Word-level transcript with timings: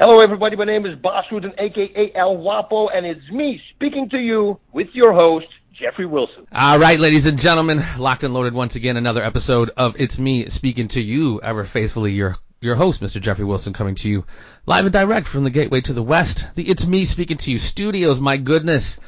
Hello, 0.00 0.20
everybody. 0.20 0.56
My 0.56 0.64
name 0.64 0.86
is 0.86 0.98
Bas 0.98 1.26
Rutten, 1.30 1.52
aka 1.58 2.10
El 2.14 2.38
Guapo, 2.38 2.88
and 2.88 3.04
it's 3.04 3.30
me 3.30 3.60
speaking 3.74 4.08
to 4.08 4.16
you 4.16 4.58
with 4.72 4.88
your 4.94 5.12
host, 5.12 5.46
Jeffrey 5.74 6.06
Wilson. 6.06 6.46
All 6.54 6.78
right, 6.78 6.98
ladies 6.98 7.26
and 7.26 7.38
gentlemen, 7.38 7.82
locked 7.98 8.24
and 8.24 8.32
loaded 8.32 8.54
once 8.54 8.76
again. 8.76 8.96
Another 8.96 9.22
episode 9.22 9.70
of 9.76 10.00
It's 10.00 10.18
Me 10.18 10.48
speaking 10.48 10.88
to 10.88 11.02
you, 11.02 11.42
ever 11.42 11.64
faithfully 11.64 12.12
your 12.12 12.36
your 12.62 12.76
host, 12.76 13.02
Mr. 13.02 13.20
Jeffrey 13.20 13.44
Wilson, 13.44 13.74
coming 13.74 13.94
to 13.96 14.08
you 14.08 14.24
live 14.64 14.86
and 14.86 14.92
direct 14.94 15.26
from 15.26 15.44
the 15.44 15.50
Gateway 15.50 15.82
to 15.82 15.92
the 15.92 16.02
West. 16.02 16.48
The 16.54 16.66
It's 16.66 16.86
Me 16.86 17.04
speaking 17.04 17.36
to 17.36 17.50
you 17.50 17.58
studios. 17.58 18.20
My 18.20 18.38
goodness. 18.38 18.98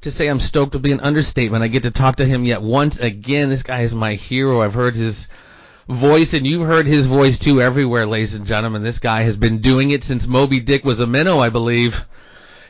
To 0.00 0.10
say 0.10 0.28
I'm 0.28 0.40
stoked 0.40 0.72
will 0.72 0.80
be 0.80 0.92
an 0.92 1.00
understatement. 1.00 1.62
I 1.62 1.68
get 1.68 1.82
to 1.82 1.90
talk 1.90 2.16
to 2.16 2.24
him 2.24 2.46
yet 2.46 2.62
once 2.62 3.00
again. 3.00 3.50
This 3.50 3.64
guy 3.64 3.82
is 3.82 3.94
my 3.94 4.14
hero. 4.14 4.62
I've 4.62 4.72
heard 4.72 4.94
his 4.94 5.28
voice, 5.88 6.34
and 6.34 6.46
you've 6.46 6.66
heard 6.66 6.86
his 6.86 7.06
voice 7.06 7.38
too 7.38 7.62
everywhere, 7.62 8.06
ladies 8.06 8.34
and 8.34 8.46
gentlemen. 8.46 8.82
This 8.82 8.98
guy 8.98 9.22
has 9.22 9.36
been 9.36 9.58
doing 9.60 9.90
it 9.90 10.04
since 10.04 10.26
Moby 10.26 10.60
Dick 10.60 10.84
was 10.84 11.00
a 11.00 11.06
minnow, 11.06 11.38
I 11.38 11.48
believe. 11.48 12.04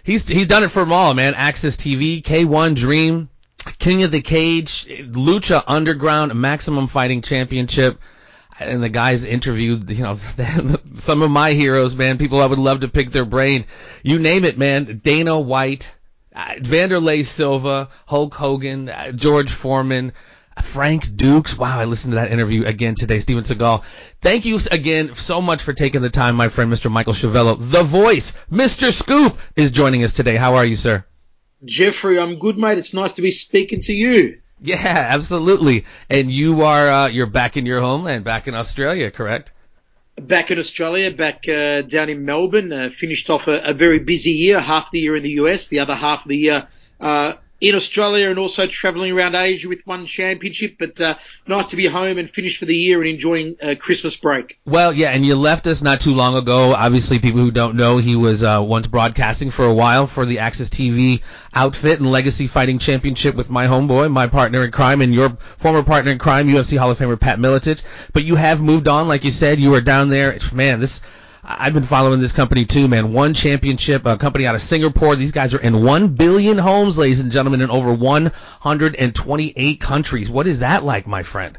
He's 0.05 0.27
he's 0.27 0.47
done 0.47 0.63
it 0.63 0.71
for 0.71 0.81
them 0.81 0.93
all, 0.93 1.13
man. 1.15 1.35
AXS 1.35 1.77
TV, 1.77 2.23
K1 2.23 2.77
Dream, 2.77 3.29
King 3.79 4.05
of 4.05 4.11
the 4.11 4.23
Cage, 4.23 4.87
Lucha 4.87 5.63
Underground, 5.67 6.35
Maximum 6.35 6.87
Fighting 6.87 7.23
Championship. 7.23 8.01
And 8.61 8.83
the 8.83 8.89
guys 8.89 9.25
interviewed, 9.25 9.89
you 9.91 10.03
know, 10.03 10.19
some 10.95 11.23
of 11.23 11.31
my 11.31 11.53
heroes, 11.53 11.95
man, 11.95 12.19
people 12.19 12.41
I 12.41 12.47
would 12.47 12.59
love 12.59 12.81
to 12.81 12.89
pick 12.89 13.11
their 13.11 13.25
brain. 13.25 13.67
You 14.03 14.19
name 14.19 14.45
it, 14.45 14.59
man. 14.59 15.01
Dana 15.05 15.39
White, 15.39 15.95
uh, 16.35 16.55
Wanderlei 16.59 17.25
Silva, 17.25 17.89
Hulk 18.07 18.35
Hogan, 18.35 18.89
uh, 18.89 19.13
George 19.13 19.53
Foreman, 19.53 20.13
Frank 20.63 21.17
Dux. 21.17 21.57
Wow, 21.57 21.79
I 21.79 21.85
listened 21.85 22.13
to 22.13 22.17
that 22.17 22.33
interview 22.33 22.65
again 22.65 22.95
today. 22.95 23.19
Steven 23.19 23.45
Seagal. 23.45 23.83
Thank 24.21 24.45
you 24.45 24.59
again 24.71 25.15
so 25.15 25.41
much 25.41 25.63
for 25.63 25.73
taking 25.73 26.03
the 26.03 26.11
time, 26.11 26.37
my 26.37 26.49
friend, 26.49 26.73
Mr. 26.73 26.91
Michael 26.91 27.13
Schiavello. 27.13 27.57
The 27.59 27.83
voice, 27.83 28.35
Mr. 28.51 28.93
Scoop, 28.93 29.39
is 29.57 29.71
joining 29.71 30.05
us 30.05 30.13
today. 30.13 30.37
How 30.37 30.57
are 30.57 30.65
you, 30.65 30.77
sir? 30.77 31.05
Jeffrey, 31.65 32.19
I'm 32.19 32.39
good, 32.39 32.59
mate. 32.59 32.79
It's 32.79 32.95
nice 32.95 33.13
to 33.13 33.23
be 33.23 33.31
speaking 33.31 33.81
to 33.83 33.93
you. 33.93 34.41
Yeah, 34.61 34.77
absolutely. 35.11 35.85
And 36.09 36.31
you 36.31 36.63
are 36.63 36.91
uh, 36.91 37.07
you're 37.09 37.27
back 37.27 37.57
in 37.57 37.67
your 37.67 37.81
homeland, 37.81 38.25
back 38.25 38.49
in 38.49 38.55
Australia, 38.55 39.11
correct? 39.11 39.53
Back 40.17 40.51
in 40.51 40.59
Australia, 40.59 41.13
back 41.13 41.49
uh, 41.49 41.83
down 41.83 42.09
in 42.09 42.25
Melbourne. 42.25 42.73
Uh, 42.73 42.91
finished 42.91 43.31
off 43.31 43.47
a, 43.47 43.61
a, 43.63 43.73
very 43.73 44.01
busy 44.01 44.33
year, 44.33 44.59
half 44.59 44.91
the 44.91 44.99
year 44.99 45.15
in 45.15 45.23
the 45.23 45.31
US, 45.43 45.69
the 45.69 45.79
other 45.79 45.95
half 45.95 46.23
of 46.23 46.29
the 46.29 46.37
year 46.37 46.69
uh, 47.01 47.35
in 47.61 47.75
Australia 47.75 48.31
and 48.31 48.39
also 48.39 48.67
travelling 48.67 49.13
around 49.13 49.35
Asia 49.35 49.69
with 49.69 49.87
one 49.87 50.07
championship. 50.07 50.77
But 50.79 51.01
uh, 51.01 51.17
nice 51.47 51.67
to 51.67 51.77
be 51.77 51.87
home 51.87 52.19
and 52.19 52.31
finished 52.31 52.59
for 52.59 52.67
the 52.67 52.77
year 52.77 53.01
and 53.01 53.09
enjoying 53.09 53.57
uh, 53.61 53.75
Christmas 53.79 54.17
break. 54.17 54.59
Well, 54.65 54.93
yeah, 54.93 55.11
and 55.11 55.27
you 55.27 55.35
left 55.35 55.67
us 55.67 55.83
not 55.83 56.01
too 56.01 56.15
long 56.15 56.37
ago. 56.37 56.75
Obviously, 56.75 57.19
people 57.19 57.41
who 57.41 57.51
don't 57.51 57.77
know, 57.77 57.99
he 57.99 58.17
was 58.17 58.45
uh, 58.45 58.63
once 58.65 58.87
broadcasting 58.87 59.51
for 59.51 59.65
a 59.65 59.75
while 59.75 60.07
for 60.07 60.25
the 60.25 60.37
AXS 60.37 60.69
TV 60.69 61.23
outfit 61.53 61.99
and 61.99 62.11
Legacy 62.11 62.47
Fighting 62.47 62.79
Championship 62.79 63.35
with 63.35 63.51
my 63.51 63.67
homeboy, 63.67 64.11
my 64.11 64.29
partner 64.29 64.65
in 64.65 64.71
crime, 64.71 65.01
and 65.01 65.15
your 65.15 65.37
former 65.57 65.83
partner 65.83 66.13
in 66.13 66.19
crime, 66.19 66.49
UFC 66.49 66.79
Hall 66.79 66.91
of 66.91 66.99
Famer 66.99 67.19
Pat 67.19 67.39
Miletich. 67.39 67.83
But 68.13 68.25
you 68.25 68.37
have 68.37 68.63
moved 68.63 68.87
on, 68.87 69.09
like 69.09 69.25
you 69.25 69.31
said. 69.31 69.59
You 69.59 69.71
were 69.71 69.81
down 69.81 70.11
there. 70.11 70.37
Man, 70.53 70.81
this 70.81 71.03
I've 71.51 71.73
been 71.73 71.85
following 71.85 72.21
this 72.21 72.33
company 72.33 72.67
too, 72.67 72.89
man. 72.89 73.15
One 73.15 73.33
championship, 73.33 74.05
a 74.05 74.19
company 74.19 74.47
out 74.47 74.55
of 74.55 74.61
Singapore. 74.61 75.17
These 75.17 75.33
guys 75.33 75.55
are 75.55 75.61
in 75.61 75.83
one 75.83 76.09
billion 76.09 76.59
homes, 76.59 76.99
ladies 76.99 77.21
and 77.21 77.33
gentlemen, 77.33 77.63
in 77.63 77.71
over 77.71 77.91
128 77.91 79.81
countries. 79.81 80.29
What 80.29 80.47
is 80.47 80.59
that 80.59 80.85
like, 80.85 81.07
my 81.07 81.23
friend? 81.23 81.57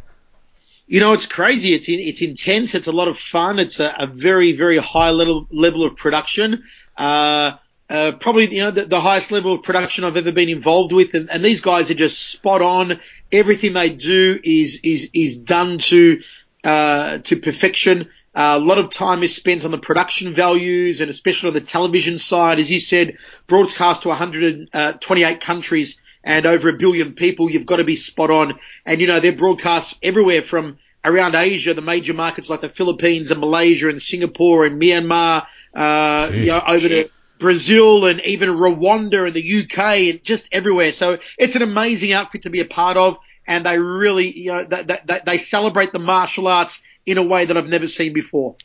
You 0.86 1.00
know, 1.00 1.14
it's 1.14 1.26
crazy. 1.26 1.74
It's 1.74 1.90
in, 1.90 2.00
it's 2.00 2.22
intense. 2.22 2.76
It's 2.76 2.86
a 2.86 2.92
lot 2.92 3.08
of 3.08 3.18
fun. 3.18 3.58
It's 3.58 3.80
a, 3.80 3.92
a 3.98 4.06
very, 4.06 4.56
very 4.56 4.78
high 4.78 5.10
level 5.10 5.48
level 5.50 5.84
of 5.84 5.96
production. 5.96 6.66
Uh, 6.96 7.54
uh, 7.90 8.12
probably 8.12 8.54
you 8.54 8.62
know 8.62 8.70
the, 8.70 8.86
the, 8.86 9.02
highest 9.02 9.32
level 9.32 9.54
of 9.54 9.64
production 9.64 10.04
I've 10.04 10.18
ever 10.18 10.32
been 10.32 10.50
involved 10.50 10.92
with, 10.92 11.16
and, 11.16 11.32
and 11.32 11.44
these 11.44 11.62
guys 11.62 11.90
are 11.90 11.96
just 11.96 12.30
spot 12.30 12.62
on. 12.62 13.00
Everything 13.32 13.74
they 13.74 13.90
do 13.90 14.40
is 14.44 14.82
is 14.84 15.10
is 15.16 15.38
done 15.38 15.80
to 15.80 16.22
uh, 16.64 17.18
to 17.20 17.38
perfection. 17.38 18.10
Uh, 18.40 18.56
a 18.56 18.60
lot 18.60 18.78
of 18.78 18.90
time 18.90 19.22
is 19.22 19.36
spent 19.36 19.66
on 19.66 19.72
the 19.72 19.78
production 19.78 20.34
values 20.34 21.02
and 21.02 21.10
especially 21.10 21.50
on 21.50 21.54
the 21.54 21.60
television 21.60 22.18
side. 22.18 22.58
As 22.58 22.72
you 22.72 22.80
said, 22.80 23.18
broadcast 23.48 24.04
to 24.04 24.08
128 24.08 24.72
uh, 24.74 25.38
countries 25.40 25.98
and 26.24 26.46
over 26.46 26.70
a 26.70 26.74
billion 26.74 27.16
people. 27.16 27.52
You've 27.52 27.66
got 27.66 27.78
to 27.78 27.84
be 27.84 27.98
spot 27.98 28.32
on. 28.32 28.58
And, 28.86 29.02
you 29.02 29.08
know, 29.08 29.20
they're 29.20 29.34
broadcast 29.34 29.98
everywhere 30.02 30.42
from 30.42 30.78
around 31.04 31.36
Asia, 31.36 31.74
the 31.74 31.82
major 31.82 32.14
markets 32.14 32.50
like 32.50 32.62
the 32.62 32.70
Philippines 32.70 33.30
and 33.30 33.42
Malaysia 33.42 33.90
and 33.90 34.02
Singapore 34.02 34.66
and 34.66 34.82
Myanmar, 34.82 35.46
uh, 35.74 36.32
you 36.34 36.46
know, 36.46 36.64
over 36.66 36.88
to 36.88 37.10
Brazil 37.40 38.06
and 38.06 38.22
even 38.22 38.48
Rwanda 38.52 39.28
and 39.28 39.34
the 39.34 39.64
UK 39.64 40.14
and 40.14 40.24
just 40.24 40.48
everywhere. 40.54 40.94
So 40.94 41.18
it's 41.38 41.58
an 41.58 41.62
amazing 41.62 42.14
outfit 42.14 42.44
to 42.44 42.50
be 42.50 42.62
a 42.62 42.66
part 42.66 42.96
of. 42.96 43.20
And 43.46 43.66
they 43.66 43.80
really, 43.80 44.32
you 44.32 44.54
know, 44.54 44.64
they, 44.64 44.84
they, 44.84 45.20
they 45.26 45.38
celebrate 45.38 45.92
the 45.92 46.00
martial 46.00 46.48
arts 46.48 46.84
in 47.10 47.18
a 47.18 47.24
way 47.24 47.46
that 47.46 47.58
I've 47.58 47.68
never 47.68 47.88
seen 47.88 48.14
before. 48.14 48.56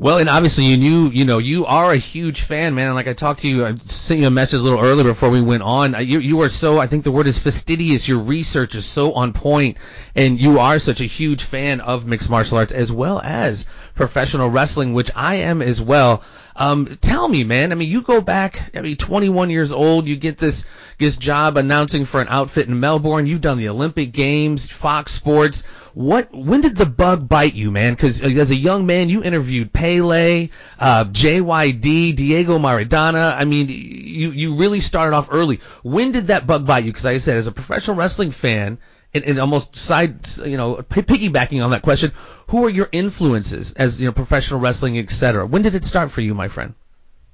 Well, 0.00 0.16
and 0.16 0.30
obviously 0.30 0.64
you 0.64 1.10
you 1.10 1.26
know, 1.26 1.36
you 1.36 1.66
are 1.66 1.92
a 1.92 1.96
huge 1.98 2.40
fan, 2.40 2.74
man. 2.74 2.94
Like 2.94 3.06
I 3.06 3.12
talked 3.12 3.40
to 3.40 3.48
you, 3.48 3.66
I 3.66 3.76
sent 3.76 4.20
you 4.20 4.28
a 4.28 4.30
message 4.30 4.60
a 4.60 4.62
little 4.62 4.80
earlier 4.80 5.04
before 5.04 5.28
we 5.28 5.42
went 5.42 5.62
on. 5.62 5.94
You, 6.06 6.20
you 6.20 6.40
are 6.40 6.48
so, 6.48 6.78
I 6.78 6.86
think 6.86 7.04
the 7.04 7.12
word 7.12 7.26
is 7.26 7.38
fastidious. 7.38 8.08
Your 8.08 8.20
research 8.20 8.74
is 8.74 8.86
so 8.86 9.12
on 9.12 9.34
point, 9.34 9.76
and 10.14 10.40
you 10.40 10.58
are 10.58 10.78
such 10.78 11.02
a 11.02 11.04
huge 11.04 11.42
fan 11.42 11.82
of 11.82 12.06
mixed 12.06 12.30
martial 12.30 12.56
arts 12.56 12.72
as 12.72 12.90
well 12.90 13.20
as 13.22 13.66
professional 13.94 14.48
wrestling, 14.48 14.94
which 14.94 15.10
I 15.14 15.34
am 15.34 15.60
as 15.60 15.82
well. 15.82 16.22
Um, 16.56 16.98
tell 17.02 17.28
me, 17.28 17.44
man. 17.44 17.70
I 17.70 17.74
mean, 17.74 17.90
you 17.90 18.00
go 18.00 18.22
back. 18.22 18.70
I 18.74 18.80
mean, 18.80 18.96
21 18.96 19.50
years 19.50 19.70
old. 19.70 20.08
You 20.08 20.16
get 20.16 20.38
this 20.38 20.64
this 20.98 21.18
job 21.18 21.58
announcing 21.58 22.06
for 22.06 22.22
an 22.22 22.28
outfit 22.30 22.68
in 22.68 22.80
Melbourne. 22.80 23.26
You've 23.26 23.42
done 23.42 23.58
the 23.58 23.68
Olympic 23.68 24.12
Games, 24.12 24.66
Fox 24.66 25.12
Sports. 25.12 25.62
What? 25.94 26.32
When 26.32 26.60
did 26.60 26.76
the 26.76 26.86
bug 26.86 27.28
bite 27.28 27.54
you, 27.54 27.70
man? 27.70 27.94
Because 27.94 28.22
as 28.22 28.50
a 28.50 28.56
young 28.56 28.86
man, 28.86 29.08
you 29.08 29.22
interviewed 29.22 29.72
Pele, 29.72 30.48
uh, 30.78 31.04
JYD, 31.04 32.16
Diego 32.16 32.58
Maradona. 32.58 33.34
I 33.36 33.44
mean, 33.44 33.68
you 33.68 34.30
you 34.30 34.56
really 34.56 34.80
started 34.80 35.16
off 35.16 35.28
early. 35.30 35.60
When 35.82 36.12
did 36.12 36.28
that 36.28 36.46
bug 36.46 36.66
bite 36.66 36.84
you? 36.84 36.92
Because 36.92 37.04
like 37.04 37.14
I 37.14 37.18
said, 37.18 37.36
as 37.36 37.46
a 37.46 37.52
professional 37.52 37.96
wrestling 37.96 38.30
fan, 38.30 38.78
and, 39.12 39.24
and 39.24 39.38
almost 39.38 39.76
side, 39.76 40.26
you 40.38 40.56
know, 40.56 40.76
piggybacking 40.76 41.64
on 41.64 41.70
that 41.70 41.82
question, 41.82 42.12
who 42.48 42.64
are 42.66 42.70
your 42.70 42.88
influences 42.92 43.72
as 43.74 44.00
you 44.00 44.06
know, 44.06 44.12
professional 44.12 44.60
wrestling, 44.60 44.98
etc. 44.98 45.46
When 45.46 45.62
did 45.62 45.74
it 45.74 45.84
start 45.84 46.10
for 46.10 46.20
you, 46.20 46.34
my 46.34 46.48
friend? 46.48 46.74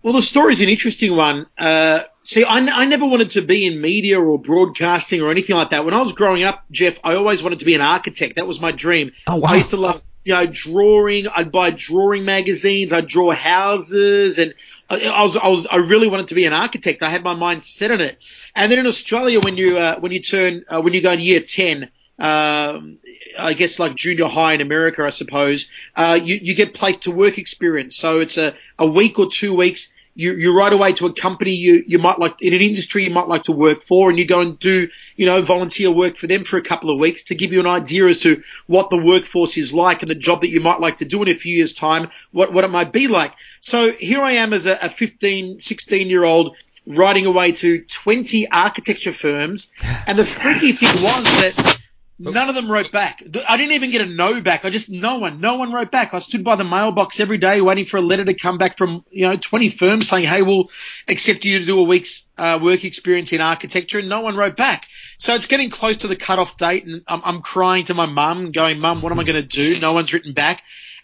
Well, 0.03 0.13
the 0.13 0.23
story's 0.23 0.61
an 0.61 0.69
interesting 0.69 1.17
one. 1.17 1.47
Uh, 1.59 2.05
see, 2.23 2.45
I, 2.45 2.59
I 2.59 2.85
never 2.85 3.07
wanted 3.07 3.31
to 3.31 3.43
be 3.43 3.67
in 3.67 3.81
media 3.81 4.21
or 4.21 4.39
broadcasting 4.39 5.21
or 5.21 5.33
anything 5.33 5.57
like 5.57 5.71
that. 5.71 5.85
When 5.85 5.95
I 5.95 6.01
was 6.01 6.13
growing 6.13 6.45
up, 6.45 6.65
Jeff, 6.71 6.99
I 7.03 7.17
always 7.17 7.43
wanted 7.43 7.59
to 7.59 7.65
be 7.65 7.75
an 7.75 7.81
architect. 7.81 8.37
That 8.37 8.47
was 8.47 8.61
my 8.61 8.71
dream. 8.71 9.11
Oh, 9.27 9.37
wow. 9.37 9.49
I 9.51 9.57
used 9.57 9.71
to 9.71 9.79
love, 9.79 10.03
you 10.23 10.33
know, 10.33 10.47
drawing. 10.47 11.27
I'd 11.27 11.51
buy 11.51 11.71
drawing 11.71 12.25
magazines. 12.25 12.93
I'd 12.93 13.09
draw 13.09 13.33
houses, 13.33 14.39
and 14.39 14.55
I, 14.89 15.07
I 15.07 15.23
was, 15.25 15.37
I 15.37 15.49
was, 15.49 15.67
I 15.67 15.77
really 15.77 16.07
wanted 16.07 16.29
to 16.29 16.37
be 16.37 16.47
an 16.47 16.53
architect. 16.53 17.03
I 17.03 17.11
had 17.11 17.25
my 17.25 17.35
mind 17.35 17.65
set 17.65 17.91
on 17.91 18.01
it. 18.01 18.23
And 18.55 18.71
then 18.71 18.79
in 18.79 18.87
Australia, 18.87 19.41
when 19.41 19.57
you, 19.57 19.77
uh, 19.77 19.99
when 19.99 20.13
you 20.13 20.23
turn, 20.23 20.65
uh, 20.69 20.81
when 20.83 20.93
you 20.93 21.03
go 21.03 21.11
in 21.11 21.21
year 21.21 21.41
ten, 21.41 21.91
um, 22.19 22.99
I 23.39 23.55
guess 23.55 23.79
like 23.79 23.95
junior 23.95 24.27
high 24.27 24.55
in 24.55 24.61
America, 24.61 25.05
I 25.05 25.11
suppose, 25.11 25.69
uh, 25.95 26.19
you, 26.23 26.37
you 26.37 26.55
get 26.55 26.75
placed 26.75 27.03
to 27.05 27.11
work 27.11 27.39
experience. 27.39 27.97
So 27.97 28.21
it's 28.21 28.37
a, 28.37 28.55
a 28.79 28.87
week 28.87 29.19
or 29.19 29.29
two 29.31 29.55
weeks 29.55 29.93
you, 30.17 30.33
you 30.33 30.57
right 30.57 30.73
away 30.73 30.93
to 30.95 31.07
a 31.07 31.13
company 31.13 31.53
you, 31.53 31.85
you 31.87 31.99
might 31.99 32.19
like 32.19 32.41
in 32.41 32.55
an 32.55 32.61
industry 32.61 33.05
you 33.05 33.11
might 33.11 33.29
like 33.29 33.45
to 33.45 33.53
work 33.53 33.83
for 33.83 34.09
and 34.09 34.19
you 34.19 34.27
go 34.27 34.41
and 34.41 34.59
do, 34.59 34.89
you 35.15 35.27
know, 35.27 35.43
volunteer 35.43 35.91
work 35.91 36.17
for 36.17 36.27
them 36.27 36.43
for 36.43 36.57
a 36.57 36.63
couple 36.63 36.91
of 36.91 36.99
weeks 36.99 37.25
to 37.25 37.35
give 37.35 37.53
you 37.53 37.61
an 37.61 37.67
idea 37.67 38.07
as 38.07 38.21
to 38.21 38.43
what 38.67 38.89
the 38.89 38.97
workforce 38.97 39.59
is 39.59 39.75
like 39.75 40.01
and 40.01 40.11
the 40.11 40.15
job 40.15 40.41
that 40.41 40.49
you 40.49 40.61
might 40.61 40.81
like 40.81 40.97
to 40.97 41.05
do 41.05 41.23
in 41.23 41.29
a 41.29 41.35
few 41.35 41.55
years 41.55 41.75
time, 41.75 42.11
what, 42.33 42.53
what 42.53 42.65
it 42.65 42.71
might 42.71 42.93
be 42.93 43.07
like. 43.09 43.33
So 43.61 43.93
here 43.93 44.23
I 44.23 44.33
am 44.33 44.55
as 44.55 44.65
a, 44.65 44.79
a 44.81 44.89
15, 44.89 45.61
16 45.61 46.09
year 46.09 46.25
old 46.25 46.57
writing 46.87 47.27
away 47.27 47.53
to 47.53 47.83
20 47.83 48.51
architecture 48.51 49.13
firms. 49.13 49.71
And 50.07 50.19
the 50.19 50.25
freaky 50.25 50.73
thing 50.73 51.03
was 51.03 51.25
that 51.25 51.79
None 52.19 52.49
of 52.49 52.55
them 52.55 52.71
wrote 52.71 52.93
back. 52.93 53.23
I 53.47 53.57
didn't 53.59 53.73
even 53.73 53.91
get 53.91 54.01
a 54.01 54.07
no 54.07 54.41
back. 54.41 54.65
I 54.65 54.71
just 54.71 54.89
no 54.89 55.19
one, 55.19 55.41
no 55.41 55.57
one 55.57 55.71
wrote 55.71 55.91
back. 55.91 56.15
I 56.15 56.19
stood 56.21 56.45
by 56.45 56.57
the 56.57 56.65
mailbox 56.65 57.21
every 57.21 57.37
day 57.37 57.61
waiting 57.61 57.85
for 57.85 57.99
a 57.99 58.03
letter 58.03 58.25
to 58.25 58.33
come 58.33 58.57
back 58.57 58.79
from 58.79 59.05
you 59.11 59.29
know 59.29 59.37
20 59.37 59.69
firms 59.71 60.09
saying, 60.09 60.25
"Hey, 60.25 60.41
we'll 60.41 60.71
accept 61.09 61.45
you 61.45 61.59
to 61.59 61.67
do 61.67 61.79
a 61.79 61.83
week's 61.83 62.27
uh, 62.39 62.59
work 62.63 62.85
experience 62.85 63.33
in 63.33 63.43
architecture," 63.43 63.99
and 63.99 64.09
no 64.09 64.23
one 64.23 64.37
wrote 64.37 64.57
back. 64.57 64.87
So 65.19 65.35
it's 65.35 65.47
getting 65.47 65.69
close 65.69 65.99
to 65.99 66.09
the 66.09 66.17
cutoff 66.17 66.57
date, 66.57 66.87
and 66.87 67.03
I'm, 67.07 67.21
I'm 67.23 67.41
crying 67.43 67.85
to 67.87 67.95
my 67.95 68.07
mum, 68.07 68.51
going, 68.51 68.79
"Mum, 68.79 69.03
what 69.03 69.13
am 69.13 69.21
I 69.21 69.25
going 69.25 69.43
to 69.43 69.47
do?" 69.47 69.79
No 69.79 69.93
one's 69.93 70.15
written 70.15 70.33
back, 70.33 70.63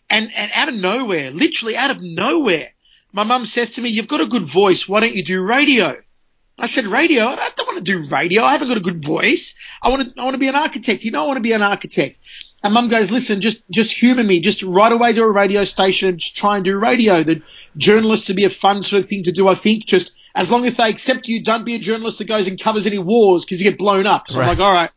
and 0.08 0.32
and 0.34 0.50
out 0.54 0.68
of 0.68 0.74
nowhere, 0.74 1.30
literally 1.30 1.76
out 1.76 1.90
of 1.90 2.00
nowhere, 2.00 2.68
my 3.12 3.24
mum 3.24 3.44
says 3.44 3.70
to 3.70 3.82
me, 3.82 3.90
"You've 3.90 4.08
got 4.08 4.22
a 4.22 4.26
good 4.26 4.44
voice. 4.44 4.88
Why 4.88 5.00
don't 5.00 5.14
you 5.14 5.24
do 5.24 5.42
radio?" 5.42 6.02
I 6.58 6.66
said, 6.66 6.86
radio? 6.86 7.24
I 7.24 7.48
don't 7.56 7.66
want 7.66 7.78
to 7.78 7.84
do 7.84 8.06
radio. 8.06 8.42
I 8.42 8.52
haven't 8.52 8.68
got 8.68 8.76
a 8.76 8.80
good 8.80 9.02
voice. 9.02 9.54
I 9.82 9.88
want 9.88 10.02
to, 10.14 10.20
I 10.20 10.24
want 10.24 10.34
to 10.34 10.38
be 10.38 10.48
an 10.48 10.54
architect. 10.54 11.04
You 11.04 11.10
know, 11.10 11.24
I 11.24 11.26
want 11.26 11.38
to 11.38 11.42
be 11.42 11.52
an 11.52 11.62
architect. 11.62 12.18
And 12.62 12.74
mum 12.74 12.88
goes, 12.88 13.10
listen, 13.10 13.40
just, 13.40 13.62
just 13.70 13.92
humour 13.92 14.22
me. 14.22 14.40
Just 14.40 14.62
right 14.62 14.92
away 14.92 15.12
to 15.12 15.22
a 15.22 15.30
radio 15.30 15.64
station 15.64 16.10
and 16.10 16.18
just 16.18 16.36
try 16.36 16.56
and 16.56 16.64
do 16.64 16.78
radio. 16.78 17.22
The 17.24 17.42
journalists 17.76 18.28
would 18.28 18.36
be 18.36 18.44
a 18.44 18.50
fun 18.50 18.82
sort 18.82 19.02
of 19.02 19.08
thing 19.08 19.24
to 19.24 19.32
do, 19.32 19.48
I 19.48 19.56
think. 19.56 19.84
Just 19.86 20.12
as 20.34 20.52
long 20.52 20.64
as 20.66 20.76
they 20.76 20.88
accept 20.88 21.26
you, 21.26 21.42
don't 21.42 21.64
be 21.64 21.74
a 21.74 21.78
journalist 21.78 22.18
that 22.18 22.26
goes 22.26 22.46
and 22.46 22.60
covers 22.60 22.86
any 22.86 22.98
wars 22.98 23.44
because 23.44 23.60
you 23.60 23.68
get 23.68 23.78
blown 23.78 24.06
up. 24.06 24.28
So 24.28 24.38
right. 24.38 24.44
I'm 24.44 24.48
like, 24.50 24.64
all 24.64 24.72
right. 24.72 24.90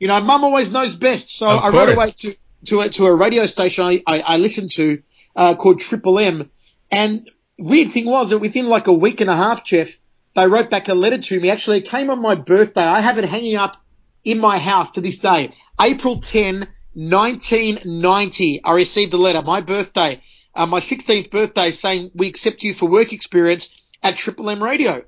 You 0.00 0.08
know, 0.08 0.20
mum 0.20 0.42
always 0.42 0.72
knows 0.72 0.96
best. 0.96 1.30
So 1.30 1.48
of 1.48 1.58
I 1.58 1.70
course. 1.70 1.74
wrote 1.74 1.96
away 1.96 2.10
to, 2.16 2.34
to 2.66 2.80
a, 2.80 2.88
to 2.88 3.04
a 3.04 3.14
radio 3.14 3.46
station 3.46 3.84
I, 3.84 4.02
I, 4.06 4.20
I 4.20 4.36
listened 4.38 4.70
to, 4.72 5.02
uh, 5.36 5.54
called 5.54 5.80
Triple 5.80 6.18
M. 6.18 6.50
And 6.90 7.30
weird 7.58 7.92
thing 7.92 8.06
was 8.06 8.30
that 8.30 8.38
within 8.38 8.66
like 8.66 8.88
a 8.88 8.92
week 8.92 9.20
and 9.20 9.30
a 9.30 9.36
half, 9.36 9.64
Jeff, 9.64 9.90
they 10.36 10.46
wrote 10.46 10.70
back 10.70 10.88
a 10.88 10.94
letter 10.94 11.18
to 11.18 11.40
me. 11.40 11.50
Actually, 11.50 11.78
it 11.78 11.88
came 11.88 12.10
on 12.10 12.20
my 12.20 12.34
birthday. 12.34 12.82
I 12.82 13.00
have 13.00 13.16
it 13.18 13.24
hanging 13.24 13.56
up 13.56 13.76
in 14.22 14.38
my 14.38 14.58
house 14.58 14.92
to 14.92 15.00
this 15.00 15.18
day. 15.18 15.54
April 15.80 16.20
10, 16.20 16.68
1990. 16.92 18.62
I 18.62 18.72
received 18.74 19.14
a 19.14 19.16
letter, 19.16 19.40
my 19.40 19.62
birthday, 19.62 20.20
uh, 20.54 20.66
my 20.66 20.80
16th 20.80 21.30
birthday 21.30 21.70
saying 21.70 22.10
we 22.14 22.28
accept 22.28 22.62
you 22.62 22.74
for 22.74 22.86
work 22.86 23.14
experience 23.14 23.70
at 24.02 24.16
Triple 24.16 24.50
M 24.50 24.62
Radio. 24.62 25.02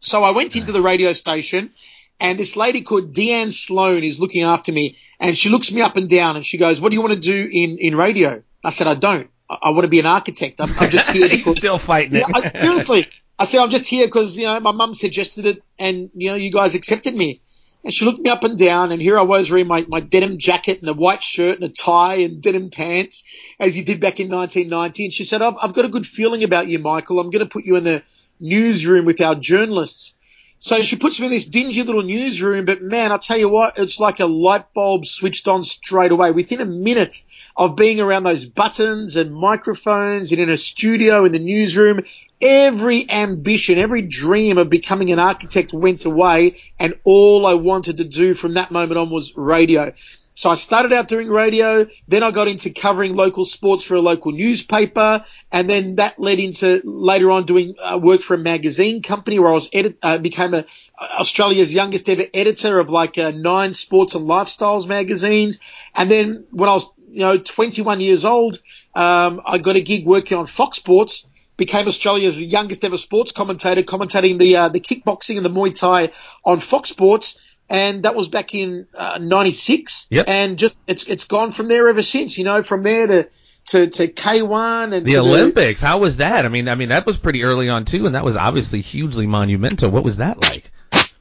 So 0.00 0.24
I 0.24 0.30
went 0.30 0.56
into 0.56 0.72
the 0.72 0.80
radio 0.80 1.12
station 1.12 1.72
and 2.18 2.38
this 2.38 2.56
lady 2.56 2.80
called 2.80 3.14
Deanne 3.14 3.52
Sloan 3.52 4.02
is 4.02 4.20
looking 4.20 4.42
after 4.42 4.72
me 4.72 4.96
and 5.20 5.36
she 5.36 5.50
looks 5.50 5.70
me 5.70 5.82
up 5.82 5.96
and 5.96 6.08
down 6.08 6.36
and 6.36 6.46
she 6.46 6.56
goes, 6.56 6.80
what 6.80 6.90
do 6.90 6.96
you 6.96 7.02
want 7.02 7.14
to 7.14 7.20
do 7.20 7.48
in, 7.50 7.76
in 7.78 7.94
radio? 7.94 8.42
I 8.64 8.70
said, 8.70 8.86
I 8.86 8.94
don't. 8.94 9.28
I, 9.50 9.58
I 9.62 9.70
want 9.70 9.82
to 9.82 9.88
be 9.88 10.00
an 10.00 10.06
architect. 10.06 10.60
I'm, 10.60 10.70
I'm 10.78 10.88
just 10.88 11.10
here 11.10 11.28
because. 11.30 11.56
still 11.56 11.78
fighting 11.78 12.20
it. 12.20 12.24
Yeah, 12.26 12.50
I, 12.54 12.58
seriously. 12.58 13.08
I 13.42 13.44
said, 13.44 13.60
I'm 13.60 13.70
just 13.70 13.88
here 13.88 14.06
because, 14.06 14.38
you 14.38 14.44
know, 14.44 14.60
my 14.60 14.70
mum 14.70 14.94
suggested 14.94 15.46
it 15.46 15.64
and, 15.76 16.10
you 16.14 16.30
know, 16.30 16.36
you 16.36 16.52
guys 16.52 16.76
accepted 16.76 17.12
me. 17.12 17.40
And 17.82 17.92
she 17.92 18.04
looked 18.04 18.20
me 18.20 18.30
up 18.30 18.44
and 18.44 18.56
down 18.56 18.92
and 18.92 19.02
here 19.02 19.18
I 19.18 19.22
was 19.22 19.50
wearing 19.50 19.66
my, 19.66 19.84
my 19.88 19.98
denim 19.98 20.38
jacket 20.38 20.78
and 20.78 20.88
a 20.88 20.94
white 20.94 21.24
shirt 21.24 21.56
and 21.56 21.64
a 21.64 21.68
tie 21.68 22.18
and 22.18 22.40
denim 22.40 22.70
pants 22.70 23.24
as 23.58 23.76
you 23.76 23.84
did 23.84 24.00
back 24.00 24.20
in 24.20 24.30
1990. 24.30 25.06
And 25.06 25.12
she 25.12 25.24
said, 25.24 25.42
I've, 25.42 25.56
I've 25.60 25.74
got 25.74 25.84
a 25.84 25.88
good 25.88 26.06
feeling 26.06 26.44
about 26.44 26.68
you, 26.68 26.78
Michael. 26.78 27.18
I'm 27.18 27.30
going 27.30 27.44
to 27.44 27.50
put 27.50 27.64
you 27.64 27.74
in 27.74 27.82
the 27.82 28.04
newsroom 28.38 29.06
with 29.06 29.20
our 29.20 29.34
journalists. 29.34 30.14
So 30.62 30.80
she 30.80 30.94
puts 30.94 31.18
me 31.18 31.26
in 31.26 31.32
this 31.32 31.46
dingy 31.46 31.82
little 31.82 32.04
newsroom, 32.04 32.66
but 32.66 32.82
man, 32.82 33.10
I 33.10 33.16
tell 33.16 33.36
you 33.36 33.48
what, 33.48 33.80
it's 33.80 33.98
like 33.98 34.20
a 34.20 34.26
light 34.26 34.72
bulb 34.72 35.06
switched 35.06 35.48
on 35.48 35.64
straight 35.64 36.12
away. 36.12 36.30
Within 36.30 36.60
a 36.60 36.64
minute 36.64 37.20
of 37.56 37.74
being 37.74 38.00
around 38.00 38.22
those 38.22 38.44
buttons 38.44 39.16
and 39.16 39.34
microphones 39.34 40.30
and 40.30 40.40
in 40.40 40.48
a 40.48 40.56
studio 40.56 41.24
in 41.24 41.32
the 41.32 41.40
newsroom, 41.40 42.04
every 42.40 43.10
ambition, 43.10 43.76
every 43.76 44.02
dream 44.02 44.56
of 44.56 44.70
becoming 44.70 45.10
an 45.10 45.18
architect 45.18 45.72
went 45.72 46.04
away 46.04 46.56
and 46.78 46.96
all 47.02 47.44
I 47.44 47.54
wanted 47.54 47.96
to 47.96 48.04
do 48.04 48.34
from 48.34 48.54
that 48.54 48.70
moment 48.70 48.98
on 48.98 49.10
was 49.10 49.36
radio. 49.36 49.92
So 50.34 50.48
I 50.48 50.54
started 50.54 50.92
out 50.94 51.08
doing 51.08 51.28
radio, 51.28 51.86
then 52.08 52.22
I 52.22 52.30
got 52.30 52.48
into 52.48 52.70
covering 52.70 53.12
local 53.12 53.44
sports 53.44 53.84
for 53.84 53.94
a 53.94 54.00
local 54.00 54.32
newspaper, 54.32 55.24
and 55.50 55.68
then 55.68 55.96
that 55.96 56.18
led 56.18 56.38
into 56.38 56.80
later 56.84 57.30
on 57.30 57.44
doing 57.44 57.74
uh, 57.82 58.00
work 58.02 58.22
for 58.22 58.34
a 58.34 58.38
magazine 58.38 59.02
company 59.02 59.38
where 59.38 59.50
I 59.50 59.52
was 59.52 59.68
edit, 59.72 59.98
uh, 60.02 60.18
became 60.18 60.54
a 60.54 60.64
Australia's 60.98 61.74
youngest 61.74 62.08
ever 62.08 62.22
editor 62.32 62.78
of 62.78 62.88
like 62.88 63.18
uh, 63.18 63.32
nine 63.34 63.74
sports 63.74 64.14
and 64.14 64.26
lifestyles 64.26 64.86
magazines. 64.86 65.58
And 65.94 66.10
then 66.10 66.46
when 66.50 66.68
I 66.68 66.74
was, 66.74 66.88
you 67.10 67.20
know, 67.20 67.36
21 67.38 68.00
years 68.00 68.24
old, 68.24 68.58
um, 68.94 69.42
I 69.44 69.58
got 69.58 69.76
a 69.76 69.82
gig 69.82 70.06
working 70.06 70.38
on 70.38 70.46
Fox 70.46 70.78
Sports 70.78 71.26
became 71.58 71.86
Australia's 71.86 72.42
youngest 72.42 72.82
ever 72.84 72.98
sports 72.98 73.30
commentator, 73.30 73.82
commentating 73.82 74.38
the 74.38 74.56
uh, 74.56 74.68
the 74.68 74.80
kickboxing 74.80 75.36
and 75.36 75.44
the 75.44 75.50
Muay 75.50 75.74
Thai 75.74 76.10
on 76.44 76.60
Fox 76.60 76.88
Sports 76.88 77.38
and 77.72 78.02
that 78.04 78.14
was 78.14 78.28
back 78.28 78.54
in 78.54 78.86
'96. 79.18 80.06
Uh, 80.12 80.14
yep. 80.14 80.28
And 80.28 80.58
just 80.58 80.78
it's 80.86 81.08
it's 81.08 81.24
gone 81.24 81.52
from 81.52 81.68
there 81.68 81.88
ever 81.88 82.02
since. 82.02 82.36
You 82.36 82.44
know, 82.44 82.62
from 82.62 82.82
there 82.82 83.06
to 83.06 83.28
to, 83.70 83.88
to 83.88 84.08
K1 84.08 84.92
and 84.92 85.06
the 85.06 85.16
Olympics. 85.16 85.80
The, 85.80 85.86
How 85.86 85.98
was 85.98 86.18
that? 86.18 86.44
I 86.44 86.48
mean, 86.48 86.68
I 86.68 86.74
mean 86.74 86.90
that 86.90 87.06
was 87.06 87.16
pretty 87.16 87.44
early 87.44 87.70
on 87.70 87.86
too, 87.86 88.04
and 88.06 88.14
that 88.14 88.24
was 88.24 88.36
obviously 88.36 88.82
hugely 88.82 89.26
monumental. 89.26 89.90
What 89.90 90.04
was 90.04 90.18
that 90.18 90.42
like? 90.42 90.70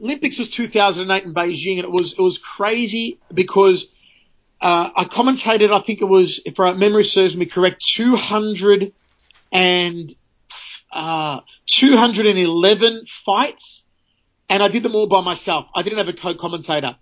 Olympics 0.02 0.38
was 0.38 0.50
2008 0.50 1.24
in 1.24 1.34
Beijing, 1.34 1.76
and 1.78 1.86
it 1.86 1.92
was 1.92 2.14
it 2.14 2.22
was 2.22 2.38
crazy 2.38 3.20
because 3.34 3.88
uh, 4.60 4.90
I 4.96 5.06
commentated. 5.06 5.72
I 5.72 5.82
think 5.82 6.02
it 6.02 6.06
was, 6.06 6.42
if 6.46 6.58
my 6.58 6.74
memory 6.74 7.04
serves 7.04 7.36
me 7.36 7.46
correct, 7.46 7.84
200 7.84 8.92
and 9.52 10.14
uh, 10.92 11.40
211 11.68 13.06
fights 13.08 13.81
and 14.52 14.62
I 14.62 14.68
did 14.68 14.84
them 14.84 14.94
all 14.96 15.08
by 15.08 15.22
myself. 15.22 15.68
I 15.74 15.82
didn't 15.82 15.98
have 16.00 16.10
a 16.10 16.14
co-commentator. 16.14 16.98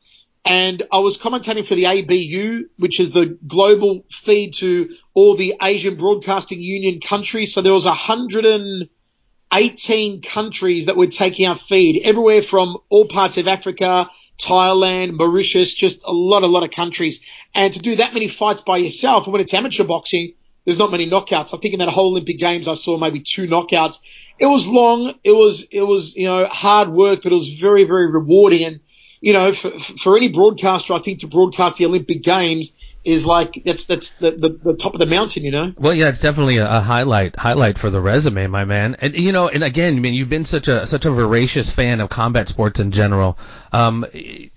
And 0.45 0.83
I 0.91 0.99
was 0.99 1.17
commentating 1.17 1.65
for 1.65 1.73
the 1.73 1.87
ABU, 1.87 2.69
which 2.77 2.99
is 2.99 3.09
the 3.11 3.25
global 3.25 4.05
feed 4.11 4.53
to 4.55 4.95
all 5.15 5.35
the 5.35 5.55
Asian 5.61 5.95
Broadcasting 5.95 6.61
Union 6.61 7.01
countries. 7.01 7.51
So 7.51 7.61
there 7.61 7.73
was 7.73 7.85
118 7.85 10.21
countries 10.21 10.85
that 10.85 10.95
were 10.95 11.07
taking 11.07 11.47
our 11.47 11.57
feed, 11.57 12.03
everywhere 12.05 12.43
from 12.43 12.77
all 12.87 13.07
parts 13.07 13.39
of 13.39 13.47
Africa, 13.47 14.11
Thailand, 14.37 15.17
Mauritius, 15.17 15.73
just 15.73 16.03
a 16.05 16.13
lot, 16.13 16.43
a 16.43 16.47
lot 16.47 16.61
of 16.63 16.69
countries. 16.69 17.19
And 17.55 17.73
to 17.73 17.79
do 17.79 17.95
that 17.95 18.13
many 18.13 18.27
fights 18.27 18.61
by 18.61 18.77
yourself, 18.77 19.25
when 19.27 19.41
it's 19.41 19.55
amateur 19.55 19.85
boxing, 19.85 20.35
there's 20.69 20.79
not 20.79 20.91
many 20.91 21.09
knockouts. 21.09 21.53
I 21.53 21.57
think 21.57 21.73
in 21.73 21.79
that 21.79 21.89
whole 21.89 22.11
Olympic 22.11 22.37
Games, 22.37 22.67
I 22.67 22.75
saw 22.75 22.97
maybe 22.97 23.19
two 23.19 23.47
knockouts 23.47 23.99
it 24.39 24.45
was 24.45 24.67
long. 24.67 25.13
It 25.23 25.33
was, 25.33 25.63
it 25.69 25.83
was, 25.83 26.15
you 26.15 26.25
know, 26.25 26.45
hard 26.45 26.89
work, 26.89 27.23
but 27.23 27.31
it 27.31 27.35
was 27.35 27.51
very, 27.53 27.83
very 27.83 28.09
rewarding. 28.09 28.63
And, 28.63 28.79
you 29.21 29.33
know, 29.33 29.51
for, 29.51 29.71
for 29.79 30.17
any 30.17 30.29
broadcaster, 30.29 30.93
I 30.93 30.99
think 30.99 31.19
to 31.19 31.27
broadcast 31.27 31.77
the 31.77 31.85
Olympic 31.85 32.23
Games, 32.23 32.71
is 33.03 33.25
like 33.25 33.61
that's 33.65 33.85
that's 33.85 34.13
the, 34.13 34.31
the, 34.31 34.49
the 34.49 34.75
top 34.75 34.93
of 34.93 34.99
the 34.99 35.05
mountain, 35.05 35.43
you 35.43 35.51
know. 35.51 35.73
Well, 35.77 35.93
yeah, 35.93 36.09
it's 36.09 36.19
definitely 36.19 36.57
a, 36.57 36.69
a, 36.69 36.79
highlight 36.81 37.35
highlight 37.35 37.77
for 37.77 37.89
the 37.89 38.01
resume, 38.01 38.47
my 38.47 38.65
man. 38.65 38.97
And 38.99 39.15
you 39.15 39.31
know, 39.31 39.47
and 39.47 39.63
again, 39.63 39.95
I 39.95 39.99
mean, 39.99 40.13
you've 40.13 40.29
been 40.29 40.45
such 40.45 40.67
a 40.67 40.85
such 40.85 41.05
a 41.05 41.11
voracious 41.11 41.71
fan 41.71 42.01
of 42.01 42.09
combat 42.09 42.49
sports 42.49 42.79
in 42.79 42.91
general. 42.91 43.37
Um, 43.71 44.05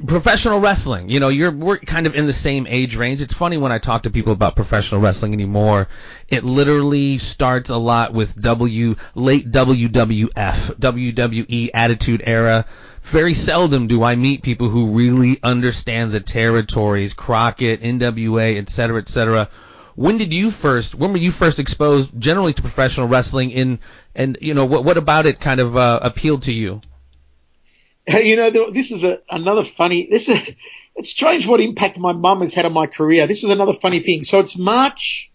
professional 0.06 0.59
wrestling, 0.59 1.09
you 1.09 1.21
know, 1.21 1.29
you're 1.29 1.53
we're 1.53 1.79
kind 1.79 2.06
of 2.06 2.17
in 2.17 2.27
the 2.27 2.33
same 2.33 2.67
age 2.69 2.97
range. 2.97 3.23
It's 3.23 3.35
funny 3.35 3.59
when 3.59 3.71
I 3.71 3.79
talk 3.79 4.03
to 4.03 4.11
people 4.11 4.33
about 4.33 4.56
professional 4.56 5.00
wrestling 5.00 5.35
anymore. 5.35 5.88
It 6.32 6.44
literally 6.44 7.19
starts 7.19 7.70
a 7.70 7.76
lot 7.76 8.12
with 8.12 8.40
W 8.40 8.96
late 9.14 9.52
WWF, 9.52 10.31
WWE 10.31 11.70
Attitude 11.75 12.23
Era 12.25 12.64
very 13.02 13.34
seldom 13.34 13.88
do 13.88 14.02
I 14.02 14.17
meet 14.17 14.43
people 14.43 14.69
who 14.69 14.93
really 14.93 15.38
understand 15.43 16.12
the 16.12 16.20
territories, 16.20 17.14
Crockett, 17.14 17.82
NWA, 17.82 18.56
etc., 18.58 18.70
cetera, 18.70 19.00
et 19.00 19.08
cetera. 19.08 19.49
When 19.94 20.19
did 20.19 20.32
you 20.32 20.50
first, 20.50 20.94
when 20.94 21.12
were 21.12 21.19
you 21.19 21.31
first 21.31 21.58
exposed 21.58 22.19
generally 22.19 22.55
to 22.55 22.62
professional 22.62 23.08
wrestling 23.08 23.50
in, 23.50 23.81
and, 24.14 24.38
you 24.40 24.55
know, 24.55 24.64
what, 24.64 24.85
what 24.85 24.96
about 24.96 25.26
it 25.26 25.40
kind 25.40 25.61
of, 25.61 25.76
uh, 25.76 26.00
appealed 26.02 26.45
to 26.45 26.52
you? 26.52 26.80
You 28.09 28.35
know, 28.35 28.50
this 28.73 28.90
is 28.90 29.04
a, 29.04 29.21
another 29.30 29.62
funny, 29.62 30.09
this 30.11 30.28
is, 30.28 30.37
it's 30.97 31.11
strange 31.11 31.47
what 31.47 31.61
impact 31.61 32.00
my 32.00 32.12
mum 32.12 32.40
has 32.40 32.52
had 32.52 32.64
on 32.64 32.73
my 32.73 32.88
career. 32.88 33.28
This 33.28 33.45
is 33.45 33.50
another 33.50 33.75
funny 33.75 34.00
thing. 34.00 34.25
So 34.25 34.40
it's 34.40 34.59
March 34.59 35.32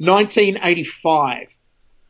1985 0.00 1.48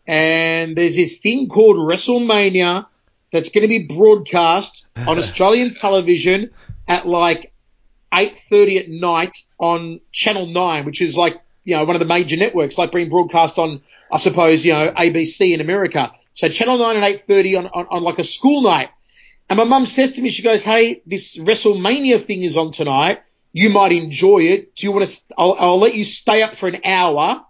and 0.07 0.77
there's 0.77 0.97
this 0.97 1.19
thing 1.19 1.49
called 1.49 1.77
WrestleMania 1.77 2.87
that's 3.31 3.51
going 3.51 3.63
to 3.63 3.69
be 3.69 3.87
broadcast 3.87 4.87
on 5.07 5.19
Australian 5.19 5.73
television 5.73 6.51
at 6.89 7.07
like 7.07 7.53
8.30 8.13 8.81
at 8.81 8.89
night 8.89 9.37
on 9.59 10.01
Channel 10.11 10.47
9, 10.47 10.85
which 10.85 11.01
is 11.01 11.17
like, 11.17 11.41
you 11.63 11.77
know, 11.77 11.85
one 11.85 11.95
of 11.95 12.01
the 12.01 12.07
major 12.07 12.37
networks, 12.37 12.77
like 12.77 12.91
being 12.91 13.09
broadcast 13.09 13.59
on, 13.59 13.83
I 14.11 14.17
suppose, 14.17 14.65
you 14.65 14.73
know, 14.73 14.91
ABC 14.91 15.55
in 15.55 15.61
America. 15.61 16.11
So 16.33 16.49
Channel 16.49 16.79
9 16.79 16.97
at 16.97 17.27
8.30 17.29 17.59
on, 17.59 17.67
on, 17.69 17.87
on 17.91 18.03
like 18.03 18.19
a 18.19 18.25
school 18.25 18.63
night. 18.63 18.89
And 19.49 19.59
my 19.59 19.65
mum 19.65 19.87
says 19.87 20.13
to 20.13 20.23
me, 20.23 20.31
she 20.31 20.43
goes, 20.43 20.63
hey, 20.63 21.03
this 21.07 21.37
WrestleMania 21.37 22.25
thing 22.25 22.43
is 22.43 22.57
on 22.57 22.73
tonight. 22.73 23.21
You 23.53 23.71
might 23.71 23.93
enjoy 23.93 24.41
it. 24.41 24.75
Do 24.75 24.87
you 24.87 24.93
want 24.93 25.07
to, 25.07 25.21
I'll, 25.39 25.57
I'll 25.59 25.79
let 25.79 25.95
you 25.95 26.05
stay 26.05 26.43
up 26.43 26.57
for 26.57 26.69
an 26.69 26.81
hour 26.85 27.45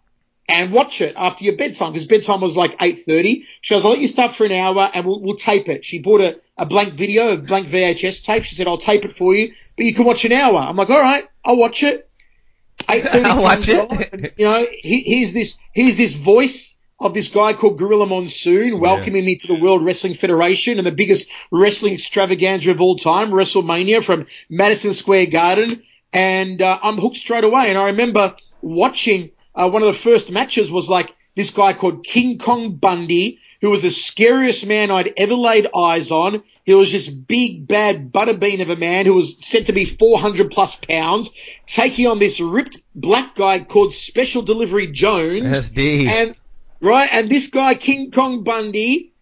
and 0.50 0.72
watch 0.72 1.00
it 1.00 1.14
after 1.16 1.44
your 1.44 1.56
bedtime 1.56 1.92
because 1.92 2.06
bedtime 2.06 2.40
was 2.40 2.56
like 2.56 2.78
8.30. 2.78 3.44
She 3.60 3.74
goes, 3.74 3.84
I'll 3.84 3.92
let 3.92 4.00
you 4.00 4.08
start 4.08 4.34
for 4.34 4.44
an 4.44 4.52
hour 4.52 4.90
and 4.92 5.06
we'll, 5.06 5.20
we'll 5.20 5.36
tape 5.36 5.68
it. 5.68 5.84
She 5.84 6.00
bought 6.00 6.20
a, 6.20 6.40
a 6.58 6.66
blank 6.66 6.94
video, 6.94 7.28
a 7.28 7.36
blank 7.36 7.68
VHS 7.68 8.24
tape. 8.24 8.44
She 8.44 8.56
said, 8.56 8.66
I'll 8.66 8.78
tape 8.78 9.04
it 9.04 9.12
for 9.12 9.34
you, 9.34 9.52
but 9.76 9.86
you 9.86 9.94
can 9.94 10.04
watch 10.04 10.24
an 10.24 10.32
hour. 10.32 10.58
I'm 10.58 10.76
like, 10.76 10.90
all 10.90 11.00
right, 11.00 11.28
I'll 11.44 11.56
watch 11.56 11.82
it. 11.82 12.10
8.30 12.88 13.24
I'll 13.24 13.42
watch 13.42 13.68
it. 13.68 14.12
And, 14.12 14.32
you 14.36 14.44
know, 14.44 14.66
he, 14.82 15.02
here's 15.06 15.32
this, 15.32 15.58
here's 15.72 15.96
this 15.96 16.14
voice 16.14 16.76
of 16.98 17.14
this 17.14 17.28
guy 17.28 17.52
called 17.52 17.78
Gorilla 17.78 18.06
Monsoon 18.06 18.80
welcoming 18.80 19.22
yeah. 19.22 19.26
me 19.26 19.36
to 19.36 19.46
the 19.46 19.60
World 19.60 19.84
Wrestling 19.84 20.14
Federation 20.14 20.78
and 20.78 20.86
the 20.86 20.92
biggest 20.92 21.28
wrestling 21.50 21.94
extravaganza 21.94 22.70
of 22.70 22.80
all 22.80 22.96
time, 22.96 23.30
WrestleMania 23.30 24.04
from 24.04 24.26
Madison 24.48 24.92
Square 24.92 25.26
Garden. 25.26 25.82
And 26.12 26.60
uh, 26.60 26.78
I'm 26.82 26.98
hooked 26.98 27.16
straight 27.16 27.44
away. 27.44 27.68
And 27.68 27.78
I 27.78 27.86
remember 27.86 28.34
watching 28.60 29.30
uh, 29.60 29.68
one 29.68 29.82
of 29.82 29.88
the 29.88 29.94
first 29.94 30.32
matches 30.32 30.70
was 30.70 30.88
like 30.88 31.14
this 31.36 31.50
guy 31.50 31.72
called 31.74 32.04
King 32.04 32.38
Kong 32.38 32.76
Bundy, 32.76 33.40
who 33.60 33.70
was 33.70 33.82
the 33.82 33.90
scariest 33.90 34.66
man 34.66 34.90
I'd 34.90 35.12
ever 35.16 35.34
laid 35.34 35.68
eyes 35.76 36.10
on. 36.10 36.42
He 36.64 36.74
was 36.74 36.90
just 36.90 37.26
big, 37.26 37.68
bad 37.68 38.10
butterbean 38.10 38.62
of 38.62 38.70
a 38.70 38.76
man 38.76 39.06
who 39.06 39.14
was 39.14 39.36
said 39.44 39.66
to 39.66 39.72
be 39.72 39.84
400 39.84 40.50
plus 40.50 40.76
pounds, 40.76 41.30
taking 41.66 42.06
on 42.06 42.18
this 42.18 42.40
ripped 42.40 42.82
black 42.94 43.34
guy 43.34 43.60
called 43.60 43.92
Special 43.92 44.42
Delivery 44.42 44.86
Jones. 44.88 45.44
SD. 45.44 46.06
And, 46.06 46.36
right, 46.80 47.08
and 47.12 47.30
this 47.30 47.48
guy, 47.48 47.74
King 47.74 48.10
Kong 48.10 48.42
Bundy, 48.42 49.12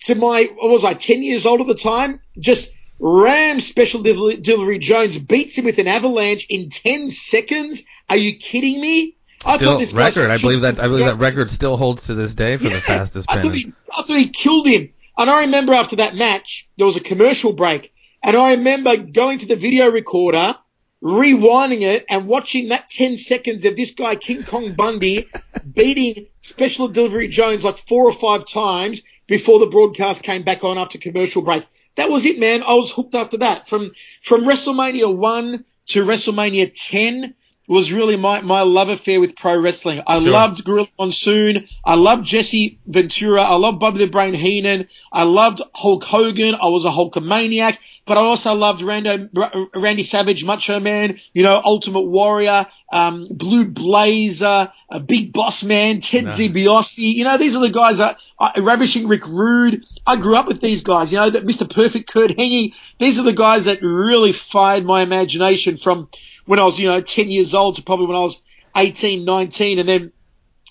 to 0.00 0.16
my, 0.16 0.48
what 0.56 0.70
was 0.70 0.84
I, 0.84 0.94
10 0.94 1.22
years 1.22 1.46
old 1.46 1.60
at 1.60 1.66
the 1.68 1.74
time, 1.74 2.20
just 2.38 2.72
Ram 2.98 3.60
Special 3.60 4.02
Delivery, 4.02 4.40
Delivery 4.40 4.78
Jones 4.80 5.18
beats 5.18 5.56
him 5.56 5.64
with 5.64 5.78
an 5.78 5.88
avalanche 5.88 6.46
in 6.48 6.68
10 6.68 7.10
seconds. 7.10 7.82
Are 8.08 8.16
you 8.16 8.36
kidding 8.36 8.80
me? 8.80 9.16
I 9.46 9.56
still, 9.56 9.72
thought 9.72 9.80
this 9.80 9.94
record. 9.94 10.30
I 10.30 10.38
believe 10.38 10.62
that 10.62 10.80
I 10.80 10.88
believe 10.88 11.06
that 11.06 11.16
record 11.16 11.50
still 11.50 11.76
holds 11.76 12.06
to 12.06 12.14
this 12.14 12.34
day 12.34 12.56
for 12.56 12.64
yeah, 12.64 12.74
the 12.74 12.80
fastest 12.80 13.30
I 13.30 13.42
thought, 13.42 13.52
he, 13.54 13.72
I 13.96 14.02
thought 14.02 14.16
he 14.16 14.28
killed 14.28 14.66
him. 14.66 14.90
And 15.16 15.30
I 15.30 15.42
remember 15.42 15.74
after 15.74 15.96
that 15.96 16.14
match, 16.14 16.68
there 16.76 16.86
was 16.86 16.96
a 16.96 17.00
commercial 17.00 17.52
break, 17.52 17.92
and 18.22 18.36
I 18.36 18.52
remember 18.52 18.96
going 18.96 19.38
to 19.38 19.46
the 19.46 19.56
video 19.56 19.90
recorder, 19.90 20.56
rewinding 21.02 21.82
it, 21.82 22.04
and 22.08 22.26
watching 22.26 22.68
that 22.68 22.88
10 22.88 23.16
seconds 23.16 23.64
of 23.64 23.76
this 23.76 23.92
guy 23.92 24.16
King 24.16 24.42
Kong 24.42 24.72
Bundy 24.72 25.28
beating 25.72 26.26
Special 26.42 26.88
Delivery 26.88 27.28
Jones 27.28 27.64
like 27.64 27.78
four 27.78 28.06
or 28.08 28.12
five 28.12 28.46
times 28.46 29.02
before 29.26 29.58
the 29.58 29.66
broadcast 29.66 30.22
came 30.22 30.42
back 30.42 30.64
on 30.64 30.78
after 30.78 30.98
commercial 30.98 31.42
break. 31.42 31.64
That 31.96 32.10
was 32.10 32.26
it, 32.26 32.40
man. 32.40 32.62
I 32.62 32.74
was 32.74 32.90
hooked 32.90 33.14
after 33.14 33.38
that. 33.38 33.68
From 33.68 33.92
from 34.22 34.44
WrestleMania 34.44 35.14
one 35.14 35.64
to 35.88 36.04
WrestleMania 36.04 36.72
ten 36.74 37.34
was 37.66 37.92
really 37.92 38.16
my, 38.16 38.42
my 38.42 38.60
love 38.62 38.90
affair 38.90 39.20
with 39.20 39.36
pro 39.36 39.58
wrestling. 39.58 40.02
I 40.06 40.20
Sure. 40.20 40.30
loved 40.32 40.64
Gorilla 40.64 40.88
Monsoon. 40.98 41.66
I 41.84 41.94
loved 41.94 42.26
Jesse 42.26 42.78
Ventura. 42.86 43.40
I 43.42 43.54
loved 43.56 43.80
Bobby 43.80 43.98
the 43.98 44.06
Brain 44.06 44.34
Heenan. 44.34 44.88
I 45.12 45.22
loved 45.22 45.62
Hulk 45.74 46.04
Hogan. 46.04 46.54
I 46.54 46.68
was 46.68 46.84
a 46.84 46.90
Hulkamaniac, 46.90 47.78
but 48.04 48.18
I 48.18 48.20
also 48.20 48.54
loved 48.54 48.82
Rando, 48.82 49.30
Randy 49.74 50.02
Savage, 50.02 50.44
Macho 50.44 50.78
Man, 50.78 51.18
you 51.32 51.42
know, 51.42 51.60
Ultimate 51.64 52.02
Warrior, 52.06 52.66
um, 52.92 53.28
Blue 53.30 53.66
Blazer, 53.70 54.70
a 54.90 55.00
Big 55.00 55.32
Boss 55.32 55.64
Man, 55.64 56.00
Ted 56.00 56.24
Nice. 56.26 56.38
DiBiase. 56.38 56.98
You 56.98 57.24
know, 57.24 57.38
these 57.38 57.56
are 57.56 57.62
the 57.62 57.70
guys 57.70 57.98
that, 57.98 58.20
uh, 58.38 58.52
Ravishing 58.58 59.08
Rick 59.08 59.26
Rude. 59.26 59.84
I 60.06 60.16
grew 60.16 60.36
up 60.36 60.46
with 60.46 60.60
these 60.60 60.82
guys, 60.82 61.10
you 61.12 61.18
know, 61.18 61.30
that 61.30 61.46
Mr. 61.46 61.68
Perfect 61.68 62.12
Curt 62.12 62.32
Hennig. 62.32 62.74
These 62.98 63.18
are 63.18 63.22
the 63.24 63.32
guys 63.32 63.64
that 63.64 63.80
really 63.82 64.32
fired 64.32 64.84
my 64.84 65.00
imagination 65.00 65.76
from 65.78 66.08
when 66.46 66.58
I 66.58 66.64
was, 66.64 66.78
you 66.78 66.88
know, 66.88 67.00
10 67.00 67.30
years 67.30 67.54
old 67.54 67.76
to 67.76 67.82
probably 67.82 68.06
when 68.06 68.16
I 68.16 68.20
was 68.20 68.42
18, 68.76 69.24
19. 69.24 69.78
And 69.78 69.88
then 69.88 70.12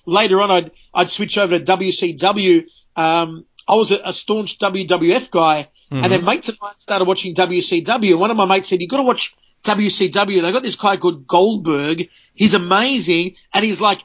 later 0.06 0.42
on, 0.42 0.52
I'd, 0.52 0.72
I'd 0.94 1.10
switch 1.10 1.38
over 1.38 1.58
to 1.58 1.66
WCW. 1.66 2.66
Um, 2.96 3.46
I 3.68 3.76
was 3.76 3.92
a, 3.92 4.00
a 4.06 4.14
staunch 4.14 4.60
WWF 4.60 5.32
guy. 5.32 5.70
And 6.04 6.12
then 6.12 6.26
mates 6.26 6.50
of 6.50 6.58
mine 6.62 6.74
started 6.78 7.06
watching 7.06 7.36
WCW. 7.36 8.12
And 8.12 8.20
one 8.20 8.32
of 8.32 8.38
my 8.38 8.46
mates 8.46 8.68
said, 8.68 8.82
you've 8.82 8.90
got 8.90 8.98
to 8.98 9.04
watch 9.04 9.36
WCW. 9.64 10.42
They 10.42 10.52
got 10.52 10.64
this 10.64 10.76
guy 10.76 10.98
called 10.98 11.28
Goldberg. 11.28 12.10
He's 12.34 12.54
amazing. 12.54 13.36
And 13.54 13.64
he's 13.64 13.80
like 13.80 14.02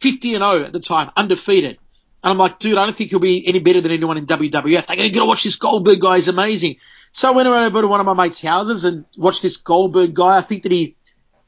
50 0.00 0.34
and 0.34 0.44
0 0.44 0.64
at 0.64 0.72
the 0.72 0.80
time, 0.80 1.10
undefeated. 1.16 1.78
And 2.22 2.32
I'm 2.32 2.38
like, 2.38 2.58
dude, 2.58 2.78
I 2.78 2.84
don't 2.86 2.96
think 2.96 3.10
he'll 3.10 3.20
be 3.20 3.46
any 3.46 3.60
better 3.60 3.80
than 3.80 3.92
anyone 3.92 4.16
in 4.16 4.26
WWF. 4.26 4.86
They 4.86 4.96
go, 4.96 5.02
you 5.02 5.12
got 5.12 5.20
to 5.20 5.26
watch 5.26 5.44
this 5.44 5.56
Goldberg 5.56 6.00
guy. 6.00 6.16
He's 6.16 6.28
amazing. 6.28 6.76
So 7.12 7.28
I 7.28 7.36
went 7.36 7.48
around 7.48 7.64
over 7.64 7.82
to 7.82 7.86
one 7.86 8.00
of 8.00 8.06
my 8.06 8.14
mates' 8.14 8.40
houses 8.40 8.84
and 8.84 9.04
watched 9.16 9.42
this 9.42 9.58
Goldberg 9.58 10.14
guy. 10.14 10.38
I 10.38 10.40
think 10.42 10.64
that 10.64 10.72
he, 10.72 10.96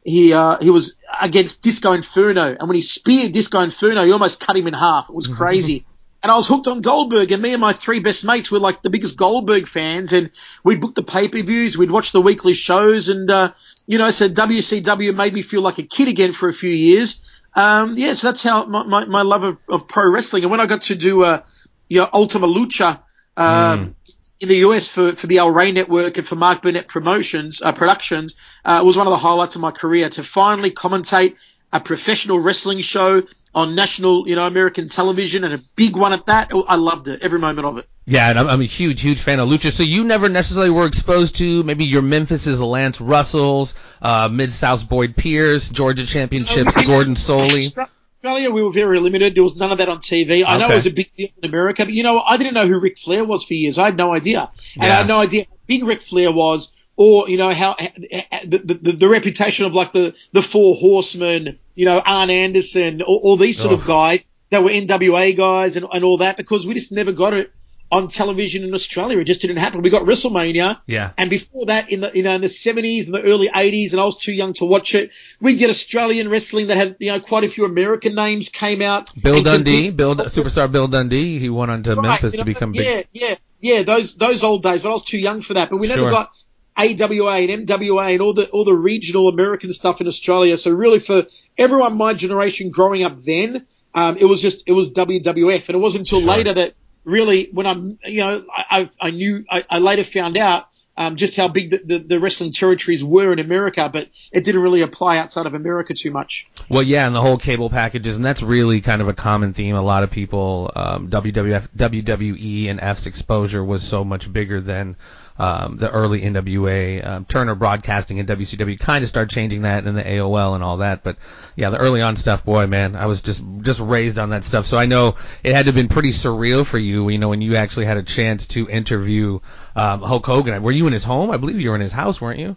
he, 0.09 0.33
uh, 0.33 0.59
he 0.59 0.71
was 0.71 0.97
against 1.21 1.63
Disco 1.63 1.93
Inferno. 1.93 2.57
And 2.59 2.69
when 2.69 2.77
he 2.77 2.83
speared 2.83 3.33
Disco 3.33 3.61
Inferno, 3.61 4.05
he 4.05 4.13
almost 4.13 4.41
cut 4.41 4.57
him 4.57 4.67
in 4.67 4.75
half. 4.75 5.09
It 5.09 5.15
was 5.15 5.27
crazy. 5.27 5.85
and 6.23 6.33
I 6.33 6.37
was 6.37 6.49
hooked 6.49 6.67
on 6.67 6.81
Goldberg 6.81 7.31
and 7.31 7.43
me 7.43 7.53
and 7.53 7.61
my 7.61 7.73
three 7.73 8.01
best 8.01 8.25
mates 8.25 8.51
were 8.51 8.59
like 8.59 8.83
the 8.83 8.91
biggest 8.91 9.17
Goldberg 9.17 9.69
fans 9.69 10.13
and 10.13 10.31
we'd 10.65 10.81
book 10.81 10.95
the 10.95 11.03
pay-per-views, 11.03 11.79
we'd 11.79 11.91
watch 11.91 12.13
the 12.13 12.21
weekly 12.21 12.55
shows 12.55 13.09
and, 13.09 13.31
uh, 13.31 13.53
you 13.87 13.99
know, 13.99 14.11
so 14.11 14.29
WCW 14.29 15.15
made 15.15 15.33
me 15.33 15.43
feel 15.43 15.63
like 15.63 15.79
a 15.79 15.85
kid 15.85 16.09
again 16.09 16.33
for 16.33 16.49
a 16.49 16.53
few 16.53 16.71
years. 16.71 17.21
Um, 17.55 17.95
yeah, 17.97 18.13
so 18.13 18.29
that's 18.29 18.43
how 18.43 18.67
my, 18.67 18.85
my, 18.85 19.05
my 19.05 19.23
love 19.23 19.45
of, 19.45 19.59
of 19.69 19.89
pro 19.89 20.11
wrestling. 20.11 20.43
And 20.43 20.51
when 20.51 20.61
I 20.61 20.67
got 20.67 20.83
to 20.83 20.95
do, 20.95 21.23
uh, 21.23 21.43
you 21.89 22.01
know, 22.01 22.09
Ultima 22.13 22.47
Lucha, 22.47 23.01
um, 23.37 23.95
in 24.41 24.49
the 24.49 24.57
US 24.59 24.89
for, 24.89 25.13
for 25.13 25.27
the 25.27 25.39
El 25.39 25.51
Rey 25.51 25.73
Network 25.73 26.17
and 26.19 26.27
for 26.27 26.37
Mark 26.37 26.63
Burnett 26.63 26.89
Promotions, 26.89 27.61
uh, 27.63 27.73
Productions, 27.73 28.37
uh, 28.65 28.81
it 28.83 28.87
was 28.87 28.97
one 28.97 29.07
of 29.07 29.11
the 29.11 29.19
highlights 29.19 29.57
of 29.57 29.61
my 29.61 29.71
career 29.71 30.09
to 30.11 30.23
finally 30.23 30.71
commentate 30.71 31.37
a 31.73 31.81
professional 31.81 32.39
wrestling 32.39 32.81
show 32.81 33.23
on 33.55 33.75
national, 33.75 34.29
you 34.29 34.37
know, 34.37 34.47
American 34.47 34.89
television 34.89 35.45
and 35.45 35.55
a 35.55 35.59
big 35.77 35.97
one 35.97 36.13
at 36.13 36.27
that. 36.27 36.53
I 36.69 36.77
loved 36.77 37.09
it, 37.09 37.23
every 37.23 37.39
moment 37.39 37.67
of 37.67 37.79
it. 37.79 37.89
Yeah, 38.07 38.31
and 38.31 38.39
I'm, 38.39 38.49
I'm 38.49 38.61
a 38.63 38.65
huge, 38.65 39.03
huge 39.03 39.21
fan 39.21 39.39
of 39.39 39.49
Lucha. 39.51 39.71
So 39.71 39.83
you 39.83 40.05
never 40.05 40.31
necessarily 40.31 40.71
were 40.71 40.87
exposed 40.87 41.37
to 41.37 41.63
maybe 41.65 41.85
your 41.85 42.01
Memphis's 42.01 42.63
Lance 42.63 43.01
Russells, 43.03 43.75
uh, 44.01 44.29
Mid 44.33 44.53
South 44.53 44.89
Boyd 44.89 45.15
Pierce, 45.15 45.69
Georgia 45.69 46.07
Championships, 46.07 46.73
Gordon 46.85 47.13
Solie. 47.15 47.89
Australia, 48.19 48.51
we 48.51 48.63
were 48.63 48.73
very 48.73 48.99
limited. 48.99 49.37
There 49.37 49.45
was 49.45 49.55
none 49.57 49.71
of 49.71 49.79
that 49.79 49.89
on 49.89 49.99
TV. 49.99 50.45
I 50.45 50.59
know 50.59 50.69
it 50.71 50.75
was 50.75 50.87
a 50.87 50.91
big 50.91 51.15
deal 51.17 51.29
in 51.41 51.49
America, 51.49 51.85
but 51.85 51.95
you 51.95 52.03
know, 52.03 52.19
I 52.21 52.37
didn't 52.37 52.55
know 52.55 52.67
who 52.67 52.81
Ric 52.81 52.99
Flair 52.99 53.25
was 53.25 53.45
for 53.45 53.55
years. 53.55 53.79
I 53.79 53.85
had 53.87 53.97
no 53.97 54.13
idea, 54.13 54.51
and 54.75 54.85
Yeah. 54.85 54.93
I 54.93 54.97
had 54.97 55.07
no 55.09 55.21
idea 55.21 55.45
how 55.49 55.57
big 55.69 55.85
Ric 55.85 56.03
Flair 56.03 56.33
was, 56.33 56.73
or 56.97 57.29
you 57.29 57.37
know 57.37 57.53
how 57.53 57.77
the, 57.79 58.59
the, 58.83 58.93
the 58.93 59.09
reputation 59.09 59.67
of 59.67 59.75
like 59.75 59.93
the 59.93 60.15
the 60.33 60.43
Four 60.43 60.75
Horsemen, 60.75 61.59
you 61.77 61.85
know, 61.85 62.03
Arn 62.05 62.31
Anderson, 62.31 63.03
all, 63.03 63.21
all 63.23 63.37
these 63.37 63.57
sort 63.59 63.73
Oh. 63.73 63.77
of 63.77 63.87
guys 63.87 64.29
that 64.51 64.65
were 64.65 64.71
NWA 64.71 65.37
guys 65.37 65.77
and, 65.77 65.87
and 65.93 66.03
all 66.05 66.19
that, 66.19 66.37
because 66.37 66.67
we 66.67 66.75
just 66.75 66.91
never 66.91 67.13
got 67.13 67.35
it 67.35 67.53
on 67.91 68.09
television 68.09 68.65
in 68.65 68.75
Australia. 68.75 69.19
It 69.19 69.25
just 69.25 69.41
didn't 69.41 69.57
happen. 69.57 69.81
We 69.83 69.91
got 69.91 70.03
WrestleMania. 70.03 70.81
Yeah. 70.87 71.13
And 71.17 71.31
before 71.31 71.67
that, 71.67 71.91
in 71.91 72.01
the 72.01 72.11
you 72.15 72.23
know 72.23 72.35
in 72.35 72.41
the 72.41 72.49
seventies 72.49 73.07
and 73.07 73.15
the 73.15 73.23
early 73.23 73.49
eighties, 73.55 73.93
and 73.95 74.01
I 74.01 74.05
was 74.05 74.17
too 74.17 74.33
young 74.33 74.53
to 74.55 74.65
watch 74.65 74.95
it. 74.95 75.11
We'd 75.41 75.59
get 75.59 75.71
Australian 75.71 76.29
wrestling 76.29 76.67
that 76.67 76.77
had 76.77 76.97
you 76.99 77.13
know 77.13 77.21
quite 77.21 77.45
a 77.45 77.49
few 77.49 77.65
American 77.65 78.15
names 78.15 78.51
came 78.51 78.83
out. 78.83 79.11
Bill 79.21 79.43
Dundee, 79.43 79.91
Bill 79.91 80.15
superstar 80.17 80.71
Bill 80.71 80.89
Dundee. 80.89 81.39
He 81.39 81.49
went 81.49 81.71
on 81.71 81.83
to 81.85 81.95
Right, 81.95 82.03
Memphis 82.03 82.35
you 82.35 82.41
to 82.41 82.45
become 82.45 82.75
yeah, 82.75 82.83
big. 82.83 83.09
Yeah, 83.13 83.35
yeah, 83.61 83.83
those 83.83 84.15
those 84.17 84.43
old 84.43 84.63
days, 84.63 84.83
but 84.83 84.91
I 84.91 84.93
was 84.93 85.05
too 85.05 85.19
young 85.19 85.41
for 85.41 85.55
that. 85.55 85.71
But 85.71 85.79
we 85.79 85.89
never 85.89 86.03
Sure. 86.03 86.11
got 86.11 86.31
AWA 86.77 87.37
and 87.39 87.67
NWA 87.67 88.13
and 88.13 88.21
all 88.21 88.35
the 88.35 88.49
all 88.51 88.65
the 88.65 88.75
regional 88.75 89.29
American 89.29 89.73
stuff 89.73 90.01
in 90.01 90.07
Australia. 90.07 90.57
So 90.59 90.71
really, 90.71 91.01
for 91.01 91.27
everyone 91.57 91.97
my 91.97 92.15
generation 92.15 92.71
growing 92.71 93.03
up 93.03 93.19
then, 93.25 93.67
um, 93.95 94.17
it 94.19 94.27
was 94.27 94.41
just 94.41 94.65
it 94.67 94.73
was 94.73 94.91
WWF, 94.91 95.67
and 95.69 95.75
it 95.77 95.79
wasn't 95.81 96.03
until 96.07 96.21
Sure. 96.21 96.29
later 96.29 96.53
that 96.53 96.75
really 97.05 97.49
when 97.53 97.67
I'm 97.67 97.99
you 98.05 98.21
know 98.21 98.45
I 98.51 98.91
I, 99.01 99.11
knew 99.11 99.45
I, 99.51 99.65
I 99.69 99.79
later 99.79 100.05
found 100.05 100.37
out. 100.37 100.69
Um, 101.01 101.15
just 101.15 101.37
how 101.37 101.47
big 101.47 101.71
the, 101.71 101.79
the, 101.85 101.99
the 101.99 102.19
wrestling 102.19 102.51
territories 102.51 103.05
were 103.05 103.33
in 103.33 103.39
America, 103.39 103.89
but 103.89 104.09
it 104.33 104.45
didn't 104.45 104.63
really 104.63 104.83
apply 104.83 105.19
outside 105.19 105.47
of 105.47 105.55
America 105.55 105.95
too 105.95 106.11
much. 106.11 106.49
Well, 106.69 106.83
yeah, 106.83 107.07
and 107.07 107.15
the 107.15 107.21
whole 107.21 107.39
cable 107.39 107.71
packages, 107.71 108.17
and 108.17 108.25
that's 108.25 108.43
really 108.43 108.81
kind 108.81 109.01
of 109.01 109.07
a 109.07 109.13
common 109.13 109.53
theme. 109.53 109.77
A 109.77 109.81
lot 109.81 110.03
of 110.03 110.11
people, 110.11 110.73
um, 110.75 111.09
WWF, 111.09 111.69
WWE, 111.77 112.69
and 112.69 112.81
F's 112.81 113.07
exposure 113.07 113.63
was 113.63 113.85
so 113.85 114.03
much 114.03 114.33
bigger 114.33 114.61
than 114.61 114.97
um, 115.39 115.77
the 115.77 115.91
early 115.91 116.23
NWA. 116.23 117.07
Um, 117.07 117.25
Turner 117.25 117.55
Broadcasting 117.55 118.19
and 118.19 118.29
WCW 118.29 118.79
kind 118.79 119.03
of 119.03 119.09
started 119.09 119.31
changing 119.33 119.63
that, 119.63 119.85
and 119.85 119.97
the 119.97 120.03
AOL 120.03 120.55
and 120.55 120.65
all 120.65 120.79
that. 120.79 121.03
But 121.03 121.17
yeah, 121.57 121.71
the 121.71 121.79
early 121.79 122.03
on 122.03 122.17
stuff, 122.17 122.45
boy, 122.45 122.67
man, 122.67 122.97
I 122.97 123.07
was 123.07 123.23
just 123.23 123.43
just 123.63 123.81
raised 123.81 124.19
on 124.19 124.31
that 124.31 124.45
stuff. 124.45 124.67
So 124.67 124.79
I 124.79 124.87
know 124.87 125.17
it 125.45 125.55
had 125.55 125.65
to 125.65 125.69
have 125.69 125.75
been 125.75 125.89
pretty 125.89 126.11
surreal 126.11 126.67
for 126.67 126.79
you, 126.79 127.09
you 127.09 127.19
know, 127.19 127.29
when 127.29 127.43
you 127.43 127.57
actually 127.57 127.87
had 127.87 127.97
a 127.97 128.03
chance 128.03 128.47
to 128.49 128.69
interview 128.69 129.41
um, 129.77 130.03
Hulk 130.03 130.27
Hogan. 130.27 130.63
Were 130.63 130.73
you 130.73 130.87
in 130.87 130.93
his 130.93 131.05
home? 131.05 131.31
I 131.31 131.37
believe 131.37 131.61
you 131.61 131.71
were 131.71 131.77
in 131.77 131.81
his 131.81 131.93
house, 131.93 132.21
weren't 132.21 132.41
you? 132.41 132.57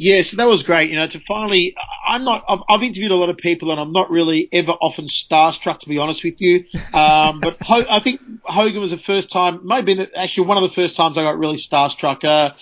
Yeah, 0.00 0.22
so 0.22 0.38
that 0.38 0.48
was 0.48 0.62
great. 0.62 0.90
You 0.90 0.96
know, 0.96 1.06
to 1.06 1.20
finally, 1.20 1.76
I'm 2.08 2.24
not, 2.24 2.42
I've, 2.48 2.60
I've 2.70 2.82
interviewed 2.82 3.10
a 3.10 3.16
lot 3.16 3.28
of 3.28 3.36
people 3.36 3.70
and 3.70 3.78
I'm 3.78 3.92
not 3.92 4.10
really 4.10 4.48
ever 4.50 4.72
often 4.72 5.04
starstruck, 5.04 5.80
to 5.80 5.88
be 5.90 5.98
honest 5.98 6.24
with 6.24 6.40
you. 6.40 6.64
Um, 6.94 7.40
but 7.40 7.58
Ho- 7.60 7.84
I 7.90 7.98
think 7.98 8.22
Hogan 8.44 8.80
was 8.80 8.92
the 8.92 8.96
first 8.96 9.30
time, 9.30 9.60
maybe 9.62 10.08
actually 10.16 10.46
one 10.46 10.56
of 10.56 10.62
the 10.62 10.70
first 10.70 10.96
times 10.96 11.18
I 11.18 11.22
got 11.22 11.38
really 11.38 11.58
starstruck. 11.58 12.24
Uh, 12.24 12.54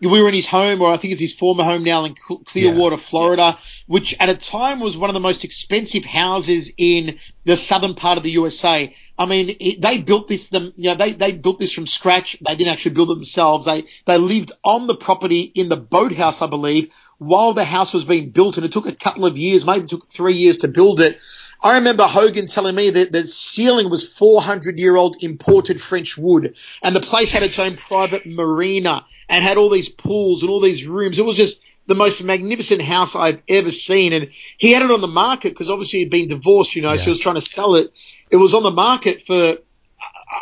we 0.00 0.22
were 0.22 0.28
in 0.28 0.34
his 0.34 0.46
home, 0.46 0.80
or 0.80 0.92
I 0.92 0.96
think 0.96 1.10
it's 1.12 1.20
his 1.20 1.34
former 1.34 1.64
home 1.64 1.82
now 1.82 2.04
in 2.04 2.14
Cl- 2.14 2.42
Clearwater, 2.44 2.98
Florida, 2.98 3.58
which 3.86 4.16
at 4.18 4.28
a 4.28 4.36
time 4.36 4.80
was 4.80 4.96
one 4.96 5.10
of 5.10 5.14
the 5.14 5.20
most 5.20 5.44
expensive 5.44 6.04
houses 6.04 6.72
in 6.76 7.18
the 7.44 7.56
southern 7.56 7.94
part 7.94 8.18
of 8.18 8.24
the 8.24 8.30
USA. 8.32 8.94
I 9.18 9.26
mean, 9.26 9.56
it, 9.60 9.80
they 9.80 9.98
built 9.98 10.28
this, 10.28 10.48
them, 10.48 10.72
you 10.76 10.90
know, 10.90 10.96
they, 10.96 11.12
they 11.12 11.32
built 11.32 11.58
this 11.58 11.72
from 11.72 11.86
scratch. 11.86 12.36
They 12.40 12.56
didn't 12.56 12.72
actually 12.72 12.94
build 12.94 13.10
it 13.10 13.14
themselves. 13.14 13.66
They, 13.66 13.84
they 14.04 14.18
lived 14.18 14.52
on 14.64 14.86
the 14.86 14.96
property 14.96 15.40
in 15.40 15.68
the 15.68 15.76
boathouse, 15.76 16.42
I 16.42 16.48
believe, 16.48 16.92
while 17.18 17.54
the 17.54 17.64
house 17.64 17.94
was 17.94 18.04
being 18.04 18.30
built, 18.30 18.56
and 18.56 18.66
it 18.66 18.72
took 18.72 18.86
a 18.86 18.94
couple 18.94 19.24
of 19.24 19.38
years, 19.38 19.64
maybe 19.64 19.84
it 19.84 19.90
took 19.90 20.06
three 20.06 20.34
years 20.34 20.58
to 20.58 20.68
build 20.68 21.00
it. 21.00 21.18
I 21.62 21.76
remember 21.76 22.04
Hogan 22.04 22.46
telling 22.46 22.74
me 22.74 22.90
that 22.90 23.12
the 23.12 23.26
ceiling 23.26 23.88
was 23.88 24.06
400 24.06 24.78
year 24.78 24.96
old 24.96 25.16
imported 25.20 25.80
French 25.80 26.18
wood, 26.18 26.54
and 26.82 26.94
the 26.94 27.00
place 27.00 27.32
had 27.32 27.42
its 27.42 27.58
own 27.58 27.76
private 27.76 28.26
marina 28.26 29.06
and 29.28 29.42
had 29.42 29.56
all 29.56 29.70
these 29.70 29.88
pools 29.88 30.42
and 30.42 30.50
all 30.50 30.60
these 30.60 30.86
rooms. 30.86 31.18
It 31.18 31.24
was 31.24 31.36
just 31.36 31.60
the 31.86 31.94
most 31.94 32.22
magnificent 32.22 32.82
house 32.82 33.14
I've 33.14 33.42
ever 33.48 33.70
seen. 33.70 34.12
And 34.12 34.30
he 34.58 34.72
had 34.72 34.82
it 34.82 34.90
on 34.90 35.00
the 35.00 35.06
market 35.06 35.50
because 35.50 35.70
obviously 35.70 36.00
he'd 36.00 36.10
been 36.10 36.28
divorced, 36.28 36.74
you 36.76 36.82
know, 36.82 36.90
yeah. 36.90 36.96
so 36.96 37.04
he 37.04 37.10
was 37.10 37.20
trying 37.20 37.36
to 37.36 37.40
sell 37.40 37.76
it. 37.76 37.92
It 38.30 38.36
was 38.36 38.54
on 38.54 38.62
the 38.62 38.70
market 38.70 39.22
for, 39.22 39.58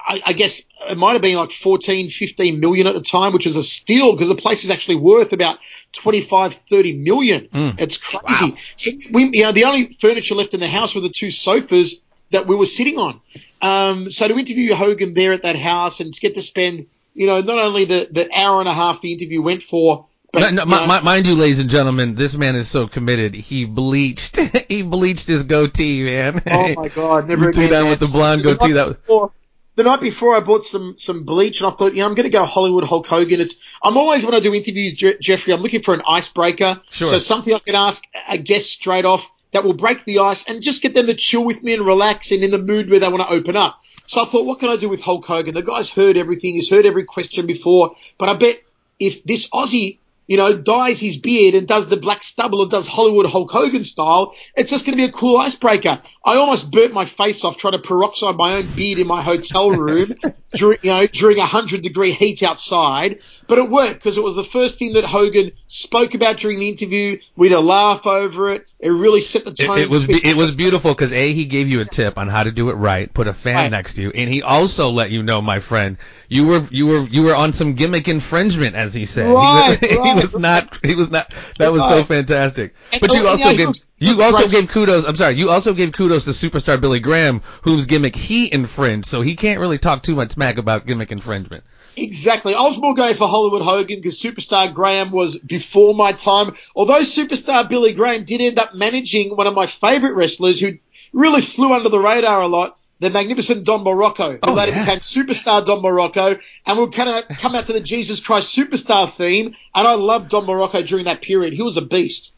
I, 0.06 0.22
I, 0.24 0.32
guess 0.32 0.62
it 0.88 0.96
might 0.96 1.12
have 1.12 1.22
been 1.22 1.36
like 1.36 1.50
14, 1.50 2.08
15 2.08 2.60
million 2.60 2.86
at 2.86 2.94
the 2.94 3.02
time, 3.02 3.32
which 3.32 3.46
is 3.46 3.56
a 3.56 3.62
steal 3.62 4.12
because 4.12 4.28
the 4.28 4.34
place 4.34 4.64
is 4.64 4.70
actually 4.70 4.96
worth 4.96 5.32
about 5.32 5.58
25, 5.92 6.54
30 6.54 6.92
million. 6.94 7.48
Mm. 7.48 7.80
It's 7.80 7.98
crazy. 7.98 8.50
Wow. 8.52 8.56
So 8.76 8.90
we, 9.12 9.30
you 9.32 9.42
know, 9.42 9.52
the 9.52 9.64
only 9.64 9.90
furniture 10.00 10.34
left 10.34 10.54
in 10.54 10.60
the 10.60 10.68
house 10.68 10.94
were 10.94 11.02
the 11.02 11.10
two 11.10 11.30
sofas 11.30 12.00
that 12.30 12.46
we 12.46 12.56
were 12.56 12.66
sitting 12.66 12.98
on. 12.98 13.20
Um, 13.60 14.10
so 14.10 14.28
to 14.28 14.38
interview 14.38 14.74
Hogan 14.74 15.14
there 15.14 15.32
at 15.32 15.42
that 15.42 15.56
house 15.56 16.00
and 16.00 16.12
get 16.18 16.34
to 16.34 16.42
spend, 16.42 16.86
you 17.12 17.26
know, 17.26 17.40
not 17.40 17.58
only 17.58 17.84
the, 17.84 18.08
the 18.10 18.28
hour 18.34 18.60
and 18.60 18.68
a 18.68 18.72
half 18.72 19.02
the 19.02 19.12
interview 19.12 19.42
went 19.42 19.62
for, 19.62 20.06
but, 20.34 20.54
no, 20.54 20.64
no, 20.64 20.84
uh, 20.84 21.00
mind 21.02 21.26
you, 21.26 21.34
ladies 21.34 21.60
and 21.60 21.70
gentlemen, 21.70 22.14
this 22.14 22.36
man 22.36 22.56
is 22.56 22.68
so 22.68 22.86
committed. 22.86 23.34
He 23.34 23.64
bleached. 23.64 24.36
he 24.68 24.82
bleached 24.82 25.26
his 25.26 25.44
goatee, 25.44 26.04
man. 26.04 26.42
Oh 26.46 26.74
my 26.74 26.88
god, 26.94 27.28
never 27.28 27.48
again. 27.48 27.70
that 27.70 27.88
with 27.88 28.00
the 28.00 28.06
blonde 28.06 28.42
so 28.42 28.54
goatee. 28.54 28.72
Before, 28.72 29.32
the 29.76 29.82
night 29.82 30.00
before, 30.00 30.36
I 30.36 30.40
bought 30.40 30.64
some 30.64 30.96
some 30.98 31.24
bleach, 31.24 31.60
and 31.60 31.72
I 31.72 31.74
thought, 31.74 31.94
you 31.94 32.00
know, 32.00 32.06
I'm 32.06 32.14
going 32.14 32.24
to 32.24 32.30
go 32.30 32.44
Hollywood 32.44 32.84
Hulk 32.84 33.06
Hogan. 33.06 33.40
It's 33.40 33.56
I'm 33.82 33.96
always 33.96 34.24
when 34.24 34.34
I 34.34 34.40
do 34.40 34.54
interviews, 34.54 34.94
Je- 34.94 35.18
Jeffrey, 35.20 35.52
I'm 35.52 35.60
looking 35.60 35.82
for 35.82 35.94
an 35.94 36.02
icebreaker. 36.06 36.80
Sure. 36.90 37.06
So 37.06 37.18
something 37.18 37.54
I 37.54 37.58
can 37.58 37.74
ask 37.74 38.04
a 38.28 38.38
guest 38.38 38.70
straight 38.70 39.04
off 39.04 39.28
that 39.52 39.64
will 39.64 39.72
break 39.72 40.04
the 40.04 40.18
ice 40.18 40.48
and 40.48 40.62
just 40.62 40.82
get 40.82 40.94
them 40.94 41.06
to 41.06 41.14
chill 41.14 41.44
with 41.44 41.62
me 41.62 41.74
and 41.74 41.86
relax 41.86 42.32
and 42.32 42.42
in 42.42 42.50
the 42.50 42.58
mood 42.58 42.90
where 42.90 43.00
they 43.00 43.08
want 43.08 43.22
to 43.28 43.34
open 43.34 43.56
up. 43.56 43.80
So 44.06 44.22
I 44.22 44.26
thought, 44.26 44.44
what 44.44 44.58
can 44.58 44.68
I 44.68 44.76
do 44.76 44.88
with 44.88 45.00
Hulk 45.00 45.24
Hogan? 45.24 45.54
The 45.54 45.62
guy's 45.62 45.88
heard 45.88 46.16
everything. 46.16 46.54
He's 46.54 46.68
heard 46.68 46.86
every 46.86 47.04
question 47.04 47.46
before, 47.46 47.96
but 48.18 48.28
I 48.28 48.34
bet 48.34 48.62
if 49.00 49.24
this 49.24 49.48
Aussie 49.48 49.98
you 50.26 50.37
know, 50.37 50.57
dyes 50.57 51.00
his 51.00 51.19
beard 51.19 51.54
and 51.54 51.69
does 51.69 51.88
the 51.88 51.97
black 51.97 52.23
stubble 52.23 52.62
and 52.62 52.71
does 52.71 52.87
Hollywood 52.87 53.26
Hulk 53.26 53.50
Hogan 53.50 53.85
style, 53.85 54.35
it's 54.57 54.71
just 54.71 54.87
going 54.87 54.97
to 54.97 55.02
be 55.02 55.09
a 55.09 55.12
cool 55.12 55.37
icebreaker. 55.37 56.00
I 56.25 56.37
almost 56.37 56.71
burnt 56.71 56.93
my 56.93 57.04
face 57.04 57.45
off 57.45 57.59
trying 57.59 57.73
to 57.73 57.78
peroxide 57.78 58.37
my 58.37 58.57
own 58.57 58.66
beard 58.75 58.99
in 58.99 59.07
my 59.07 59.23
hotel 59.23 59.71
room 59.71 60.14
during, 60.54 60.78
you 60.83 60.90
know, 60.90 61.07
during 61.07 61.38
a 61.38 61.47
hundred 61.47 61.83
degree 61.83 62.12
heat 62.12 62.43
outside. 62.43 63.21
But 63.47 63.59
it 63.59 63.69
worked 63.69 63.95
because 63.95 64.16
it 64.16 64.25
was 64.25 64.37
the 64.37 64.45
first 64.45 64.78
thing 64.78 64.95
that 64.95 65.04
Hogan 65.04 65.52
spoke 65.66 66.14
about 66.14 66.38
during 66.38 66.59
the 66.59 66.69
interview. 66.69 67.19
We 67.37 67.50
had 67.50 67.59
a 67.59 67.61
laugh 67.61 68.07
over 68.07 68.52
it. 68.52 68.66
It 68.78 68.90
really 68.90 69.21
set 69.21 69.45
the 69.45 69.52
tone. 69.52 69.78
It, 69.78 69.83
it 69.83 69.90
was 69.90 70.07
it 70.09 70.37
was 70.37 70.52
beautiful 70.52 70.95
because 70.95 71.12
a 71.12 71.33
he 71.33 71.45
gave 71.45 71.69
you 71.69 71.81
a 71.81 71.85
tip 71.85 72.19
on 72.19 72.28
how 72.28 72.45
to 72.45 72.50
do 72.50 72.71
it 72.71 72.75
right, 72.75 73.12
put 73.12 73.26
a 73.26 73.33
fan 73.33 73.57
right. 73.57 73.71
next 73.71 73.95
to 73.95 74.02
you, 74.02 74.11
and 74.11 74.31
he 74.31 74.43
also 74.43 74.90
let 74.90 75.11
you 75.11 75.23
know, 75.23 75.43
my 75.43 75.61
friend, 75.61 75.99
you 76.28 76.47
were 76.47 76.66
you 76.71 76.87
were 76.87 77.02
you 77.02 77.23
were 77.23 77.35
on 77.35 77.52
some 77.52 77.75
gimmick 77.75 78.09
infringement, 78.09 78.76
as 78.76 78.95
he 78.95 79.04
said. 79.04 79.33
Right, 79.33 79.78
he, 79.81 79.87
was, 79.87 79.99
right, 79.99 80.16
he 80.16 80.23
was 80.23 80.38
not 80.38 80.78
he 80.85 80.95
was 80.95 81.11
not. 81.11 81.35
That 81.59 81.73
was 81.73 81.83
so 81.83 82.04
fantastic. 82.04 82.75
But 83.00 83.12
you 83.14 83.26
oh, 83.26 83.28
also 83.28 83.57
gave 83.57 83.71
you 83.99 84.23
also 84.23 84.49
gave 84.49 84.69
kudos. 84.69 85.04
I'm 85.04 85.16
sorry, 85.16 85.35
you 85.35 85.50
also 85.50 85.75
gave 85.75 85.93
kudos 85.93 86.25
to 86.25 86.31
superstar 86.31 86.81
Billy 86.81 87.00
Graham, 87.00 87.43
whose 87.62 87.87
gimmick 87.87 88.16
he 88.16 88.52
infringed, 88.52 89.07
so 89.07 89.21
he 89.21 89.37
can't 89.37 89.61
really 89.61 89.78
talk 89.78 90.02
too 90.02 90.14
much 90.14 90.33
smack 90.33 90.59
about 90.59 90.87
gimmick 90.87 91.12
infringement. 91.12 91.64
Exactly. 91.97 92.54
I 92.54 92.61
was 92.62 92.78
more 92.78 92.95
going 92.95 93.14
for 93.14 93.28
Hollywood 93.28 93.62
Hogan 93.62 93.99
because 93.99 94.21
Superstar 94.21 94.73
Graham 94.73 95.11
was 95.11 95.38
before 95.38 95.95
my 95.95 96.12
time. 96.12 96.54
Although 96.75 97.00
Superstar 97.00 97.69
Billy 97.69 97.93
Graham 97.93 98.25
did 98.25 98.40
end 98.40 98.59
up 98.59 98.75
managing 98.75 99.37
one 99.37 99.47
of 99.47 99.54
my 99.54 99.66
favorite 99.66 100.14
wrestlers 100.14 100.59
who 100.59 100.78
really 101.12 101.40
flew 101.40 101.73
under 101.73 101.88
the 101.88 102.00
radar 102.00 102.40
a 102.40 102.49
lot, 102.49 102.76
the 103.00 103.10
magnificent 103.10 103.64
Don 103.64 103.84
who 103.84 104.38
oh, 104.42 104.54
later 104.54 104.72
yes. 104.72 104.84
became 104.84 105.26
Superstar 105.26 105.64
Don 105.64 105.82
Muraco, 105.82 106.40
and 106.66 106.78
would 106.78 106.92
kind 106.92 107.10
of 107.10 107.36
come 107.38 107.54
out 107.54 107.66
to 107.66 107.72
the 107.72 107.80
Jesus 107.80 108.20
Christ 108.20 108.56
Superstar 108.56 109.10
theme. 109.10 109.54
And 109.74 109.88
I 109.88 109.94
loved 109.94 110.30
Don 110.30 110.46
Muraco 110.46 110.86
during 110.86 111.06
that 111.06 111.20
period. 111.20 111.52
He 111.52 111.62
was 111.62 111.76
a 111.76 111.82
beast. 111.82 112.32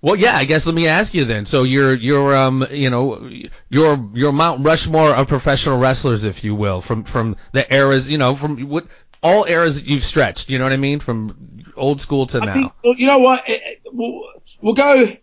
Well, 0.00 0.14
yeah, 0.14 0.36
I 0.36 0.44
guess 0.44 0.66
let 0.66 0.74
me 0.74 0.86
ask 0.86 1.12
you 1.12 1.24
then. 1.24 1.44
So 1.44 1.64
you're 1.64 1.94
you're 1.94 2.36
um 2.36 2.64
you 2.70 2.90
know 2.90 3.28
you're 3.68 4.10
you're 4.14 4.32
Mount 4.32 4.64
Rushmore 4.64 5.12
of 5.14 5.26
professional 5.26 5.78
wrestlers, 5.78 6.24
if 6.24 6.44
you 6.44 6.54
will, 6.54 6.80
from 6.80 7.02
from 7.02 7.36
the 7.52 7.72
eras 7.74 8.08
you 8.08 8.18
know 8.18 8.36
from 8.36 8.68
what 8.68 8.86
all 9.22 9.44
eras 9.44 9.80
that 9.80 9.90
you've 9.90 10.04
stretched. 10.04 10.50
You 10.50 10.58
know 10.58 10.64
what 10.64 10.72
I 10.72 10.76
mean, 10.76 11.00
from 11.00 11.64
old 11.76 12.00
school 12.00 12.26
to 12.28 12.40
I 12.40 12.46
now. 12.46 12.54
Think, 12.54 12.72
well, 12.84 12.94
you 12.94 13.06
know 13.06 13.18
what? 13.18 13.48
We'll, 13.92 14.22
we'll 14.60 14.74
go 14.74 15.16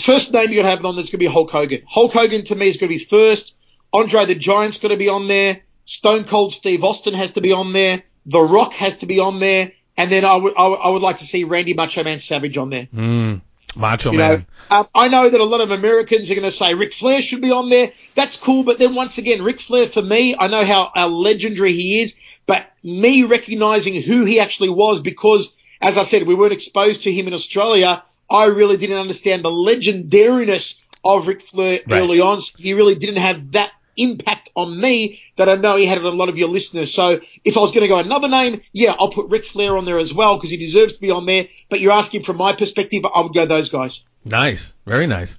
first 0.00 0.32
name 0.32 0.50
you're 0.50 0.62
gonna 0.62 0.74
have 0.74 0.84
on 0.84 0.96
there's 0.96 1.10
gonna 1.10 1.20
be 1.20 1.26
Hulk 1.26 1.50
Hogan. 1.50 1.82
Hulk 1.86 2.12
Hogan 2.12 2.44
to 2.46 2.56
me 2.56 2.68
is 2.68 2.78
gonna 2.78 2.88
be 2.88 2.98
first. 2.98 3.54
Andre 3.92 4.26
the 4.26 4.34
Giant's 4.34 4.78
gonna 4.78 4.96
be 4.96 5.08
on 5.08 5.28
there. 5.28 5.60
Stone 5.84 6.24
Cold 6.24 6.52
Steve 6.52 6.84
Austin 6.84 7.14
has 7.14 7.32
to 7.32 7.40
be 7.40 7.52
on 7.52 7.72
there. 7.72 8.02
The 8.26 8.40
Rock 8.40 8.72
has 8.74 8.98
to 8.98 9.06
be 9.06 9.18
on 9.18 9.40
there. 9.40 9.72
And 9.96 10.10
then 10.10 10.24
I 10.24 10.36
would 10.36 10.54
I 10.56 10.68
would, 10.68 10.92
would 10.92 11.02
like 11.02 11.18
to 11.18 11.24
see 11.24 11.44
Randy 11.44 11.74
Macho 11.74 12.04
Man 12.04 12.20
Savage 12.20 12.56
on 12.56 12.70
there. 12.70 12.88
Mm. 12.94 13.40
Macho 13.76 14.12
you 14.12 14.18
Man. 14.18 14.46
Know, 14.70 14.76
um, 14.76 14.86
I 14.94 15.08
know 15.08 15.28
that 15.28 15.40
a 15.40 15.44
lot 15.44 15.60
of 15.60 15.70
Americans 15.70 16.30
are 16.30 16.34
going 16.34 16.44
to 16.44 16.50
say 16.50 16.74
Ric 16.74 16.92
Flair 16.92 17.22
should 17.22 17.40
be 17.40 17.50
on 17.50 17.68
there. 17.70 17.92
That's 18.14 18.36
cool, 18.36 18.64
but 18.64 18.78
then 18.78 18.94
once 18.94 19.18
again, 19.18 19.42
Ric 19.42 19.60
Flair 19.60 19.86
for 19.86 20.02
me, 20.02 20.36
I 20.38 20.48
know 20.48 20.64
how, 20.64 20.90
how 20.94 21.08
legendary 21.08 21.72
he 21.72 22.00
is, 22.00 22.14
but 22.46 22.66
me 22.82 23.24
recognizing 23.24 24.00
who 24.02 24.24
he 24.24 24.40
actually 24.40 24.70
was 24.70 25.00
because, 25.00 25.52
as 25.80 25.96
I 25.96 26.04
said, 26.04 26.26
we 26.26 26.34
weren't 26.34 26.52
exposed 26.52 27.04
to 27.04 27.12
him 27.12 27.26
in 27.26 27.34
Australia. 27.34 28.02
I 28.28 28.46
really 28.46 28.76
didn't 28.76 28.98
understand 28.98 29.44
the 29.44 29.50
legendariness 29.50 30.80
of 31.04 31.26
Ric 31.26 31.42
Flair 31.42 31.80
right. 31.86 32.00
early 32.00 32.20
on. 32.20 32.40
He 32.56 32.74
really 32.74 32.94
didn't 32.94 33.16
have 33.16 33.52
that 33.52 33.72
impact 33.96 34.50
on 34.54 34.80
me 34.80 35.20
that 35.36 35.48
I 35.48 35.56
know 35.56 35.76
he 35.76 35.86
had 35.86 35.98
on 35.98 36.04
a 36.04 36.10
lot 36.10 36.28
of 36.28 36.38
your 36.38 36.48
listeners. 36.48 36.92
So 36.92 37.20
if 37.44 37.56
I 37.56 37.60
was 37.60 37.72
going 37.72 37.82
to 37.82 37.88
go 37.88 37.98
another 37.98 38.28
name, 38.28 38.62
yeah, 38.72 38.94
I'll 38.98 39.10
put 39.10 39.28
Ric 39.28 39.44
Flair 39.44 39.76
on 39.76 39.84
there 39.84 39.98
as 39.98 40.12
well 40.12 40.36
because 40.36 40.50
he 40.50 40.56
deserves 40.56 40.94
to 40.94 41.00
be 41.00 41.10
on 41.10 41.26
there. 41.26 41.48
But 41.68 41.80
you're 41.80 41.92
asking 41.92 42.24
from 42.24 42.36
my 42.36 42.54
perspective, 42.54 43.04
I 43.04 43.20
would 43.20 43.34
go 43.34 43.46
those 43.46 43.68
guys. 43.68 44.04
Nice, 44.24 44.74
very 44.86 45.06
nice. 45.06 45.38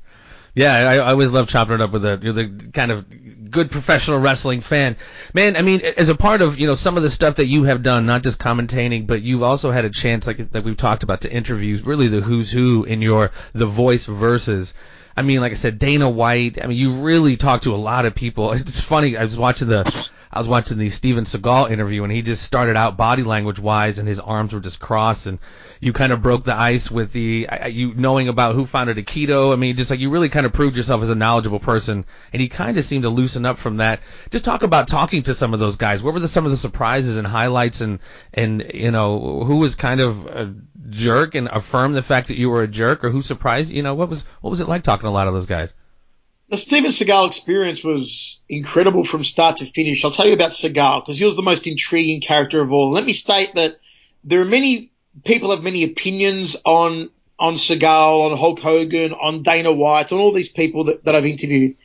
Yeah, 0.53 0.73
I, 0.73 0.95
I 0.95 1.11
always 1.11 1.31
love 1.31 1.47
chopping 1.47 1.75
it 1.75 1.81
up 1.81 1.91
with 1.91 2.03
a 2.03 2.19
you're 2.21 2.33
the 2.33 2.69
kind 2.73 2.91
of 2.91 3.05
good 3.51 3.71
professional 3.71 4.19
wrestling 4.19 4.61
fan. 4.61 4.95
Man, 5.33 5.55
I 5.55 5.61
mean, 5.61 5.81
as 5.81 6.09
a 6.09 6.15
part 6.15 6.41
of, 6.41 6.59
you 6.59 6.67
know, 6.67 6.75
some 6.75 6.97
of 6.97 7.03
the 7.03 7.09
stuff 7.09 7.35
that 7.35 7.45
you 7.45 7.63
have 7.63 7.83
done, 7.83 8.05
not 8.05 8.23
just 8.23 8.39
commentating, 8.39 9.05
but 9.07 9.21
you've 9.21 9.43
also 9.43 9.71
had 9.71 9.85
a 9.85 9.89
chance, 9.89 10.25
like, 10.25 10.53
like 10.53 10.65
we've 10.65 10.77
talked 10.77 11.03
about, 11.03 11.21
to 11.21 11.31
interview 11.31 11.81
really 11.83 12.07
the 12.07 12.21
who's 12.21 12.51
who 12.51 12.85
in 12.85 13.01
your 13.01 13.31
The 13.53 13.65
Voice 13.65 14.05
versus 14.05 14.73
I 15.15 15.21
mean, 15.24 15.41
like 15.41 15.52
I 15.52 15.56
said, 15.56 15.80
Dana 15.80 16.10
White. 16.10 16.63
I 16.63 16.67
mean, 16.67 16.78
you've 16.78 17.02
really 17.02 17.38
talked 17.38 17.63
to 17.63 17.76
a 17.76 17.78
lot 17.78 18.06
of 18.06 18.15
people. 18.15 18.54
It's 18.62 18.80
funny. 18.80 19.17
I 19.17 19.26
was 19.26 19.38
watching 19.38 19.67
the, 19.67 20.10
I 20.32 20.39
was 20.39 20.47
watching 20.47 20.78
the 20.78 20.89
Steven 20.89 21.26
Seagal 21.26 21.71
interview, 21.71 22.04
and 22.04 22.12
he 22.12 22.21
just 22.21 22.43
started 22.43 22.76
out 22.76 22.97
body 22.97 23.24
language 23.24 23.60
wise, 23.60 24.00
and 24.00 24.08
his 24.08 24.19
arms 24.19 24.54
were 24.54 24.60
just 24.60 24.80
crossed, 24.80 25.28
and 25.28 25.39
you 25.81 25.93
kind 25.93 26.13
of 26.13 26.21
broke 26.21 26.43
the 26.43 26.55
ice 26.55 26.91
with 26.91 27.11
the 27.11 27.49
you 27.67 27.95
knowing 27.95 28.29
about 28.29 28.53
who 28.53 28.67
founded 28.67 28.97
Aikido. 28.97 29.51
I 29.51 29.55
mean, 29.55 29.75
just 29.75 29.89
like 29.89 29.99
you 29.99 30.11
really 30.11 30.29
kind 30.29 30.45
of 30.45 30.53
proved 30.53 30.77
yourself 30.77 31.01
as 31.01 31.09
a 31.09 31.15
knowledgeable 31.15 31.59
person, 31.59 32.05
and 32.31 32.41
he 32.41 32.49
kind 32.49 32.77
of 32.77 32.85
seemed 32.85 33.03
to 33.03 33.09
loosen 33.09 33.47
up 33.47 33.57
from 33.57 33.77
that. 33.77 33.99
Just 34.29 34.45
talk 34.45 34.61
about 34.61 34.87
talking 34.87 35.23
to 35.23 35.33
some 35.33 35.55
of 35.55 35.59
those 35.59 35.77
guys. 35.77 36.03
What 36.03 36.13
were 36.13 36.19
the, 36.19 36.27
some 36.27 36.45
of 36.45 36.51
the 36.51 36.57
surprises 36.57 37.17
and 37.17 37.25
highlights, 37.25 37.81
and 37.81 37.99
and 38.31 38.63
you 38.71 38.91
know 38.91 39.43
who 39.43 39.57
was 39.57 39.73
kind 39.73 40.01
of 40.01 40.27
a 40.27 40.53
jerk 40.89 41.33
and 41.33 41.47
affirmed 41.47 41.95
the 41.95 42.03
fact 42.03 42.27
that 42.27 42.37
you 42.37 42.51
were 42.51 42.61
a 42.61 42.67
jerk, 42.67 43.03
or 43.03 43.09
who 43.09 43.23
surprised 43.23 43.71
you 43.71 43.81
know 43.81 43.95
what 43.95 44.07
was 44.07 44.27
what 44.41 44.51
was 44.51 44.61
it 44.61 44.69
like 44.69 44.83
talking 44.83 45.05
to 45.05 45.09
a 45.09 45.09
lot 45.09 45.27
of 45.27 45.33
those 45.33 45.47
guys? 45.47 45.73
The 46.49 46.57
Steven 46.57 46.91
Seagal 46.91 47.27
experience 47.27 47.83
was 47.83 48.39
incredible 48.47 49.03
from 49.03 49.23
start 49.23 49.57
to 49.57 49.65
finish. 49.65 50.05
I'll 50.05 50.11
tell 50.11 50.27
you 50.27 50.33
about 50.33 50.51
Seagal 50.51 51.01
because 51.01 51.17
he 51.17 51.25
was 51.25 51.35
the 51.35 51.41
most 51.41 51.65
intriguing 51.65 52.21
character 52.21 52.61
of 52.61 52.71
all. 52.71 52.91
Let 52.91 53.05
me 53.05 53.13
state 53.13 53.55
that 53.55 53.77
there 54.23 54.41
are 54.41 54.45
many 54.45 54.90
people 55.24 55.52
have 55.52 55.63
many 55.63 55.84
opinions 55.84 56.56
on 56.65 57.10
on 57.41 57.56
Seagal, 57.56 58.32
on 58.32 58.38
Hulk 58.38 58.60
Hogan, 58.60 59.13
on 59.13 59.41
Dana 59.41 59.74
White, 59.74 60.12
on 60.12 60.19
all 60.19 60.32
these 60.32 60.50
people 60.50 60.86
that, 60.86 61.04
that 61.06 61.15
I've 61.15 61.26
interviewed. 61.26 61.76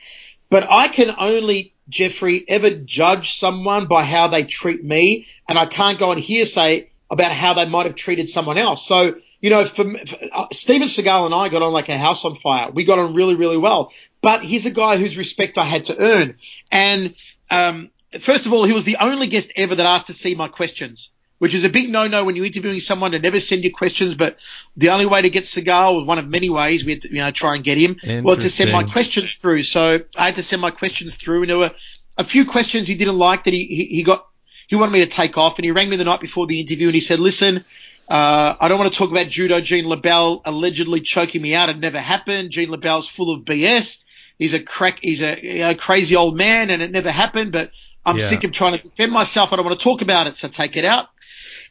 But 0.50 0.66
I 0.70 0.88
can 0.88 1.14
only, 1.18 1.72
Jeffrey, 1.88 2.44
ever 2.46 2.70
judge 2.70 3.38
someone 3.38 3.86
by 3.86 4.04
how 4.04 4.28
they 4.28 4.44
treat 4.44 4.84
me, 4.84 5.26
and 5.48 5.58
I 5.58 5.64
can't 5.64 5.98
go 5.98 6.10
on 6.10 6.18
hearsay 6.18 6.90
about 7.10 7.32
how 7.32 7.54
they 7.54 7.66
might 7.66 7.86
have 7.86 7.94
treated 7.94 8.28
someone 8.28 8.58
else. 8.58 8.86
So, 8.86 9.14
you 9.40 9.48
know, 9.48 9.64
for, 9.64 9.84
for 9.84 10.18
uh, 10.30 10.46
Steven 10.52 10.88
Seagal 10.88 11.24
and 11.24 11.34
I 11.34 11.48
got 11.48 11.62
on 11.62 11.72
like 11.72 11.88
a 11.88 11.96
house 11.96 12.26
on 12.26 12.34
fire. 12.34 12.70
We 12.70 12.84
got 12.84 12.98
on 12.98 13.14
really, 13.14 13.34
really 13.34 13.56
well. 13.56 13.92
But 14.20 14.42
he's 14.42 14.66
a 14.66 14.70
guy 14.70 14.98
whose 14.98 15.16
respect 15.16 15.56
I 15.56 15.64
had 15.64 15.84
to 15.86 15.98
earn. 15.98 16.36
And 16.70 17.14
um, 17.50 17.90
first 18.20 18.44
of 18.44 18.52
all, 18.52 18.64
he 18.64 18.74
was 18.74 18.84
the 18.84 18.98
only 19.00 19.28
guest 19.28 19.52
ever 19.56 19.74
that 19.74 19.86
asked 19.86 20.08
to 20.08 20.12
see 20.12 20.34
my 20.34 20.48
questions 20.48 21.10
which 21.38 21.54
is 21.54 21.64
a 21.64 21.68
big 21.68 21.90
no-no 21.90 22.24
when 22.24 22.34
you're 22.36 22.46
interviewing 22.46 22.80
someone 22.80 23.10
to 23.12 23.18
never 23.18 23.40
send 23.40 23.64
you 23.64 23.72
questions. 23.72 24.14
But 24.14 24.38
the 24.76 24.90
only 24.90 25.06
way 25.06 25.22
to 25.22 25.30
get 25.30 25.44
Seagal 25.44 25.96
was 25.96 26.04
one 26.04 26.18
of 26.18 26.28
many 26.28 26.48
ways 26.48 26.84
we 26.84 26.92
had 26.92 27.02
to, 27.02 27.08
you 27.08 27.16
know, 27.16 27.30
try 27.30 27.54
and 27.54 27.64
get 27.64 27.78
him 27.78 27.96
was 28.24 28.38
to 28.38 28.50
send 28.50 28.72
my 28.72 28.84
questions 28.84 29.34
through. 29.34 29.62
So 29.62 30.00
I 30.16 30.26
had 30.26 30.36
to 30.36 30.42
send 30.42 30.62
my 30.62 30.70
questions 30.70 31.16
through, 31.16 31.42
and 31.42 31.50
there 31.50 31.58
were 31.58 31.72
a 32.16 32.24
few 32.24 32.44
questions 32.46 32.88
he 32.88 32.94
didn't 32.94 33.18
like 33.18 33.44
that 33.44 33.54
he, 33.54 33.64
he, 33.64 33.84
he 33.86 34.02
got. 34.02 34.26
He 34.68 34.74
wanted 34.74 34.92
me 34.92 35.00
to 35.00 35.06
take 35.06 35.38
off, 35.38 35.58
and 35.58 35.64
he 35.64 35.70
rang 35.70 35.88
me 35.88 35.96
the 35.96 36.04
night 36.04 36.20
before 36.20 36.46
the 36.48 36.60
interview, 36.60 36.88
and 36.88 36.94
he 36.94 37.00
said, 37.00 37.18
"Listen." 37.18 37.64
Uh, 38.08 38.54
I 38.60 38.68
don't 38.68 38.78
want 38.78 38.92
to 38.92 38.96
talk 38.96 39.10
about 39.10 39.26
judo. 39.26 39.60
Gene 39.60 39.86
LeBell 39.86 40.42
allegedly 40.44 41.00
choking 41.00 41.42
me 41.42 41.56
out. 41.56 41.70
It 41.70 41.80
never 41.80 41.98
happened. 41.98 42.50
Gene 42.50 42.68
LeBell's 42.68 43.08
full 43.08 43.34
of 43.34 43.40
BS. 43.40 44.04
He's 44.38 44.54
a 44.54 44.60
crack. 44.60 45.00
He's 45.02 45.20
a 45.20 45.58
know, 45.58 45.74
crazy 45.74 46.14
old 46.14 46.36
man, 46.36 46.70
and 46.70 46.82
it 46.82 46.92
never 46.92 47.10
happened. 47.10 47.50
But 47.50 47.72
I'm 48.04 48.18
yeah. 48.18 48.26
sick 48.26 48.44
of 48.44 48.52
trying 48.52 48.78
to 48.78 48.82
defend 48.82 49.10
myself. 49.10 49.52
I 49.52 49.56
don't 49.56 49.64
want 49.64 49.78
to 49.78 49.82
talk 49.82 50.02
about 50.02 50.28
it, 50.28 50.36
so 50.36 50.46
take 50.46 50.76
it 50.76 50.84
out. 50.84 51.08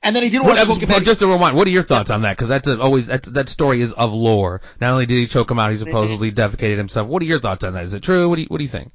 And 0.05 0.15
then 0.15 0.21
he 0.21 0.29
didn't 0.29 0.45
What, 0.45 0.67
want 0.67 0.79
to 0.79 0.85
talk 0.85 1.03
just 1.03 1.19
to 1.21 1.27
rewind, 1.27 1.57
what 1.57 1.67
are 1.67 1.71
your 1.71 1.81
thoughts 1.81 2.11
on 2.11 2.21
that? 2.21 2.37
Because 2.37 2.47
that's 2.47 2.67
a, 2.67 2.79
always 2.79 3.07
that's, 3.07 3.27
that 3.29 3.49
story 3.49 3.81
is 3.81 3.91
of 3.91 4.13
lore. 4.13 4.61
Not 4.79 4.91
only 4.91 5.07
did 5.07 5.15
he 5.15 5.25
choke 5.25 5.49
him 5.49 5.57
out, 5.57 5.71
he 5.71 5.77
supposedly 5.77 6.31
defecated 6.31 6.77
himself. 6.77 7.07
What 7.07 7.23
are 7.23 7.25
your 7.25 7.39
thoughts 7.39 7.63
on 7.63 7.73
that? 7.73 7.85
Is 7.85 7.95
it 7.95 8.03
true? 8.03 8.29
What 8.29 8.35
do 8.35 8.43
you, 8.43 8.47
what 8.47 8.59
do 8.59 8.63
you 8.63 8.69
think? 8.69 8.91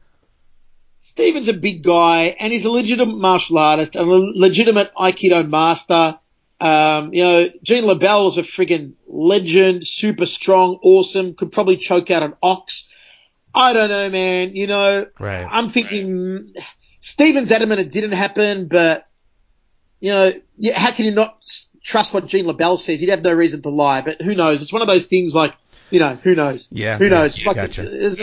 Steven's 1.01 1.49
a 1.49 1.53
big 1.53 1.83
guy 1.83 2.37
and 2.39 2.53
he's 2.53 2.65
a 2.65 2.71
legitimate 2.71 3.19
martial 3.19 3.59
artist, 3.59 3.97
a 3.97 4.05
legitimate 4.05 4.95
Aikido 4.95 5.49
master. 5.49 6.21
Um, 6.61 7.13
you 7.13 7.25
know, 7.25 7.49
Gene 7.65 7.85
LeBell 7.85 8.27
was 8.27 8.39
a 8.39 8.43
friggin' 8.43 8.95
legend, 9.09 9.85
super 9.85 10.27
strong, 10.27 10.79
awesome, 10.83 11.35
could 11.35 11.51
probably 11.51 11.77
choke 11.77 12.13
out 12.13 12.23
an 12.23 12.35
ox. 12.41 12.87
I 13.53 13.73
don't 13.73 13.89
know, 13.89 14.11
man. 14.11 14.55
You 14.55 14.69
know, 14.69 15.07
right. 15.19 15.49
I'm 15.51 15.71
thinking 15.71 16.55
Steven's 17.01 17.51
adamant 17.51 17.81
it 17.81 17.91
didn't 17.91 18.13
happen, 18.13 18.69
but 18.69 19.09
you 20.01 20.11
know, 20.11 20.33
yeah, 20.59 20.79
how 20.79 20.93
can 20.93 21.05
you 21.05 21.13
not 21.13 21.39
trust 21.83 22.13
what 22.13 22.27
Gene 22.27 22.47
LeBell 22.47 22.79
says? 22.79 23.01
He'd 23.01 23.11
have 23.11 23.23
no 23.23 23.35
reason 23.35 23.63
to 23.63 23.69
lie, 23.69 24.01
but 24.01 24.21
who 24.21 24.35
knows? 24.35 24.63
It's 24.63 24.73
one 24.73 24.83
of 24.83 24.89
those 24.89 25.07
things 25.07 25.35
like, 25.35 25.55
you 25.91 25.99
know, 25.99 26.15
who 26.15 26.35
knows? 26.35 26.69
Yeah. 26.71 26.99
Who 26.99 27.09
knows? 27.09 27.41
Yeah, 27.41 27.49
like, 27.49 27.57
gotcha. 27.57 27.89
it's, 27.89 28.23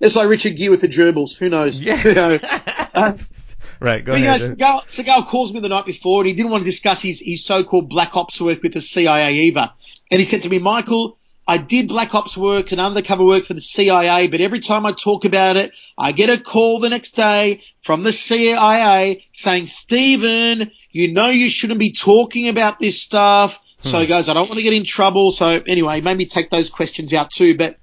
it's, 0.00 0.16
like 0.16 0.28
Richard 0.28 0.56
Gere 0.56 0.68
with 0.68 0.82
the 0.82 0.88
gerbils. 0.88 1.36
Who 1.36 1.48
knows? 1.48 1.80
Yeah. 1.80 1.96
You 2.04 2.14
know, 2.14 2.38
uh, 2.42 3.16
right. 3.80 4.04
Go 4.04 4.12
but, 4.12 4.20
you 4.20 4.26
know, 4.26 4.34
Seagal, 4.34 4.84
Seagal 4.84 5.26
calls 5.26 5.52
me 5.52 5.60
the 5.60 5.68
night 5.68 5.86
before 5.86 6.20
and 6.20 6.28
he 6.28 6.34
didn't 6.34 6.50
want 6.52 6.62
to 6.62 6.70
discuss 6.70 7.02
his, 7.02 7.20
his 7.20 7.44
so-called 7.44 7.88
black 7.88 8.16
ops 8.16 8.40
work 8.40 8.62
with 8.62 8.74
the 8.74 8.80
CIA 8.80 9.32
either. 9.34 9.72
And 10.10 10.18
he 10.18 10.24
said 10.24 10.42
to 10.42 10.48
me, 10.48 10.58
Michael, 10.58 11.18
I 11.48 11.58
did 11.58 11.88
black 11.88 12.14
ops 12.14 12.36
work 12.36 12.72
and 12.72 12.80
undercover 12.80 13.24
work 13.24 13.44
for 13.44 13.54
the 13.54 13.60
CIA, 13.60 14.26
but 14.26 14.40
every 14.40 14.58
time 14.58 14.84
I 14.84 14.92
talk 14.92 15.24
about 15.24 15.56
it, 15.56 15.72
I 15.96 16.12
get 16.12 16.28
a 16.28 16.40
call 16.40 16.80
the 16.80 16.90
next 16.90 17.12
day 17.12 17.62
from 17.82 18.02
the 18.02 18.12
CIA 18.12 19.24
saying, 19.32 19.68
Stephen, 19.68 20.72
you 20.96 21.12
know 21.12 21.28
you 21.28 21.50
shouldn't 21.50 21.78
be 21.78 21.92
talking 21.92 22.48
about 22.48 22.80
this 22.80 23.00
stuff. 23.00 23.60
So 23.80 23.92
hmm. 23.92 23.98
he 23.98 24.06
goes, 24.06 24.28
I 24.28 24.34
don't 24.34 24.48
want 24.48 24.58
to 24.58 24.62
get 24.62 24.72
in 24.72 24.84
trouble. 24.84 25.30
So 25.32 25.62
anyway, 25.66 26.00
made 26.00 26.16
me 26.16 26.26
take 26.26 26.50
those 26.50 26.70
questions 26.70 27.12
out 27.12 27.30
too. 27.30 27.56
But 27.56 27.78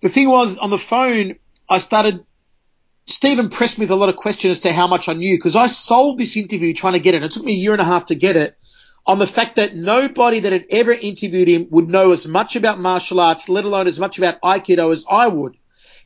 the 0.00 0.08
thing 0.08 0.28
was 0.28 0.56
on 0.56 0.70
the 0.70 0.78
phone, 0.78 1.36
I 1.68 1.78
started, 1.78 2.24
Stephen 3.06 3.50
pressed 3.50 3.78
me 3.78 3.84
with 3.84 3.90
a 3.90 3.96
lot 3.96 4.08
of 4.08 4.16
questions 4.16 4.52
as 4.52 4.60
to 4.60 4.72
how 4.72 4.86
much 4.86 5.08
I 5.08 5.14
knew 5.14 5.36
because 5.36 5.56
I 5.56 5.66
sold 5.66 6.18
this 6.18 6.36
interview 6.36 6.72
trying 6.72 6.94
to 6.94 7.00
get 7.00 7.14
it. 7.14 7.22
It 7.22 7.32
took 7.32 7.44
me 7.44 7.52
a 7.52 7.56
year 7.56 7.72
and 7.72 7.80
a 7.80 7.84
half 7.84 8.06
to 8.06 8.14
get 8.14 8.36
it 8.36 8.56
on 9.06 9.18
the 9.18 9.26
fact 9.26 9.56
that 9.56 9.74
nobody 9.74 10.40
that 10.40 10.52
had 10.52 10.66
ever 10.70 10.92
interviewed 10.92 11.48
him 11.48 11.68
would 11.70 11.88
know 11.88 12.12
as 12.12 12.26
much 12.26 12.56
about 12.56 12.78
martial 12.78 13.20
arts, 13.20 13.48
let 13.48 13.64
alone 13.64 13.86
as 13.86 14.00
much 14.00 14.18
about 14.18 14.40
Aikido 14.40 14.92
as 14.92 15.04
I 15.08 15.28
would. 15.28 15.56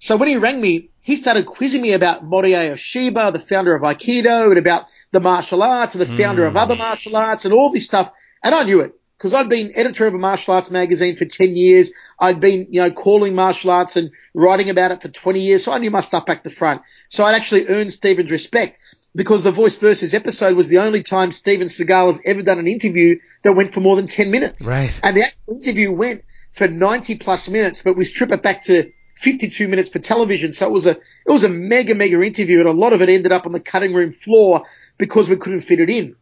So 0.01 0.17
when 0.17 0.29
he 0.29 0.37
rang 0.37 0.61
me, 0.61 0.91
he 1.03 1.17
started 1.17 1.47
quizzing 1.47 1.81
me 1.81 1.93
about 1.93 2.25
Morihei 2.25 2.73
Ueshiba, 2.73 3.33
the 3.33 3.39
founder 3.39 3.75
of 3.75 3.83
Aikido, 3.83 4.49
and 4.49 4.59
about 4.59 4.85
the 5.13 5.21
martial 5.21 5.63
arts 5.63 5.95
and 5.95 6.03
the 6.03 6.17
founder 6.17 6.45
of 6.45 6.57
other 6.57 6.75
hmm. 6.75 6.81
martial 6.81 7.17
arts 7.17 7.45
and 7.45 7.55
all 7.55 7.71
this 7.71 7.85
stuff. 7.85 8.13
And 8.43 8.55
I 8.55 8.65
knew 8.65 8.81
it 8.81 8.95
because 9.19 9.35
I'd 9.35 9.49
been 9.49 9.73
editor 9.75 10.07
of 10.07 10.15
a 10.15 10.19
martial 10.19 10.55
arts 10.55 10.71
magazine 10.71 11.17
for 11.17 11.27
10 11.27 11.57
years. 11.57 11.93
I'd 12.19 12.41
been, 12.41 12.69
you 12.71 12.81
know, 12.81 12.91
calling 12.91 13.35
martial 13.35 13.71
arts 13.71 13.97
and 13.97 14.11
writing 14.35 14.71
about 14.71 14.93
it 14.93 15.03
for 15.03 15.09
20 15.09 15.41
years. 15.41 15.65
So 15.65 15.73
I 15.73 15.79
knew 15.79 15.91
my 15.91 16.01
stuff 16.01 16.25
back 16.25 16.43
to 16.45 16.51
front. 16.51 16.83
So 17.09 17.25
I'd 17.25 17.35
actually 17.35 17.69
earned 17.69 17.93
Stephen's 17.93 18.31
respect 18.31 18.79
because 19.15 19.43
the 19.43 19.53
Voice 19.53 19.77
Versus 19.77 20.15
episode 20.15 20.57
was 20.57 20.69
the 20.69 20.79
only 20.79 21.03
time 21.03 21.33
Steven 21.33 21.67
Seagal 21.67 22.07
has 22.07 22.23
ever 22.25 22.43
done 22.43 22.59
an 22.59 22.69
interview 22.69 23.19
that 23.43 23.53
went 23.53 23.75
for 23.75 23.81
more 23.81 23.97
than 23.97 24.07
10 24.07 24.31
minutes. 24.31 24.65
Right. 24.65 24.99
And 25.03 25.17
the 25.17 25.25
actual 25.25 25.57
interview 25.57 25.93
went 25.93 26.25
for 26.53 26.69
90 26.69 27.19
plus 27.19 27.49
minutes, 27.49 27.83
but 27.83 27.97
we 27.97 28.05
strip 28.05 28.33
it 28.33 28.43
back 28.43 28.63
to 28.63 28.91
52 29.21 29.69
minutes 29.69 29.91
for 29.91 29.99
television. 29.99 30.53
So 30.53 30.67
it 30.67 30.73
was 30.73 30.87
a, 30.87 30.93
it 30.93 31.29
was 31.29 31.45
a 31.45 31.51
mega, 31.51 31.95
mega 31.95 32.23
interview 32.23 32.61
and 32.61 32.69
a 32.69 32.73
lot 32.73 32.95
of 32.95 33.03
it 33.03 33.11
ended 33.11 33.33
up 33.33 33.45
on 33.45 33.53
the 33.53 33.61
cutting 33.61 33.93
room 33.93 34.13
floor 34.13 34.65
because 34.97 35.29
we 35.29 35.37
couldn't 35.37 35.61
fit 35.61 35.79
it 35.79 35.91
in. 35.91 36.17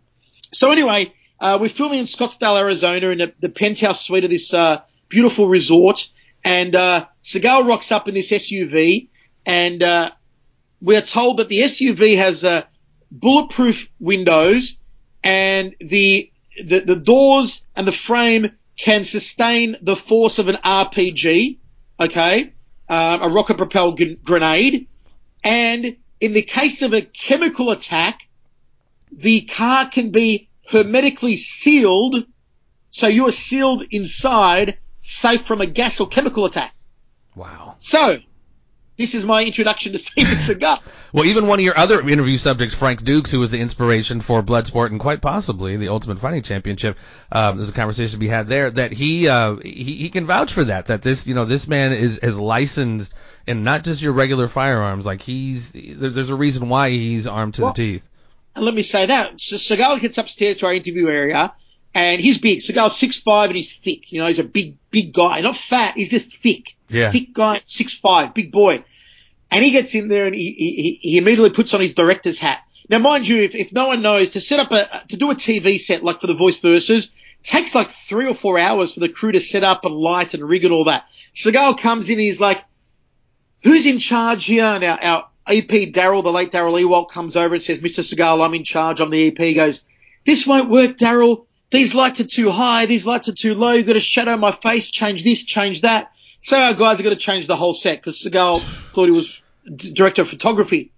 So 0.52 0.72
anyway, 0.72 1.12
uh, 1.38 1.58
we're 1.60 1.68
filming 1.68 2.00
in 2.00 2.06
Scottsdale, 2.06 2.58
Arizona 2.58 3.10
in 3.10 3.18
the, 3.18 3.32
the 3.38 3.48
penthouse 3.50 4.04
suite 4.04 4.24
of 4.24 4.30
this, 4.30 4.52
uh, 4.52 4.82
beautiful 5.08 5.48
resort. 5.48 6.08
And, 6.42 6.74
uh, 6.74 7.06
Seagal 7.22 7.68
rocks 7.68 7.92
up 7.92 8.08
in 8.08 8.14
this 8.14 8.32
SUV 8.32 9.08
and, 9.46 9.80
uh, 9.80 10.10
we 10.80 10.96
are 10.96 11.02
told 11.02 11.36
that 11.36 11.48
the 11.48 11.60
SUV 11.60 12.16
has, 12.16 12.42
uh, 12.42 12.64
bulletproof 13.12 13.88
windows 14.00 14.76
and 15.22 15.76
the, 15.80 16.32
the, 16.56 16.80
the 16.80 16.96
doors 16.96 17.62
and 17.76 17.86
the 17.86 17.92
frame 17.92 18.50
can 18.76 19.04
sustain 19.04 19.76
the 19.82 19.96
force 19.96 20.40
of 20.40 20.48
an 20.48 20.56
RPG. 20.64 21.58
Okay. 22.00 22.54
Uh, 22.88 23.18
a 23.22 23.28
rocket 23.28 23.56
propelled 23.56 23.98
g- 23.98 24.18
grenade. 24.24 24.88
And 25.44 25.96
in 26.20 26.32
the 26.32 26.42
case 26.42 26.82
of 26.82 26.94
a 26.94 27.02
chemical 27.02 27.70
attack, 27.70 28.28
the 29.12 29.42
car 29.42 29.88
can 29.88 30.10
be 30.10 30.48
hermetically 30.70 31.36
sealed. 31.36 32.24
So 32.90 33.06
you 33.06 33.28
are 33.28 33.32
sealed 33.32 33.84
inside, 33.90 34.78
safe 35.02 35.46
from 35.46 35.60
a 35.60 35.66
gas 35.66 36.00
or 36.00 36.08
chemical 36.08 36.44
attack. 36.44 36.74
Wow. 37.34 37.76
So 37.78 38.18
this 38.98 39.14
is 39.14 39.24
my 39.24 39.44
introduction 39.44 39.92
to 39.92 39.98
Steven 39.98 40.34
Seagal. 40.34 40.80
Well, 41.12 41.24
even 41.24 41.46
one 41.46 41.60
of 41.60 41.64
your 41.64 41.78
other 41.78 42.06
interview 42.06 42.36
subjects, 42.36 42.74
Frank 42.74 43.02
Dux, 43.02 43.30
who 43.30 43.38
was 43.38 43.50
the 43.50 43.60
inspiration 43.60 44.20
for 44.20 44.42
Bloodsport 44.42 44.88
and 44.90 45.00
quite 45.00 45.22
possibly 45.22 45.76
the 45.76 45.88
Ultimate 45.88 46.18
Fighting 46.18 46.42
Championship, 46.42 46.98
um, 47.32 47.56
there's 47.56 47.70
a 47.70 47.72
conversation 47.72 48.12
to 48.12 48.18
be 48.18 48.28
had 48.28 48.48
there 48.48 48.70
that 48.70 48.92
he, 48.92 49.28
uh, 49.28 49.56
he 49.56 49.94
he 49.94 50.10
can 50.10 50.26
vouch 50.26 50.52
for 50.52 50.64
that. 50.64 50.86
That 50.86 51.00
this, 51.00 51.26
you 51.26 51.34
know, 51.34 51.44
this 51.44 51.68
man 51.68 51.92
is 51.92 52.18
is 52.18 52.38
licensed 52.38 53.14
and 53.46 53.64
not 53.64 53.84
just 53.84 54.02
your 54.02 54.12
regular 54.12 54.48
firearms. 54.48 55.06
Like 55.06 55.22
he's 55.22 55.72
there, 55.72 56.10
there's 56.10 56.30
a 56.30 56.34
reason 56.34 56.68
why 56.68 56.90
he's 56.90 57.26
armed 57.26 57.54
to 57.54 57.62
Well, 57.62 57.72
the 57.72 57.76
teeth. 57.76 58.08
And 58.56 58.64
let 58.64 58.74
me 58.74 58.82
say 58.82 59.06
that. 59.06 59.40
So 59.40 59.56
Seagal 59.56 60.00
gets 60.00 60.18
upstairs 60.18 60.58
to 60.58 60.66
our 60.66 60.74
interview 60.74 61.08
area 61.08 61.54
and 61.94 62.20
he's 62.20 62.38
big. 62.38 62.58
Seagal's 62.58 62.96
six 62.96 63.18
five 63.18 63.50
and 63.50 63.56
he's 63.56 63.76
thick. 63.76 64.10
You 64.10 64.20
know, 64.20 64.26
he's 64.26 64.40
a 64.40 64.44
big, 64.44 64.76
big 64.90 65.12
guy. 65.12 65.40
Not 65.40 65.56
fat, 65.56 65.94
he's 65.96 66.10
just 66.10 66.36
thick. 66.36 66.74
Yeah. 66.88 67.10
Thick 67.10 67.32
guy, 67.32 67.62
six 67.66 67.94
five, 67.94 68.34
big 68.34 68.52
boy. 68.52 68.84
And 69.50 69.64
he 69.64 69.70
gets 69.70 69.94
in 69.94 70.08
there 70.08 70.26
and 70.26 70.34
he, 70.34 70.52
he, 70.52 70.98
he 71.00 71.18
immediately 71.18 71.50
puts 71.50 71.72
on 71.72 71.80
his 71.80 71.94
director's 71.94 72.38
hat. 72.38 72.60
Now, 72.88 72.98
mind 72.98 73.26
you, 73.28 73.42
if, 73.42 73.54
if 73.54 73.72
no 73.72 73.88
one 73.88 74.02
knows, 74.02 74.30
to 74.30 74.40
set 74.40 74.60
up 74.60 74.72
a, 74.72 75.04
to 75.08 75.16
do 75.16 75.30
a 75.30 75.34
TV 75.34 75.78
set 75.78 76.02
like 76.02 76.20
for 76.20 76.26
the 76.26 76.34
Voice 76.34 76.58
Versus, 76.58 77.10
takes 77.42 77.74
like 77.74 77.90
three 77.92 78.26
or 78.26 78.34
four 78.34 78.58
hours 78.58 78.94
for 78.94 79.00
the 79.00 79.08
crew 79.08 79.32
to 79.32 79.40
set 79.40 79.64
up 79.64 79.84
and 79.84 79.94
light 79.94 80.34
and 80.34 80.42
rig 80.42 80.64
and 80.64 80.72
all 80.72 80.84
that. 80.84 81.04
Seagal 81.34 81.78
comes 81.78 82.08
in 82.08 82.14
and 82.14 82.22
he's 82.22 82.40
like, 82.40 82.62
who's 83.62 83.86
in 83.86 83.98
charge 83.98 84.46
here? 84.46 84.64
And 84.64 84.84
our, 84.84 85.02
our 85.02 85.28
EP 85.46 85.68
Daryl, 85.68 86.22
the 86.22 86.32
late 86.32 86.50
Daryl 86.50 86.80
Ewalt, 86.80 87.10
comes 87.10 87.36
over 87.36 87.54
and 87.54 87.62
says, 87.62 87.80
Mr. 87.80 88.00
Seagal, 88.00 88.44
I'm 88.44 88.54
in 88.54 88.64
charge. 88.64 89.00
I'm 89.00 89.10
the 89.10 89.28
EP. 89.28 89.38
He 89.38 89.54
goes, 89.54 89.82
this 90.26 90.46
won't 90.46 90.70
work, 90.70 90.98
Daryl. 90.98 91.46
These 91.70 91.94
lights 91.94 92.20
are 92.20 92.26
too 92.26 92.50
high. 92.50 92.86
These 92.86 93.06
lights 93.06 93.28
are 93.28 93.34
too 93.34 93.54
low. 93.54 93.72
You've 93.72 93.86
got 93.86 93.92
to 93.94 94.00
shadow 94.00 94.36
my 94.36 94.52
face, 94.52 94.90
change 94.90 95.22
this, 95.22 95.42
change 95.42 95.82
that. 95.82 96.12
So 96.40 96.58
our 96.58 96.74
guys 96.74 97.00
are 97.00 97.02
going 97.02 97.16
to 97.16 97.20
change 97.20 97.46
the 97.46 97.56
whole 97.56 97.74
set 97.74 97.98
because 97.98 98.22
Seagal 98.22 98.60
thought 98.60 99.04
he 99.06 99.10
was 99.10 99.40
d- 99.64 99.92
director 99.92 100.22
of 100.22 100.28
photography. 100.28 100.92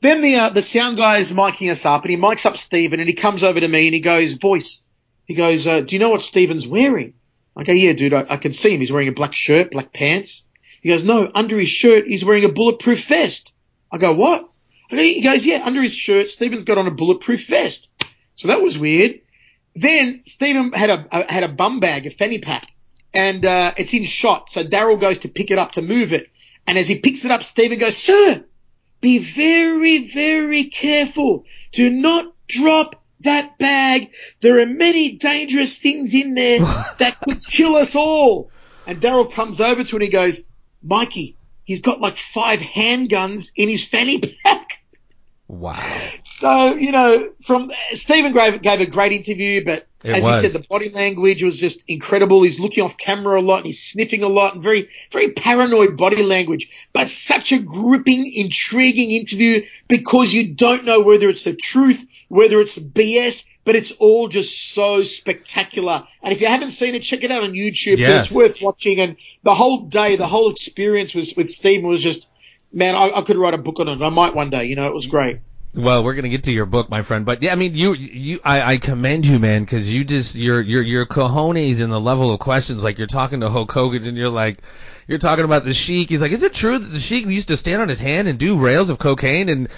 Then 0.00 0.20
the 0.20 0.34
uh, 0.36 0.48
the 0.50 0.62
sound 0.62 0.96
guy 0.96 1.18
is 1.18 1.32
miking 1.32 1.70
us 1.70 1.86
up, 1.86 2.02
and 2.02 2.10
he 2.10 2.16
mics 2.16 2.44
up 2.44 2.56
Steven, 2.56 3.00
and 3.00 3.08
he 3.08 3.14
comes 3.14 3.42
over 3.42 3.58
to 3.58 3.68
me 3.68 3.86
and 3.86 3.94
he 3.94 4.00
goes, 4.00 4.34
"Voice." 4.34 4.82
He 5.24 5.34
goes, 5.34 5.66
uh, 5.66 5.80
"Do 5.80 5.94
you 5.94 6.00
know 6.00 6.10
what 6.10 6.22
Steven's 6.22 6.66
wearing?" 6.66 7.14
I 7.56 7.64
go, 7.64 7.72
"Yeah, 7.72 7.92
dude. 7.94 8.12
I, 8.12 8.24
I 8.28 8.36
can 8.36 8.52
see 8.52 8.74
him. 8.74 8.80
He's 8.80 8.92
wearing 8.92 9.08
a 9.08 9.12
black 9.12 9.32
shirt, 9.32 9.70
black 9.70 9.92
pants." 9.92 10.42
He 10.82 10.90
goes, 10.90 11.04
"No, 11.04 11.30
under 11.34 11.58
his 11.58 11.70
shirt, 11.70 12.06
he's 12.06 12.24
wearing 12.24 12.44
a 12.44 12.50
bulletproof 12.50 13.06
vest." 13.06 13.52
I 13.90 13.98
go, 13.98 14.12
"What?" 14.12 14.48
I 14.90 14.96
go, 14.96 15.02
he 15.02 15.22
goes, 15.22 15.46
"Yeah, 15.46 15.62
under 15.64 15.80
his 15.80 15.94
shirt, 15.94 16.28
Steven's 16.28 16.64
got 16.64 16.76
on 16.76 16.86
a 16.86 16.90
bulletproof 16.90 17.46
vest." 17.46 17.88
So 18.34 18.48
that 18.48 18.60
was 18.60 18.76
weird. 18.76 19.20
Then 19.74 20.22
Steven 20.26 20.72
had 20.72 20.90
a, 20.90 21.06
a 21.10 21.32
had 21.32 21.44
a 21.44 21.48
bum 21.48 21.80
bag, 21.80 22.06
a 22.06 22.10
fanny 22.10 22.40
pack, 22.40 22.66
and 23.14 23.44
uh, 23.44 23.72
it's 23.76 23.94
in 23.94 24.04
shot. 24.04 24.50
So 24.50 24.64
Daryl 24.64 25.00
goes 25.00 25.20
to 25.20 25.28
pick 25.28 25.50
it 25.50 25.58
up 25.58 25.72
to 25.72 25.82
move 25.82 26.12
it, 26.12 26.30
and 26.66 26.76
as 26.76 26.88
he 26.88 26.98
picks 26.98 27.24
it 27.24 27.30
up, 27.30 27.42
Steven 27.42 27.78
goes, 27.78 27.96
"Sir, 27.96 28.44
be 29.00 29.18
very, 29.18 30.08
very 30.12 30.64
careful. 30.64 31.44
Do 31.72 31.90
not 31.90 32.34
drop 32.48 33.02
that 33.20 33.58
bag. 33.58 34.10
There 34.40 34.58
are 34.60 34.66
many 34.66 35.12
dangerous 35.12 35.78
things 35.78 36.14
in 36.14 36.34
there 36.34 36.58
that 36.98 37.18
could 37.20 37.44
kill 37.44 37.76
us 37.76 37.94
all." 37.94 38.50
And 38.86 39.00
Daryl 39.00 39.32
comes 39.32 39.60
over 39.60 39.82
to 39.82 39.96
him 39.96 40.02
and 40.02 40.02
he 40.02 40.08
goes, 40.10 40.40
"Mikey, 40.82 41.36
he's 41.64 41.80
got 41.80 42.00
like 42.00 42.18
five 42.18 42.60
handguns 42.60 43.50
in 43.56 43.68
his 43.68 43.84
fanny 43.84 44.20
pack." 44.20 44.80
Wow. 45.46 45.80
So, 46.24 46.74
you 46.74 46.90
know, 46.90 47.32
from 47.46 47.70
Stephen 47.92 48.32
gave, 48.32 48.62
gave 48.62 48.80
a 48.80 48.86
great 48.86 49.12
interview, 49.12 49.64
but 49.64 49.86
It 50.04 50.16
as 50.16 50.22
was. 50.22 50.42
you 50.42 50.50
said, 50.50 50.60
the 50.60 50.66
body 50.68 50.90
language 50.90 51.42
was 51.42 51.58
just 51.58 51.82
incredible. 51.88 52.42
He's 52.42 52.60
looking 52.60 52.84
off 52.84 52.98
camera 52.98 53.40
a 53.40 53.42
lot 53.42 53.58
and 53.58 53.66
he's 53.66 53.82
sniffing 53.82 54.22
a 54.22 54.28
lot 54.28 54.54
and 54.54 54.62
very, 54.62 54.90
very 55.10 55.32
paranoid 55.32 55.96
body 55.96 56.22
language, 56.22 56.68
but 56.92 57.08
such 57.08 57.52
a 57.52 57.58
gripping, 57.58 58.30
intriguing 58.30 59.12
interview 59.12 59.64
because 59.88 60.34
you 60.34 60.54
don't 60.54 60.84
know 60.84 61.00
whether 61.00 61.30
it's 61.30 61.44
the 61.44 61.56
truth, 61.56 62.06
whether 62.28 62.60
it's 62.60 62.78
BS, 62.78 63.46
but 63.64 63.76
it's 63.76 63.92
all 63.92 64.28
just 64.28 64.74
so 64.74 65.04
spectacular. 65.04 66.06
And 66.22 66.34
if 66.34 66.40
you 66.42 66.48
haven't 66.48 66.72
seen 66.72 66.94
it, 66.94 67.00
check 67.02 67.24
it 67.24 67.30
out 67.30 67.42
on 67.42 67.52
YouTube. 67.52 67.96
Yes. 67.96 68.26
It's 68.26 68.36
worth 68.36 68.60
watching. 68.60 69.00
And 69.00 69.16
the 69.42 69.54
whole 69.54 69.86
day, 69.86 70.16
the 70.16 70.26
whole 70.26 70.50
experience 70.50 71.14
was 71.14 71.34
with 71.34 71.48
Stephen 71.48 71.88
was 71.88 72.02
just, 72.02 72.28
man, 72.74 72.94
I, 72.94 73.10
I 73.10 73.22
could 73.22 73.38
write 73.38 73.54
a 73.54 73.58
book 73.58 73.80
on 73.80 73.88
it. 73.88 74.02
I 74.02 74.10
might 74.10 74.34
one 74.34 74.50
day, 74.50 74.66
you 74.66 74.76
know, 74.76 74.84
it 74.84 74.94
was 74.94 75.06
great. 75.06 75.38
Well, 75.74 76.04
we're 76.04 76.14
gonna 76.14 76.28
get 76.28 76.44
to 76.44 76.52
your 76.52 76.66
book, 76.66 76.88
my 76.88 77.02
friend, 77.02 77.26
but 77.26 77.42
yeah, 77.42 77.52
I 77.52 77.56
mean, 77.56 77.74
you, 77.74 77.94
you, 77.94 78.40
I, 78.44 78.74
I 78.74 78.78
commend 78.78 79.26
you, 79.26 79.38
man, 79.38 79.64
because 79.64 79.92
you 79.92 80.04
just, 80.04 80.36
your, 80.36 80.60
your, 80.60 80.82
your 80.82 81.04
cojones 81.04 81.80
and 81.80 81.92
the 81.92 82.00
level 82.00 82.32
of 82.32 82.38
questions, 82.38 82.84
like 82.84 82.98
you're 82.98 83.08
talking 83.08 83.40
to 83.40 83.50
Hulk 83.50 83.72
Hogan 83.72 84.06
and 84.06 84.16
you're 84.16 84.28
like, 84.28 84.58
you're 85.06 85.18
talking 85.18 85.44
about 85.44 85.64
the 85.64 85.74
Sheik. 85.74 86.08
He's 86.08 86.22
like, 86.22 86.32
is 86.32 86.42
it 86.42 86.54
true 86.54 86.78
that 86.78 86.86
the 86.86 86.98
Sheik 86.98 87.26
used 87.26 87.48
to 87.48 87.56
stand 87.56 87.82
on 87.82 87.88
his 87.88 88.00
hand 88.00 88.28
and 88.28 88.38
do 88.38 88.56
rails 88.56 88.90
of 88.90 88.98
cocaine? 88.98 89.48
And 89.48 89.68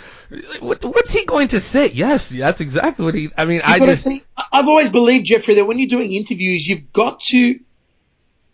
what, 0.60 0.84
what's 0.84 1.12
he 1.12 1.24
going 1.24 1.48
to 1.48 1.60
say? 1.60 1.88
Yes, 1.88 2.28
that's 2.28 2.60
exactly 2.60 3.04
what 3.04 3.14
he. 3.14 3.30
I 3.36 3.44
mean, 3.44 3.56
You've 3.56 3.64
I 3.66 3.78
just. 3.80 4.04
See, 4.04 4.22
I've 4.36 4.68
always 4.68 4.90
believed, 4.90 5.26
Jeffrey, 5.26 5.54
that 5.54 5.66
when 5.66 5.78
you're 5.78 5.88
doing 5.88 6.12
interviews, 6.12 6.66
you've 6.66 6.92
got 6.92 7.20
to. 7.20 7.58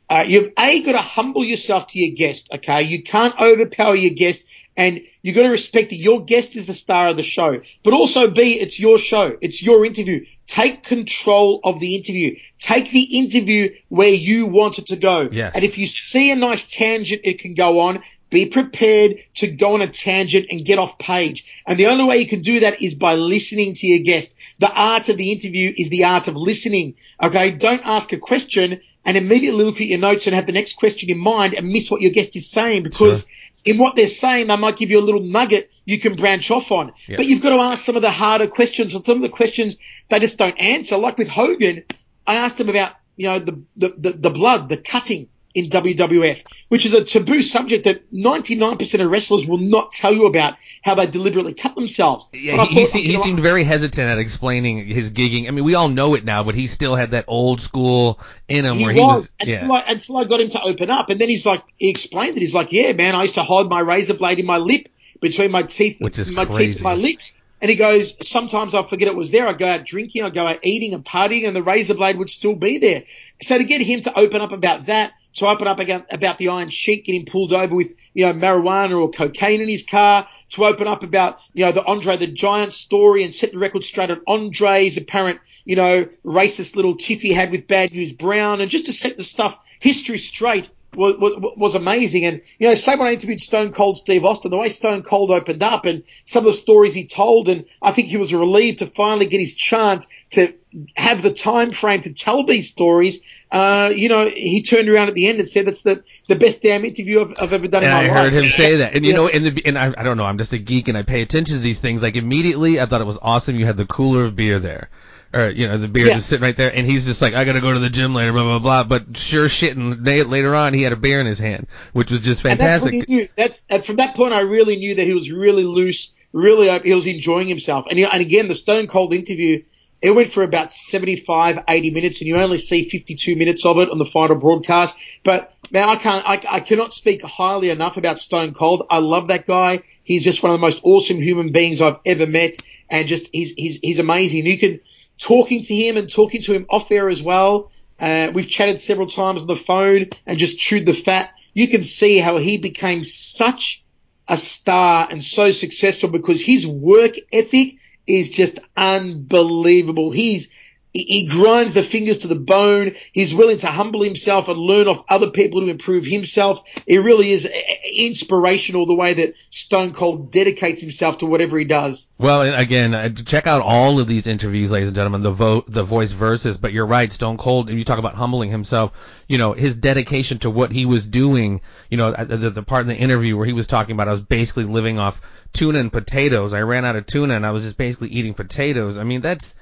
Uh, 0.09 0.25
you've 0.27 0.53
a 0.59 0.83
got 0.83 0.93
to 0.93 0.99
humble 0.99 1.45
yourself 1.45 1.87
to 1.89 1.99
your 1.99 2.15
guest. 2.15 2.51
Okay, 2.53 2.83
you 2.83 3.03
can't 3.03 3.39
overpower 3.41 3.95
your 3.95 4.15
guest, 4.15 4.45
and 4.77 5.03
you've 5.21 5.37
got 5.37 5.43
to 5.43 5.51
respect 5.51 5.91
that 5.91 5.97
your 5.97 6.25
guest 6.25 6.57
is 6.57 6.67
the 6.67 6.75
star 6.75 7.09
of 7.09 7.17
the 7.17 7.23
show. 7.23 7.61
But 7.83 7.93
also, 7.93 8.31
b 8.31 8.59
it's 8.61 8.79
your 8.79 8.99
show, 8.99 9.37
it's 9.41 9.63
your 9.63 9.85
interview. 9.85 10.25
Take 10.47 10.83
control 10.83 11.61
of 11.65 11.81
the 11.81 11.97
interview. 11.97 12.37
Take 12.59 12.91
the 12.91 13.19
interview 13.19 13.75
where 13.89 14.09
you 14.09 14.47
want 14.47 14.79
it 14.79 14.87
to 14.89 14.97
go. 14.97 15.29
Yes. 15.31 15.53
And 15.55 15.65
if 15.65 15.79
you 15.79 15.87
see 15.87 16.31
a 16.31 16.37
nice 16.37 16.67
tangent 16.69 17.23
it 17.25 17.39
can 17.39 17.55
go 17.55 17.81
on, 17.81 18.03
be 18.31 18.47
prepared 18.47 19.17
to 19.35 19.51
go 19.51 19.75
on 19.75 19.83
a 19.83 19.89
tangent 19.89 20.47
and 20.51 20.65
get 20.65 20.79
off 20.79 20.99
page. 20.99 21.45
And 21.67 21.79
the 21.79 21.87
only 21.87 22.05
way 22.05 22.17
you 22.17 22.27
can 22.27 22.41
do 22.41 22.61
that 22.61 22.83
is 22.83 22.95
by 22.95 23.15
listening 23.15 23.75
to 23.75 23.87
your 23.87 24.03
guest. 24.03 24.35
The 24.59 24.73
art 24.73 25.11
of 25.11 25.19
the 25.19 25.33
interview 25.33 25.73
is 25.77 25.91
the 25.91 26.05
art 26.05 26.29
of 26.29 26.37
listening. 26.37 26.95
Okay. 27.23 27.53
Don't 27.53 27.83
ask 27.85 28.11
a 28.15 28.19
question 28.19 28.81
and 29.05 29.17
immediately 29.19 29.65
look 29.65 29.81
at 29.83 29.87
your 29.87 29.99
notes 29.99 30.27
and 30.27 30.35
have 30.35 30.47
the 30.47 30.53
next 30.53 30.75
question 30.77 31.11
in 31.11 31.19
mind 31.19 31.53
and 31.53 31.69
miss 31.69 31.91
what 31.91 32.01
your 32.01 32.13
guest 32.13 32.35
is 32.35 32.49
saying 32.49 32.85
because 32.85 33.21
Sure. 33.21 33.31
In 33.65 33.79
what 33.79 33.97
they're 33.97 34.09
saying, 34.09 34.49
they 34.49 34.57
might 34.57 34.77
give 34.77 34.91
you 34.91 34.99
a 34.99 35.03
little 35.03 35.23
nugget 35.23 35.71
you 35.85 35.99
can 35.99 36.15
branch 36.15 36.51
off 36.51 36.71
on. 36.71 36.93
Yeah. 37.07 37.17
But 37.17 37.27
you've 37.27 37.43
got 37.43 37.51
to 37.51 37.63
ask 37.63 37.85
some 37.85 37.97
of 37.97 38.03
the 38.03 38.11
harder 38.11 38.47
questions 38.47 38.95
and 38.95 39.05
some 39.05 39.17
of 39.17 39.23
the 39.23 39.29
questions 39.29 39.77
they 40.11 40.21
just 40.21 40.39
don't 40.39 40.59
answer. 40.59 40.97
Like 40.97 41.19
with 41.19 41.29
Hogan, 41.29 41.85
I 42.27 42.37
asked 42.37 42.61
him 42.61 42.69
about, 42.69 42.93
you 43.17 43.29
know, 43.29 43.39
the, 43.39 43.63
the, 43.77 43.89
the, 43.97 44.11
the 44.13 44.31
blood, 44.31 44.69
the 44.69 44.77
cutting 44.77 45.29
in 45.55 45.67
WWF, 45.71 46.43
which 46.69 46.87
is 46.87 46.95
a 46.95 47.05
taboo 47.05 47.43
subject 47.43 47.85
that 47.85 48.11
99% 48.13 49.01
of 49.05 49.11
wrestlers 49.11 49.47
will 49.47 49.59
not 49.59 49.93
tell 49.93 50.13
you 50.13 50.27
about 50.27 50.57
how 50.83 50.95
they 50.95 51.07
deliberately 51.07 51.55
cut 51.55 51.75
themselves. 51.75 52.27
Yeah, 52.33 52.65
he, 52.65 52.75
he, 52.81 52.85
thought, 52.87 53.03
you 53.03 53.11
he 53.11 53.19
seemed 53.19 53.41
very 53.41 53.65
hesitant 53.65 54.09
at 54.09 54.19
explaining 54.19 54.87
his 54.87 55.11
gigging. 55.11 55.49
I 55.49 55.51
mean, 55.51 55.65
we 55.65 55.75
all 55.75 55.89
know 55.89 56.15
it 56.15 56.25
now, 56.25 56.43
but 56.43 56.55
he 56.55 56.67
still 56.67 56.95
had 56.95 57.11
that 57.13 57.27
old 57.29 57.61
school 57.61 58.19
in 58.49 58.65
him 58.65 58.77
He 58.77 58.85
where 58.85 58.95
was, 58.95 58.97
he 58.97 59.01
was. 59.01 59.33
until, 59.41 59.69
Yeah. 59.69 59.73
I, 59.73 59.93
until 59.93 60.17
I 60.17 60.25
got 60.25 60.41
him 60.41 60.49
to 60.51 60.63
open 60.63 60.91
up, 60.91 61.11
and 61.11 61.21
then 61.21 61.29
he's 61.29 61.45
like, 61.47 61.63
he 61.77 61.91
explained 61.91 62.37
it. 62.37 62.41
He's 62.41 62.55
like, 62.55 62.73
"Yeah, 62.73 62.93
man, 62.93 63.15
I 63.15 63.23
used 63.23 63.35
to 63.35 63.43
hide 63.43 63.69
my 63.69 63.81
razor 63.81 64.15
blade 64.15 64.39
in 64.39 64.47
my 64.47 64.59
lip 64.59 64.89
between 65.21 65.51
my 65.51 65.63
teeth, 65.63 66.01
Which 66.01 66.19
is 66.19 66.33
my 66.33 66.45
teeth 66.45 66.77
and 66.77 66.83
my 66.85 66.95
lips." 66.95 67.33
And 67.63 67.71
he 67.71 67.77
goes, 67.77 68.17
"Sometimes 68.29 68.75
I 68.75 68.83
forget 68.83 69.07
it 69.07 69.15
was 69.15 69.31
there. 69.31 69.47
I 69.47 69.53
go 69.53 69.67
out 69.67 69.87
drinking, 69.87 70.25
I 70.25 70.31
go 70.31 70.47
out 70.49 70.59
eating 70.65 70.95
and 70.95 71.05
partying, 71.05 71.47
and 71.47 71.55
the 71.55 71.63
razor 71.63 71.95
blade 71.95 72.19
would 72.19 72.29
still 72.29 72.57
be 72.57 72.79
there." 72.79 73.05
So 73.41 73.57
to 73.57 73.63
get 73.63 73.81
him 73.81 74.01
to 74.03 74.19
open 74.19 74.41
up 74.41 74.51
about 74.51 74.87
that, 74.87 75.13
to 75.35 75.47
open 75.47 75.69
up 75.69 75.79
about 75.79 76.39
the 76.39 76.49
Iron 76.49 76.71
Sheik 76.71 77.07
getting 77.07 77.25
pulled 77.25 77.53
over 77.53 77.75
with 77.75 77.95
you 78.15 78.27
know 78.27 78.33
marijuana 78.33 79.01
or 79.01 79.11
cocaine 79.11 79.61
in 79.61 79.69
his 79.69 79.85
car, 79.85 80.29
to 80.51 80.65
open 80.65 80.89
up 80.89 81.05
about 81.05 81.39
you 81.55 81.65
know 81.65 81.71
the 81.71 81.85
Andre 81.85 82.17
the 82.17 82.27
Giant 82.27 82.75
story 82.75 83.23
and 83.23 83.33
set 83.33 83.53
the 83.53 83.59
record 83.59 83.85
straight 83.85 84.11
on 84.11 84.23
Andre's 84.27 84.97
apparent 84.97 85.39
you 85.65 85.77
know 85.77 86.07
racist 86.25 86.75
little 86.75 86.97
tiff 86.97 87.21
he 87.21 87.33
had 87.33 87.53
with 87.53 87.69
Bad 87.69 87.93
News 87.93 88.11
Brown, 88.11 88.61
and 88.61 88.73
just 88.73 88.87
to 88.87 88.93
set 88.93 89.17
the 89.17 89.23
stuff 89.23 89.57
history 89.79 90.19
straight 90.19 90.69
was, 90.95 91.17
was, 91.19 91.55
was 91.57 91.75
amazing. 91.75 92.25
And, 92.25 92.41
you 92.59 92.69
know, 92.69 92.75
same 92.75 92.99
when 92.99 93.09
I 93.09 93.13
interviewed 93.13 93.41
Stone 93.41 93.73
Cold 93.73 93.97
Steve 93.99 94.25
Austin, 94.25 94.51
the 94.51 94.59
way 94.59 94.69
Stone 94.69 95.03
Cold 95.03 95.31
opened 95.31 95.63
up 95.63 95.85
and 95.87 96.03
some 96.25 96.41
of 96.41 96.53
the 96.53 96.59
stories 96.59 96.95
he 96.95 97.07
told, 97.07 97.49
and 97.49 97.65
I 97.81 97.93
think 97.93 98.09
he 98.09 98.17
was 98.17 98.33
relieved 98.35 98.81
to 98.81 98.87
finally 98.87 99.27
get 99.27 99.41
his 99.41 99.55
chance 99.55 100.07
to 100.31 100.55
have 100.97 101.23
the 101.23 101.33
time 101.33 101.73
frame 101.73 102.03
to 102.03 102.13
tell 102.15 102.45
these 102.47 102.71
stories. 102.71 103.21
Uh, 103.51 103.91
you 103.95 104.09
know, 104.09 104.29
he 104.29 104.63
turned 104.63 104.89
around 104.89 105.09
at 105.09 105.15
the 105.15 105.29
end 105.29 105.39
and 105.39 105.47
said, 105.47 105.67
that's 105.67 105.83
the, 105.83 106.03
the 106.29 106.37
best 106.37 106.63
damn 106.63 106.85
interview 106.85 107.21
I've, 107.21 107.35
I've 107.39 107.53
ever 107.53 107.69
done 107.69 107.85
And 107.85 107.91
in 107.93 107.93
my 107.93 108.03
life. 108.03 108.11
I 108.11 108.15
life. 108.25 108.33
heard 108.33 108.45
him 108.45 108.51
say 108.51 108.77
that. 108.77 108.95
And 108.95 109.05
you 109.05 109.11
Yeah. 109.13 109.17
know, 109.17 109.27
in 109.27 109.43
the 109.43 109.63
and 109.67 109.79
I, 109.79 109.93
I 109.97 110.03
don't 110.03 110.17
know, 110.17 110.25
I'm 110.25 110.39
just 110.39 110.55
a 110.55 110.59
geek 110.59 110.89
and 110.89 110.97
I 110.97 111.03
pay 111.03 111.21
attention 111.21 111.57
to 111.57 111.63
these 111.63 111.81
things. 111.81 112.01
Like 112.03 112.17
immediately, 112.17 112.81
I 112.81 112.87
thought 112.87 113.03
it 113.03 113.07
was 113.07 113.19
awesome. 113.21 113.57
You 113.57 113.67
had 113.67 113.77
the 113.77 113.85
cooler 113.87 114.25
of 114.25 114.35
beer 114.35 114.59
there. 114.59 114.89
Or, 115.35 115.49
you 115.49 115.67
know, 115.67 115.79
the 115.79 115.89
beer 115.89 116.09
Yeah. 116.09 116.15
just 116.15 116.29
sitting 116.29 116.43
right 116.43 116.57
there, 116.57 116.71
and 116.75 116.87
he's 116.87 117.07
just 117.07 117.23
like, 117.23 117.33
I 117.33 117.45
gotta 117.45 117.61
go 117.63 117.73
to 117.73 117.79
the 117.79 117.89
gym 117.89 118.15
later, 118.15 118.33
blah, 118.33 118.43
blah, 118.43 118.59
blah. 118.59 118.85
But 118.85 119.17
sure 119.17 119.49
shit, 119.49 119.77
and 119.77 120.05
later 120.07 120.55
on, 120.55 120.75
he 120.75 120.83
had 120.83 120.93
a 120.93 120.97
beer 120.97 121.21
in 121.21 121.27
his 121.27 121.39
hand, 121.39 121.69
which 121.95 122.11
was 122.11 122.21
just 122.21 122.45
And 122.45 122.61
that's 122.61 122.85
fantastic. 122.85 123.09
knew. 123.09 123.29
That's 123.37 123.65
and 123.71 123.85
from 123.85 123.97
that 123.97 124.15
point, 124.15 124.35
I 124.35 124.41
really 124.41 124.77
knew 124.77 124.95
that 124.97 125.07
he 125.07 125.15
was 125.15 125.33
really 125.33 125.65
loose, 125.65 126.13
really 126.33 126.69
uh, 126.69 126.81
he 126.81 126.93
was 126.95 127.07
enjoying 127.07 127.49
himself. 127.49 127.87
And 127.89 127.99
he, 127.99 128.05
and 128.05 128.21
again, 128.21 128.49
the 128.49 128.55
Stone 128.55 128.89
Cold 128.89 129.15
interview, 129.15 129.63
it 130.03 130.11
went 130.11 130.33
for 130.33 130.43
about 130.43 130.71
75, 130.71 131.65
80 131.67 131.91
minutes, 131.93 132.21
and 132.21 132.29
you 132.29 132.37
only 132.37 132.59
see 132.59 132.89
52 132.91 133.35
minutes 133.37 133.65
of 133.65 133.79
it 133.79 133.89
on 133.91 133.99
the 133.99 134.05
final 134.05 134.37
broadcast. 134.37 134.99
But 135.25 135.55
man, 135.71 135.89
I 135.89 135.97
can't, 135.97 136.29
I, 136.29 136.57
I 136.57 136.61
cannot 136.61 136.93
speak 136.93 137.23
highly 137.23 137.71
enough 137.71 137.97
about 137.97 138.19
Stone 138.19 138.53
Cold. 138.53 138.87
I 138.91 138.99
love 138.99 139.29
that 139.29 139.47
guy. 139.47 139.81
He's 140.05 140.25
just 140.25 140.43
one 140.43 140.53
of 140.53 140.61
the 140.61 140.67
most 140.67 140.81
awesome 140.85 141.19
human 141.19 141.53
beings 141.53 141.81
I've 141.81 142.01
ever 142.05 142.27
met, 142.27 142.57
and 142.91 143.07
just 143.09 143.31
he's 143.33 143.53
he's 143.53 143.79
he's 143.81 143.99
amazing. 144.01 144.45
You 144.45 144.59
can 144.59 144.81
talking 145.23 145.63
to 145.63 145.75
him 145.75 145.97
and 145.97 146.11
talking 146.11 146.43
to 146.43 146.53
him 146.53 146.67
off 146.69 146.91
air 146.91 147.09
as 147.09 147.23
well. 147.23 147.71
Uh, 147.99 148.33
we've 148.35 148.49
chatted 148.49 148.81
several 148.81 149.07
times 149.07 149.43
on 149.43 149.49
the 149.49 149.57
phone 149.57 150.09
and 150.27 150.39
just 150.39 150.59
chewed 150.59 150.87
the 150.87 150.95
fat. 150.95 151.31
You 151.55 151.69
can 151.69 151.83
see 151.83 152.19
how 152.19 152.39
he 152.39 152.59
became 152.59 153.05
such 153.05 153.85
a 154.29 154.37
star 154.37 155.07
and 155.11 155.23
so 155.23 155.51
successful 155.51 156.09
because 156.09 156.43
his 156.43 156.67
work 156.67 157.15
ethic 157.33 157.77
is 158.07 158.31
just 158.31 158.59
unbelievable. 158.77 160.11
He's 160.11 160.49
he 160.93 161.05
he 161.05 161.27
grinds 161.27 161.73
the 161.73 161.83
fingers 161.83 162.19
to 162.19 162.29
the 162.29 162.35
bone. 162.35 162.93
He's 163.13 163.35
willing 163.35 163.59
to 163.59 163.67
humble 163.67 164.03
himself 164.03 164.49
and 164.49 164.59
learn 164.59 164.89
off 164.89 165.05
other 165.09 165.31
people 165.31 165.61
to 165.61 165.69
improve 165.69 166.05
himself. 166.05 166.61
It 166.87 166.99
really 166.99 167.31
is 167.31 167.47
uh, 167.47 167.51
inspirational 167.97 168.87
the 168.87 168.95
way 168.95 169.15
that 169.15 169.35
Stone 169.51 169.95
Cold 169.95 170.31
dedicates 170.31 170.81
himself 170.81 171.19
to 171.19 171.27
whatever 171.27 171.59
he 171.59 171.65
does. 171.65 172.09
Well, 172.19 172.43
and 172.43 172.55
again, 172.55 172.95
uh, 172.95 173.09
check 173.11 173.47
out 173.47 173.63
all 173.63 173.99
of 174.01 174.07
these 174.07 174.27
interviews, 174.27 174.71
ladies 174.71 174.89
and 174.89 174.95
gentlemen, 174.95 175.23
the 175.23 175.33
vo- 175.33 175.65
the 175.67 175.83
voice 175.83 176.13
versus. 176.13 176.57
But 176.57 176.73
you're 176.73 176.87
right, 176.87 177.11
Stone 177.11 177.39
Cold. 177.39 177.69
And 177.69 177.79
you 177.79 177.85
talk 177.85 177.99
about 177.99 178.15
humbling 178.15 178.51
himself. 178.51 178.93
You 179.29 179.39
know, 179.39 179.53
his 179.53 179.79
dedication 179.79 180.39
to 180.41 180.51
what 180.51 180.73
he 180.73 180.85
was 180.87 181.07
doing. 181.07 181.63
You 181.91 181.97
know, 181.97 182.13
the, 182.13 182.51
the 182.51 182.63
part 182.63 182.83
in 182.83 182.89
the 182.89 182.97
interview 182.97 183.37
where 183.37 183.47
he 183.47 183.53
was 183.53 183.67
talking 183.67 183.95
about 183.95 184.09
I 184.09 184.13
was 184.13 184.21
basically 184.21 184.65
living 184.65 184.99
off 184.99 185.21
tuna 185.53 185.79
and 185.79 185.93
potatoes. 185.93 186.53
I 186.53 186.61
ran 186.63 186.85
out 186.85 186.97
of 186.97 187.07
tuna 187.07 187.35
and 187.35 187.47
I 187.47 187.51
was 187.51 187.63
just 187.63 187.77
basically 187.77 188.09
eating 188.09 188.35
potatoes. 188.35 188.97
I 188.97 189.05
mean, 189.05 189.21
that's 189.21 189.55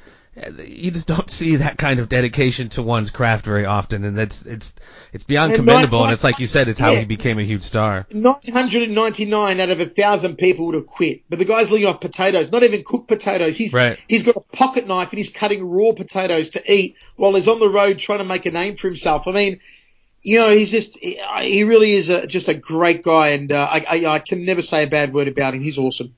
you 0.64 0.93
just 0.93 1.09
don't 1.09 1.29
see 1.29 1.57
that 1.57 1.77
kind 1.77 1.99
of 1.99 2.09
dedication 2.09 2.69
to 2.71 2.83
one's 2.83 3.11
craft 3.11 3.45
very 3.45 3.64
often, 3.64 4.05
and 4.05 4.16
that's 4.16 4.47
it's 4.47 4.75
it's 5.12 5.25
beyond 5.25 5.53
And 5.53 5.59
commendable. 5.61 6.05
and 6.05 6.12
it's 6.12 6.23
like 6.23 6.38
you 6.38 6.47
said, 6.47 6.69
it's 6.69 6.79
how 6.79 6.93
yeah. 6.93 7.01
he 7.01 7.05
became 7.05 7.38
a 7.38 7.43
huge 7.43 7.62
star. 7.62 8.07
999 8.12 9.61
out 9.61 9.71
of 9.71 9.81
a 9.81 9.87
thousand 9.87 10.37
people 10.37 10.66
would 10.66 10.77
have 10.77 10.87
quit. 10.87 11.23
But 11.29 11.40
the 11.40 11.45
guy's 11.45 11.71
living 11.71 11.87
off 11.88 12.01
potatoes, 12.01 12.53
not 12.53 12.62
even 12.62 12.85
cooked 12.85 13.09
potatoes. 13.09 13.57
He's, 13.57 13.73
Right. 13.75 13.99
he's 14.09 14.23
got 14.23 14.37
a 14.37 14.40
pocket 14.57 14.87
knife 14.87 15.11
and 15.11 15.19
he's 15.19 15.31
cutting 15.31 15.69
raw 15.69 15.93
potatoes 15.93 16.51
to 16.51 16.73
eat 16.73 16.97
while 17.16 17.35
he's 17.35 17.49
on 17.49 17.59
the 17.59 17.69
road 17.69 17.99
trying 17.99 18.19
to 18.21 18.25
make 18.25 18.47
a 18.47 18.51
name 18.53 18.77
for 18.77 18.87
himself. 18.87 19.27
I 19.27 19.33
mean, 19.33 19.61
you 20.23 20.38
know, 20.38 20.51
he's 20.51 20.71
just, 20.71 20.99
he 21.01 21.64
really 21.64 21.93
is 21.93 22.09
a, 22.09 22.27
just 22.27 22.49
a 22.49 22.55
great 22.55 23.03
guy 23.03 23.29
and, 23.31 23.51
uh, 23.51 23.69
I, 23.71 23.85
I, 23.90 24.07
I 24.14 24.19
can 24.21 24.45
never 24.45 24.62
say 24.62 24.85
a 24.85 24.87
bad 24.87 25.12
word 25.12 25.29
about 25.29 25.55
him. 25.55 25.62
He's 25.62 25.79
awesome. 25.79 26.14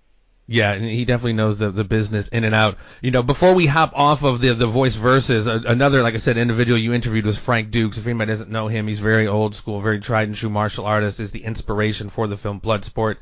Yeah, 0.52 0.72
and 0.72 0.84
he 0.84 1.06
definitely 1.06 1.32
knows 1.32 1.56
the 1.56 1.70
the 1.70 1.82
business 1.82 2.28
in 2.28 2.44
and 2.44 2.54
out. 2.54 2.76
You 3.00 3.10
know, 3.10 3.22
before 3.22 3.54
we 3.54 3.64
hop 3.64 3.92
off 3.94 4.22
of 4.22 4.42
the 4.42 4.52
the 4.52 4.66
voice 4.66 4.96
versus, 4.96 5.46
a, 5.46 5.56
another 5.66 6.02
like 6.02 6.12
I 6.12 6.18
said 6.18 6.36
individual 6.36 6.78
you 6.78 6.92
interviewed 6.92 7.24
was 7.24 7.38
Frank 7.38 7.70
Dux. 7.70 7.96
If 7.96 8.06
anybody 8.06 8.32
doesn't 8.32 8.50
know 8.50 8.68
him, 8.68 8.86
he's 8.86 8.98
very 8.98 9.26
old 9.26 9.54
school, 9.54 9.80
very 9.80 9.98
tried 9.98 10.28
and 10.28 10.36
true 10.36 10.50
martial 10.50 10.84
artist. 10.84 11.20
Is 11.20 11.30
the 11.30 11.42
inspiration 11.42 12.10
for 12.10 12.26
the 12.26 12.36
film 12.36 12.60
Bloodsport, 12.60 13.16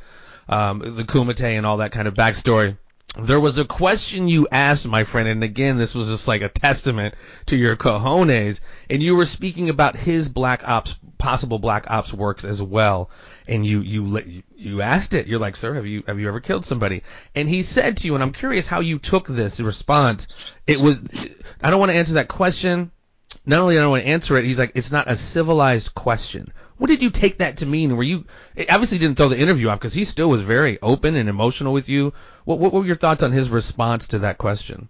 um, 0.48 0.80
the 0.80 1.04
Kumite, 1.04 1.56
and 1.56 1.64
all 1.64 1.76
that 1.76 1.92
kind 1.92 2.08
of 2.08 2.14
backstory. 2.14 2.76
There 3.16 3.40
was 3.40 3.58
a 3.58 3.64
question 3.64 4.26
you 4.26 4.48
asked, 4.50 4.86
my 4.86 5.04
friend, 5.04 5.28
and 5.28 5.44
again, 5.44 5.78
this 5.78 5.94
was 5.94 6.08
just 6.08 6.26
like 6.26 6.42
a 6.42 6.48
testament 6.48 7.14
to 7.46 7.56
your 7.56 7.76
cojones, 7.76 8.60
and 8.88 9.02
you 9.02 9.14
were 9.14 9.26
speaking 9.26 9.68
about 9.68 9.94
his 9.94 10.28
Black 10.28 10.66
Ops, 10.66 10.96
possible 11.18 11.58
Black 11.58 11.90
Ops 11.90 12.12
works 12.12 12.44
as 12.44 12.60
well, 12.60 13.10
and 13.50 13.66
you 13.66 13.80
you 13.80 14.42
you 14.56 14.80
asked 14.80 15.12
it. 15.12 15.26
You're 15.26 15.40
like, 15.40 15.56
sir, 15.56 15.74
have 15.74 15.86
you 15.86 16.04
have 16.06 16.20
you 16.20 16.28
ever 16.28 16.40
killed 16.40 16.64
somebody? 16.64 17.02
And 17.34 17.48
he 17.48 17.62
said 17.62 17.98
to 17.98 18.06
you, 18.06 18.14
and 18.14 18.22
I'm 18.22 18.32
curious 18.32 18.66
how 18.66 18.80
you 18.80 18.98
took 18.98 19.26
this 19.26 19.60
response. 19.60 20.28
It 20.66 20.80
was, 20.80 21.02
I 21.60 21.70
don't 21.70 21.80
want 21.80 21.90
to 21.90 21.96
answer 21.96 22.14
that 22.14 22.28
question. 22.28 22.92
Not 23.44 23.60
only 23.60 23.74
do 23.74 23.80
I 23.80 23.82
don't 23.82 23.90
want 23.90 24.04
to 24.04 24.08
answer 24.08 24.36
it, 24.38 24.44
he's 24.44 24.58
like, 24.58 24.72
it's 24.74 24.92
not 24.92 25.10
a 25.10 25.16
civilized 25.16 25.94
question. 25.94 26.52
What 26.78 26.88
did 26.88 27.02
you 27.02 27.10
take 27.10 27.38
that 27.38 27.58
to 27.58 27.66
mean? 27.66 27.96
Were 27.96 28.02
you 28.04 28.24
it 28.54 28.72
obviously 28.72 28.98
didn't 28.98 29.16
throw 29.16 29.28
the 29.28 29.38
interview 29.38 29.68
off 29.68 29.80
because 29.80 29.94
he 29.94 30.04
still 30.04 30.30
was 30.30 30.42
very 30.42 30.80
open 30.80 31.16
and 31.16 31.28
emotional 31.28 31.72
with 31.72 31.88
you. 31.88 32.12
What, 32.44 32.60
what 32.60 32.72
were 32.72 32.86
your 32.86 32.96
thoughts 32.96 33.22
on 33.22 33.32
his 33.32 33.50
response 33.50 34.08
to 34.08 34.20
that 34.20 34.38
question? 34.38 34.88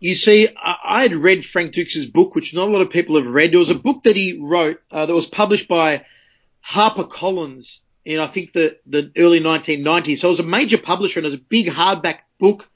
You 0.00 0.14
see, 0.14 0.48
I, 0.56 1.02
had 1.02 1.16
read 1.16 1.44
Frank 1.44 1.72
Dux' 1.72 2.06
book, 2.06 2.36
which 2.36 2.54
not 2.54 2.68
a 2.68 2.70
lot 2.70 2.82
of 2.82 2.90
people 2.90 3.16
have 3.16 3.26
read. 3.26 3.50
There 3.50 3.58
was 3.58 3.70
a 3.70 3.74
book 3.74 4.04
that 4.04 4.14
he 4.14 4.38
wrote 4.40 4.80
uh, 4.92 5.06
that 5.06 5.14
was 5.14 5.26
published 5.26 5.66
by 5.66 6.04
HarperCollins 6.64 7.80
in 8.08 8.20
I 8.20 8.26
think 8.26 8.54
the, 8.54 8.78
the 8.86 9.12
early 9.18 9.38
1990s. 9.38 10.18
So 10.18 10.28
it 10.28 10.30
was 10.30 10.40
a 10.40 10.44
major 10.44 10.78
publisher 10.78 11.20
and 11.20 11.26
it 11.26 11.30
was 11.30 11.38
a 11.38 11.42
big 11.42 11.66
hardback 11.66 12.20
book. 12.38 12.68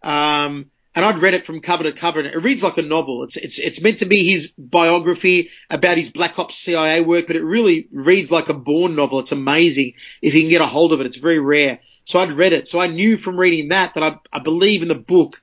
Um, 0.00 0.70
and 0.94 1.04
I'd 1.04 1.18
read 1.18 1.34
it 1.34 1.44
from 1.44 1.60
cover 1.60 1.82
to 1.82 1.92
cover, 1.92 2.20
and 2.20 2.28
it 2.28 2.38
reads 2.38 2.62
like 2.62 2.78
a 2.78 2.82
novel. 2.82 3.24
It's 3.24 3.36
it's 3.36 3.58
it's 3.58 3.82
meant 3.82 3.98
to 3.98 4.06
be 4.06 4.30
his 4.30 4.52
biography 4.56 5.50
about 5.68 5.98
his 5.98 6.08
Black 6.08 6.38
Ops 6.38 6.56
CIA 6.56 7.02
work, 7.02 7.26
but 7.26 7.36
it 7.36 7.44
really 7.44 7.86
reads 7.92 8.30
like 8.30 8.48
a 8.48 8.54
Bourne 8.54 8.96
novel. 8.96 9.18
It's 9.18 9.32
amazing 9.32 9.92
if 10.22 10.32
you 10.32 10.40
can 10.40 10.48
get 10.48 10.62
a 10.62 10.66
hold 10.66 10.94
of 10.94 11.00
it. 11.00 11.06
It's 11.06 11.18
very 11.18 11.38
rare. 11.38 11.80
So 12.04 12.18
I'd 12.18 12.32
read 12.32 12.54
it, 12.54 12.66
so 12.66 12.80
I 12.80 12.86
knew 12.86 13.18
from 13.18 13.38
reading 13.38 13.68
that 13.70 13.92
that 13.92 14.02
I 14.02 14.18
I 14.32 14.38
believe 14.38 14.80
in 14.80 14.88
the 14.88 14.94
book. 14.94 15.42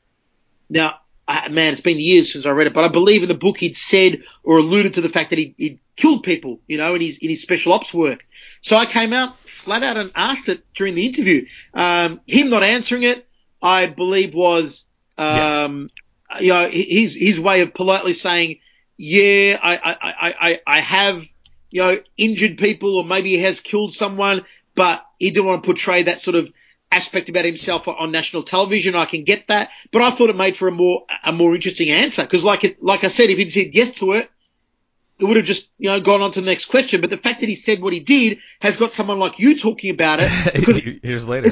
Now, 0.71 0.95
I, 1.27 1.49
man, 1.49 1.73
it's 1.73 1.81
been 1.81 1.99
years 1.99 2.33
since 2.33 2.47
I 2.47 2.51
read 2.51 2.67
it, 2.67 2.73
but 2.73 2.85
I 2.85 2.87
believe 2.87 3.21
in 3.21 3.29
the 3.29 3.35
book 3.35 3.57
he'd 3.57 3.75
said 3.75 4.23
or 4.43 4.57
alluded 4.57 4.95
to 4.95 5.01
the 5.01 5.09
fact 5.09 5.29
that 5.29 5.37
he 5.37 5.53
he'd 5.57 5.79
killed 5.95 6.23
people, 6.23 6.61
you 6.67 6.77
know, 6.77 6.95
in 6.95 7.01
his 7.01 7.17
in 7.19 7.29
his 7.29 7.41
special 7.41 7.73
ops 7.73 7.93
work. 7.93 8.25
So 8.63 8.75
I 8.75 8.85
came 8.85 9.13
out 9.13 9.37
flat 9.63 9.83
out 9.83 9.97
and 9.97 10.11
asked 10.15 10.49
it 10.49 10.63
during 10.73 10.95
the 10.95 11.05
interview. 11.05 11.45
Um, 11.73 12.19
him 12.27 12.49
not 12.49 12.63
answering 12.63 13.03
it, 13.03 13.25
I 13.61 13.85
believe 13.87 14.33
was 14.33 14.85
um, 15.17 15.89
yeah. 16.29 16.39
you 16.39 16.49
know, 16.49 16.69
his 16.69 17.15
his 17.15 17.39
way 17.39 17.61
of 17.61 17.73
politely 17.73 18.13
saying, 18.13 18.59
yeah, 18.97 19.59
I, 19.61 19.75
I, 19.75 20.33
I, 20.49 20.61
I 20.67 20.79
have, 20.79 21.23
you 21.71 21.81
know, 21.81 21.97
injured 22.17 22.57
people 22.57 22.97
or 22.97 23.03
maybe 23.03 23.29
he 23.29 23.39
has 23.39 23.59
killed 23.59 23.93
someone, 23.93 24.45
but 24.75 25.05
he 25.19 25.31
didn't 25.31 25.45
want 25.45 25.63
to 25.63 25.67
portray 25.67 26.03
that 26.03 26.19
sort 26.19 26.35
of 26.35 26.51
aspect 26.91 27.29
about 27.29 27.45
himself 27.45 27.87
on 27.87 28.11
national 28.11 28.43
television. 28.43 28.95
I 28.95 29.05
can 29.05 29.23
get 29.23 29.47
that, 29.47 29.69
but 29.91 30.01
I 30.01 30.11
thought 30.11 30.29
it 30.29 30.35
made 30.35 30.57
for 30.57 30.67
a 30.67 30.71
more 30.71 31.05
a 31.23 31.31
more 31.31 31.55
interesting 31.55 31.89
answer 31.89 32.23
because, 32.23 32.43
like 32.43 32.63
it, 32.63 32.83
like 32.83 33.03
I 33.03 33.09
said, 33.09 33.29
if 33.29 33.37
he'd 33.37 33.51
said 33.51 33.73
yes 33.73 33.91
to 33.99 34.11
it, 34.13 34.29
it 35.23 35.27
would 35.27 35.37
have 35.37 35.45
just 35.45 35.69
you 35.77 35.89
know 35.89 36.01
gone 36.01 36.21
on 36.21 36.31
to 36.33 36.41
the 36.41 36.45
next 36.45 36.65
question. 36.65 37.01
But 37.01 37.09
the 37.09 37.17
fact 37.17 37.39
that 37.39 37.49
he 37.49 37.55
said 37.55 37.81
what 37.81 37.93
he 37.93 38.01
did 38.01 38.39
has 38.59 38.77
got 38.77 38.91
someone 38.91 39.19
like 39.19 39.39
you 39.39 39.57
talking 39.57 39.93
about 39.93 40.19
it. 40.21 40.99
Here's 41.03 41.27
later. 41.27 41.49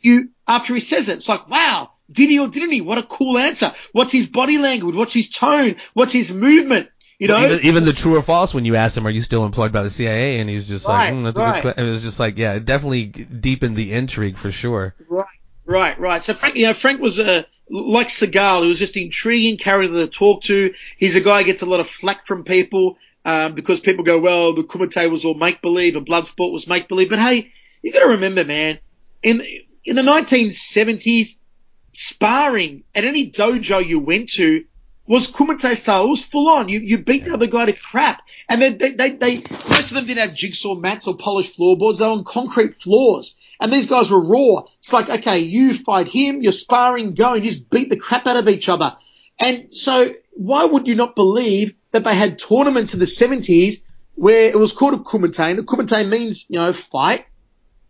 you 0.00 0.30
after 0.48 0.74
he 0.74 0.80
says 0.80 1.08
it. 1.08 1.16
It's 1.18 1.28
like 1.28 1.48
wow, 1.48 1.90
did 2.10 2.30
he 2.30 2.38
or 2.38 2.48
didn't 2.48 2.72
he? 2.72 2.80
What 2.80 2.98
a 2.98 3.02
cool 3.02 3.38
answer. 3.38 3.72
What's 3.92 4.12
his 4.12 4.26
body 4.26 4.56
language? 4.56 4.94
What's 4.94 5.12
his 5.12 5.28
tone? 5.28 5.76
What's 5.92 6.12
his 6.12 6.32
movement? 6.32 6.88
You 7.18 7.28
know, 7.28 7.44
even, 7.44 7.66
even, 7.66 7.84
the 7.84 7.92
true 7.92 8.16
or 8.16 8.22
false 8.22 8.54
when 8.54 8.64
you 8.64 8.76
asked 8.76 8.96
him, 8.96 9.06
"Are 9.06 9.10
you 9.10 9.20
still 9.20 9.44
employed 9.44 9.72
by 9.72 9.82
the 9.82 9.90
CIA?" 9.90 10.40
and 10.40 10.48
he's 10.48 10.66
just 10.66 10.88
right, 10.88 11.10
like, 11.10 11.18
mm, 11.18 11.24
"That's 11.24 11.36
right. 11.36 11.50
a 11.50 11.52
good." 11.52 11.60
Question. 11.74 11.86
It 11.86 11.90
was 11.90 12.02
just 12.02 12.18
like, 12.18 12.38
yeah, 12.38 12.54
it 12.54 12.64
definitely 12.64 13.04
deepened 13.04 13.76
the 13.76 13.92
intrigue 13.92 14.38
for 14.38 14.50
sure. 14.50 14.94
Right, 15.06 15.26
right, 15.66 16.00
right. 16.00 16.22
So 16.22 16.32
Frank, 16.32 16.56
you 16.56 16.66
know, 16.66 16.72
Frank 16.72 16.98
was 16.98 17.18
a 17.18 17.44
like 17.70 18.08
Seagal, 18.08 18.62
he 18.62 18.68
was 18.68 18.78
just 18.78 18.96
intriguing 18.96 19.56
character 19.56 19.92
to 19.92 20.08
talk 20.08 20.42
to. 20.44 20.74
He's 20.96 21.16
a 21.16 21.20
guy 21.20 21.40
who 21.40 21.44
gets 21.44 21.62
a 21.62 21.66
lot 21.66 21.80
of 21.80 21.88
flack 21.88 22.26
from 22.26 22.44
people 22.44 22.96
um, 23.24 23.54
because 23.54 23.80
people 23.80 24.04
go, 24.04 24.18
"Well, 24.18 24.54
the 24.54 24.62
Kumite 24.62 25.10
was 25.10 25.24
all 25.24 25.34
make 25.34 25.62
believe 25.62 25.96
and 25.96 26.06
Bloodsport 26.06 26.52
was 26.52 26.66
make 26.66 26.88
believe." 26.88 27.10
But 27.10 27.18
hey, 27.18 27.52
you 27.82 27.92
got 27.92 28.00
to 28.00 28.08
remember, 28.08 28.44
man, 28.44 28.78
in 29.22 29.42
in 29.84 29.96
the 29.96 30.02
1970s, 30.02 31.38
sparring 31.92 32.84
at 32.94 33.04
any 33.04 33.30
dojo 33.30 33.84
you 33.84 33.98
went 33.98 34.30
to 34.30 34.64
was 35.10 35.28
kumite 35.28 35.76
style. 35.76 36.04
It 36.04 36.10
was 36.10 36.24
full 36.24 36.48
on. 36.48 36.68
You, 36.68 36.78
you 36.78 36.98
beat 36.98 37.24
the 37.24 37.34
other 37.34 37.48
guy 37.48 37.66
to 37.66 37.72
crap. 37.72 38.22
And 38.48 38.62
they, 38.62 38.70
they, 38.70 38.92
they, 38.92 39.10
they, 39.10 39.34
most 39.68 39.90
of 39.90 39.96
them 39.96 40.06
didn't 40.06 40.28
have 40.28 40.36
jigsaw 40.36 40.76
mats 40.76 41.08
or 41.08 41.16
polished 41.16 41.56
floorboards. 41.56 41.98
They 41.98 42.06
were 42.06 42.12
on 42.12 42.22
concrete 42.22 42.76
floors. 42.76 43.34
And 43.60 43.72
these 43.72 43.88
guys 43.88 44.08
were 44.08 44.24
raw. 44.24 44.62
It's 44.78 44.92
like, 44.92 45.10
okay, 45.10 45.40
you 45.40 45.74
fight 45.74 46.06
him, 46.06 46.42
you're 46.42 46.52
sparring, 46.52 47.14
go 47.14 47.34
and 47.34 47.44
just 47.44 47.68
beat 47.70 47.90
the 47.90 47.96
crap 47.96 48.28
out 48.28 48.36
of 48.36 48.46
each 48.46 48.68
other. 48.68 48.94
And 49.40 49.74
so 49.74 50.14
why 50.40 50.64
would 50.64 50.88
you 50.88 50.94
not 50.94 51.14
believe 51.14 51.74
that 51.90 52.02
they 52.02 52.14
had 52.14 52.38
tournaments 52.38 52.94
in 52.94 53.00
the 53.00 53.04
70s 53.04 53.82
where 54.14 54.48
it 54.48 54.58
was 54.58 54.72
called 54.72 54.94
a 54.94 54.96
kumite 54.96 55.58
a 55.58 55.62
kumite 55.62 56.08
means, 56.08 56.46
you 56.48 56.58
know, 56.58 56.72
fight. 56.72 57.26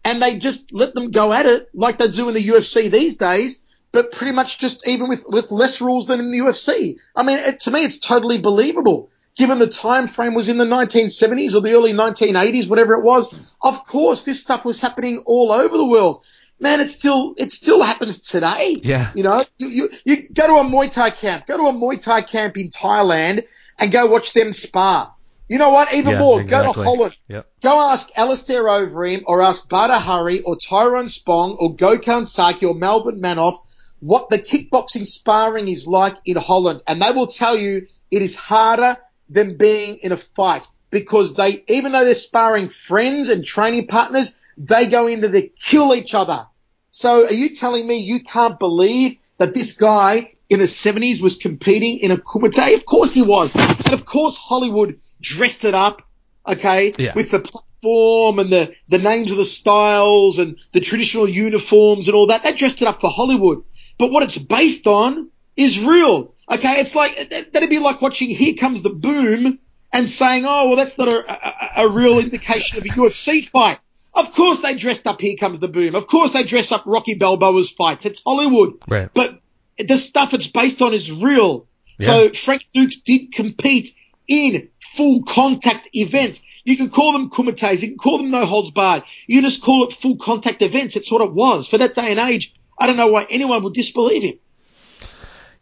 And 0.05 0.21
they 0.21 0.39
just 0.39 0.73
let 0.73 0.95
them 0.95 1.13
go 1.13 1.33
at 1.33 1.47
it 1.47 1.69
like 1.75 1.99
they 1.99 2.09
do 2.09 2.27
in 2.29 2.35
the 2.35 2.45
UFC 2.45 2.91
these 2.91 3.17
days 3.17 3.61
but 3.93 4.13
pretty 4.13 4.33
much 4.33 4.59
just 4.59 4.87
even 4.87 5.09
with, 5.09 5.25
with 5.29 5.51
less 5.51 5.81
rules 5.81 6.07
than 6.07 6.21
in 6.21 6.31
the 6.31 6.39
UFC. 6.39 6.99
I 7.15 7.23
mean, 7.23 7.39
it, 7.39 7.61
to 7.61 7.71
me, 7.71 7.85
it's 7.85 7.99
totally 7.99 8.41
believable. 8.41 9.11
Given 9.37 9.59
the 9.59 9.69
time 9.69 10.07
frame 10.07 10.35
was 10.35 10.49
in 10.49 10.59
the 10.59 10.65
1970s 10.65 11.55
or 11.55 11.61
the 11.61 11.73
early 11.73 11.93
1980s, 11.93 12.69
whatever 12.69 12.95
it 12.95 13.05
was, 13.05 13.51
of 13.63 13.85
course, 13.87 14.25
this 14.25 14.41
stuff 14.41 14.65
was 14.65 14.81
happening 14.81 15.23
all 15.25 15.53
over 15.53 15.77
the 15.77 15.87
world. 15.87 16.25
Man, 16.61 16.81
it 16.81 16.88
still, 16.88 17.35
it 17.38 17.53
still 17.53 17.83
happens 17.83 18.18
today. 18.18 18.79
Yeah. 18.83 19.11
You 19.14 19.23
know, 19.23 19.44
you, 19.59 19.68
you, 19.68 19.88
you 20.05 20.16
go 20.35 20.46
to 20.46 20.53
a 20.55 20.64
Muay 20.64 20.92
Thai 20.92 21.11
camp, 21.11 21.46
go 21.46 21.57
to 21.57 21.64
a 21.64 21.73
Muay 21.73 22.01
Thai 22.01 22.23
camp 22.23 22.57
in 22.57 22.68
Thailand 22.68 23.46
and 23.79 23.90
go 23.90 24.07
watch 24.07 24.33
them 24.35 24.53
spar. 24.53 25.14
You 25.49 25.59
know 25.59 25.70
what? 25.70 25.92
Even 25.94 26.12
yeah, 26.12 26.18
more, 26.20 26.40
exactly. 26.40 26.73
go 26.73 26.73
to 26.73 26.88
Holland. 26.88 27.16
Yep. 27.29 27.51
Go 27.62 27.81
ask 27.81 28.11
Alistair 28.16 28.64
Overeem 28.64 29.25
or 29.27 29.42
ask 29.42 29.68
Badr 29.68 29.94
Hari 29.94 30.42
or 30.42 30.57
Tyrone 30.57 31.09
Spong 31.09 31.57
or 31.59 31.75
Gokhan 31.75 32.27
Saki 32.27 32.66
or 32.66 32.75
Melvin 32.75 33.20
Manhoef 33.20 33.59
what 34.01 34.31
the 34.31 34.38
kickboxing 34.38 35.07
sparring 35.07 35.68
is 35.68 35.87
like 35.87 36.16
in 36.25 36.37
Holland, 36.37 36.83
and 36.87 37.01
they 37.01 37.12
will 37.12 37.27
tell 37.27 37.57
you 37.57 37.87
it 38.11 38.23
is 38.23 38.35
harder 38.35 38.96
than 39.29 39.57
being 39.57 39.99
in 40.03 40.12
a 40.12 40.16
fight 40.16 40.66
because 40.90 41.35
they, 41.35 41.64
even 41.68 41.92
though 41.92 42.05
they're 42.05 42.14
sparring 42.14 42.68
friends 42.68 43.29
and 43.29 43.44
training 43.44 43.87
partners, 43.87 44.37
they 44.57 44.88
go 44.88 45.07
in 45.07 45.20
there 45.20 45.31
to 45.31 45.49
kill 45.49 45.94
each 45.94 46.14
other. 46.14 46.46
So 46.90 47.26
are 47.26 47.33
you 47.33 47.50
telling 47.50 47.87
me 47.87 47.98
you 47.98 48.20
can't 48.20 48.59
believe 48.59 49.18
that 49.38 49.55
this 49.55 49.74
guy 49.74 50.33
in 50.48 50.59
the 50.59 50.66
70s 50.66 51.20
was 51.20 51.37
competing 51.37 51.98
in 51.98 52.11
a 52.11 52.16
kumite? 52.16 52.74
Of 52.74 52.85
course 52.85 53.14
he 53.14 53.22
was. 53.22 53.55
And 53.55 53.92
of 53.92 54.05
course 54.05 54.37
Hollywood 54.37 54.98
dressed 55.20 55.64
it 55.64 55.74
up, 55.74 56.03
okay, 56.46 56.92
yeah. 56.98 57.14
with 57.14 57.31
the 57.31 57.40
platform 57.40 58.38
and 58.38 58.50
the, 58.50 58.74
the 58.88 58.98
names 58.98 59.31
of 59.31 59.38
the 59.38 59.44
styles 59.44 60.38
and 60.38 60.57
the 60.72 60.81
traditional 60.81 61.29
uniforms 61.29 62.09
and 62.09 62.16
all 62.16 62.26
that. 62.29 62.42
They 62.42 62.53
dressed 62.53 62.83
it 62.83 62.88
up 62.88 63.00
for 63.00 63.11
Hollywood 63.11 63.64
but 64.00 64.11
what 64.11 64.22
it's 64.22 64.38
based 64.38 64.87
on 64.87 65.29
is 65.57 65.79
real. 65.79 66.35
Okay, 66.50 66.81
it's 66.81 66.94
like 66.94 67.29
that'd 67.53 67.68
be 67.68 67.79
like 67.79 68.00
watching 68.00 68.31
Here 68.31 68.55
Comes 68.55 68.81
the 68.81 68.88
Boom 68.88 69.59
and 69.92 70.09
saying, 70.09 70.46
"Oh, 70.46 70.68
well, 70.68 70.76
that's 70.76 70.96
not 70.96 71.09
a, 71.09 71.31
a, 71.31 71.85
a 71.85 71.88
real 71.90 72.18
indication 72.18 72.79
of 72.79 72.85
a 72.85 72.88
UFC 72.88 73.46
fight." 73.46 73.79
Of 74.12 74.33
course, 74.35 74.61
they 74.61 74.75
dressed 74.75 75.07
up 75.07 75.20
Here 75.20 75.37
Comes 75.38 75.61
the 75.61 75.68
Boom. 75.68 75.94
Of 75.94 76.07
course, 76.07 76.33
they 76.33 76.42
dress 76.42 76.73
up 76.73 76.83
Rocky 76.87 77.14
Balboa's 77.14 77.70
fights. 77.70 78.07
It's 78.07 78.23
Hollywood, 78.25 78.75
right. 78.88 79.09
but 79.14 79.40
the 79.79 79.96
stuff 79.96 80.35
it's 80.35 80.49
based 80.49 80.83
on 80.83 80.92
is 80.92 81.11
real. 81.12 81.66
Yeah. 81.99 82.07
So 82.07 82.33
Frank 82.33 82.66
Dux 82.75 82.96
did 82.96 83.33
compete 83.33 83.94
in 84.27 84.68
full 84.96 85.23
contact 85.23 85.90
events. 85.92 86.42
You 86.64 86.77
can 86.77 86.90
call 86.90 87.12
them 87.12 87.31
kumites. 87.31 87.83
You 87.83 87.88
can 87.88 87.99
call 87.99 88.18
them 88.18 88.31
no 88.31 88.44
holds 88.44 88.70
barred. 88.70 89.05
You 89.27 89.42
just 89.42 89.62
call 89.62 89.88
it 89.88 89.94
full 89.94 90.16
contact 90.16 90.62
events. 90.62 90.96
It's 90.96 91.11
what 91.11 91.23
it 91.23 91.33
was 91.33 91.66
for 91.68 91.79
that 91.79 91.94
day 91.94 92.11
and 92.11 92.18
age. 92.18 92.55
I 92.79 92.87
don't 92.87 92.96
know 92.96 93.09
why 93.09 93.27
anyone 93.29 93.62
would 93.62 93.75
disbelieve 93.75 94.23
him. 94.23 94.38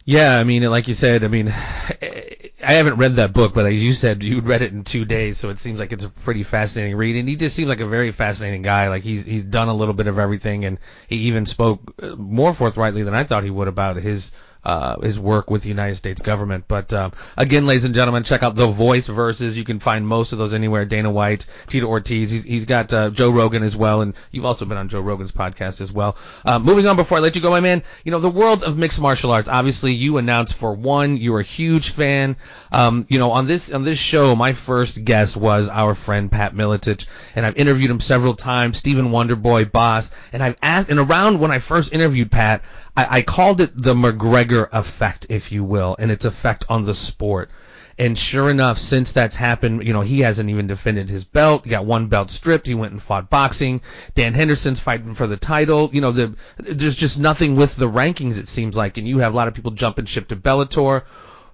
Yeah, 0.05 0.39
I 0.39 0.43
mean, 0.43 0.63
like 0.63 0.87
you 0.87 0.93
said, 0.93 1.23
I 1.23 1.27
mean, 1.27 1.53
I 2.69 2.73
haven't 2.73 2.97
read 2.97 3.15
that 3.15 3.33
book, 3.33 3.55
but 3.55 3.65
as 3.65 3.81
you 3.81 3.93
said, 3.93 4.21
you 4.21 4.41
read 4.41 4.61
it 4.61 4.71
in 4.71 4.83
two 4.83 5.03
days, 5.03 5.39
so 5.39 5.49
it 5.49 5.57
seems 5.57 5.79
like 5.79 5.91
it's 5.91 6.03
a 6.03 6.09
pretty 6.09 6.43
fascinating 6.43 6.95
read. 6.95 7.15
And 7.15 7.27
he 7.27 7.35
just 7.35 7.55
seems 7.55 7.67
like 7.67 7.79
a 7.79 7.87
very 7.87 8.11
fascinating 8.11 8.61
guy. 8.61 8.89
Like 8.89 9.01
he's 9.01 9.25
he's 9.25 9.41
done 9.41 9.69
a 9.69 9.73
little 9.73 9.95
bit 9.95 10.05
of 10.05 10.19
everything, 10.19 10.65
and 10.65 10.77
he 11.07 11.15
even 11.15 11.47
spoke 11.47 11.95
uh, 11.99 12.15
more 12.15 12.53
forthrightly 12.53 13.01
than 13.01 13.15
I 13.15 13.23
thought 13.23 13.43
he 13.43 13.49
would 13.49 13.67
about 13.67 13.95
his 13.95 14.31
uh, 14.63 14.99
his 14.99 15.19
work 15.19 15.49
with 15.49 15.63
the 15.63 15.69
United 15.69 15.95
States 15.95 16.21
government. 16.21 16.65
But 16.67 16.93
um, 16.93 17.13
again, 17.37 17.65
ladies 17.65 17.85
and 17.85 17.95
gentlemen, 17.95 18.23
check 18.23 18.43
out 18.43 18.55
the 18.55 18.67
Voice 18.67 19.07
versus. 19.07 19.57
You 19.57 19.63
can 19.63 19.79
find 19.79 20.07
most 20.07 20.31
of 20.31 20.37
those 20.37 20.53
anywhere. 20.53 20.85
Dana 20.85 21.09
White, 21.09 21.45
Tito 21.67 21.87
Ortiz. 21.87 22.31
He's, 22.31 22.43
he's 22.43 22.65
got 22.65 22.91
uh, 22.93 23.09
Joe 23.09 23.29
Rogan 23.29 23.63
as 23.63 23.75
well, 23.75 24.01
and 24.01 24.13
you've 24.31 24.45
also 24.45 24.65
been 24.65 24.77
on 24.77 24.89
Joe 24.89 25.01
Rogan's 25.01 25.31
podcast 25.31 25.81
as 25.81 25.91
well. 25.91 26.17
Uh, 26.45 26.59
moving 26.59 26.87
on, 26.87 26.95
before 26.95 27.17
I 27.17 27.21
let 27.21 27.35
you 27.35 27.41
go, 27.41 27.49
my 27.49 27.59
man, 27.59 27.83
you 28.03 28.11
know 28.11 28.19
the 28.19 28.29
world 28.29 28.63
of 28.63 28.77
mixed 28.77 28.99
martial 28.99 29.31
arts. 29.31 29.47
Obviously, 29.47 29.93
you 29.93 30.17
announced 30.17 30.55
for 30.55 30.73
one, 30.73 31.17
you're 31.17 31.39
a 31.39 31.43
huge 31.43 31.89
fan. 31.89 32.35
Um, 32.71 33.05
you 33.09 33.19
know, 33.19 33.31
on 33.31 33.47
this 33.47 33.71
on 33.71 33.83
this 33.83 33.99
show, 33.99 34.35
my 34.35 34.53
first 34.53 35.03
guest 35.03 35.37
was 35.37 35.69
our 35.69 35.95
friend 35.95 36.31
Pat 36.31 36.53
Miletich, 36.53 37.05
and 37.35 37.45
I've 37.45 37.57
interviewed 37.57 37.89
him 37.89 37.99
several 37.99 38.33
times. 38.33 38.77
Stephen 38.77 39.09
Wonderboy, 39.09 39.71
Boss, 39.71 40.11
and 40.33 40.43
I've 40.43 40.57
asked. 40.61 40.89
And 40.89 40.99
around 40.99 41.39
when 41.39 41.51
I 41.51 41.59
first 41.59 41.93
interviewed 41.93 42.31
Pat, 42.31 42.63
I, 42.95 43.17
I 43.17 43.21
called 43.21 43.61
it 43.61 43.71
the 43.75 43.93
McGregor 43.93 44.69
effect, 44.71 45.27
if 45.29 45.51
you 45.51 45.63
will, 45.63 45.95
and 45.99 46.11
its 46.11 46.25
effect 46.25 46.65
on 46.69 46.85
the 46.85 46.95
sport. 46.95 47.49
And 47.99 48.17
sure 48.17 48.49
enough, 48.49 48.77
since 48.77 49.11
that's 49.11 49.35
happened, 49.35 49.85
you 49.85 49.91
know, 49.91 49.99
he 49.99 50.21
hasn't 50.21 50.49
even 50.49 50.67
defended 50.67 51.09
his 51.09 51.25
belt. 51.25 51.65
He 51.65 51.69
got 51.69 51.85
one 51.85 52.07
belt 52.07 52.31
stripped. 52.31 52.65
He 52.65 52.73
went 52.73 52.93
and 52.93 53.01
fought 53.01 53.29
boxing. 53.29 53.81
Dan 54.15 54.33
Henderson's 54.33 54.79
fighting 54.79 55.15
for 55.15 55.27
the 55.27 55.35
title. 55.35 55.89
You 55.91 55.99
know, 55.99 56.13
the, 56.13 56.35
there's 56.57 56.95
just 56.95 57.19
nothing 57.19 57.57
with 57.57 57.75
the 57.75 57.89
rankings, 57.89 58.37
it 58.37 58.47
seems 58.47 58.77
like. 58.77 58.97
And 58.97 59.05
you 59.05 59.19
have 59.19 59.33
a 59.33 59.35
lot 59.35 59.49
of 59.49 59.53
people 59.53 59.71
jumping 59.71 60.05
ship 60.05 60.29
to 60.29 60.37
Bellator. 60.37 61.03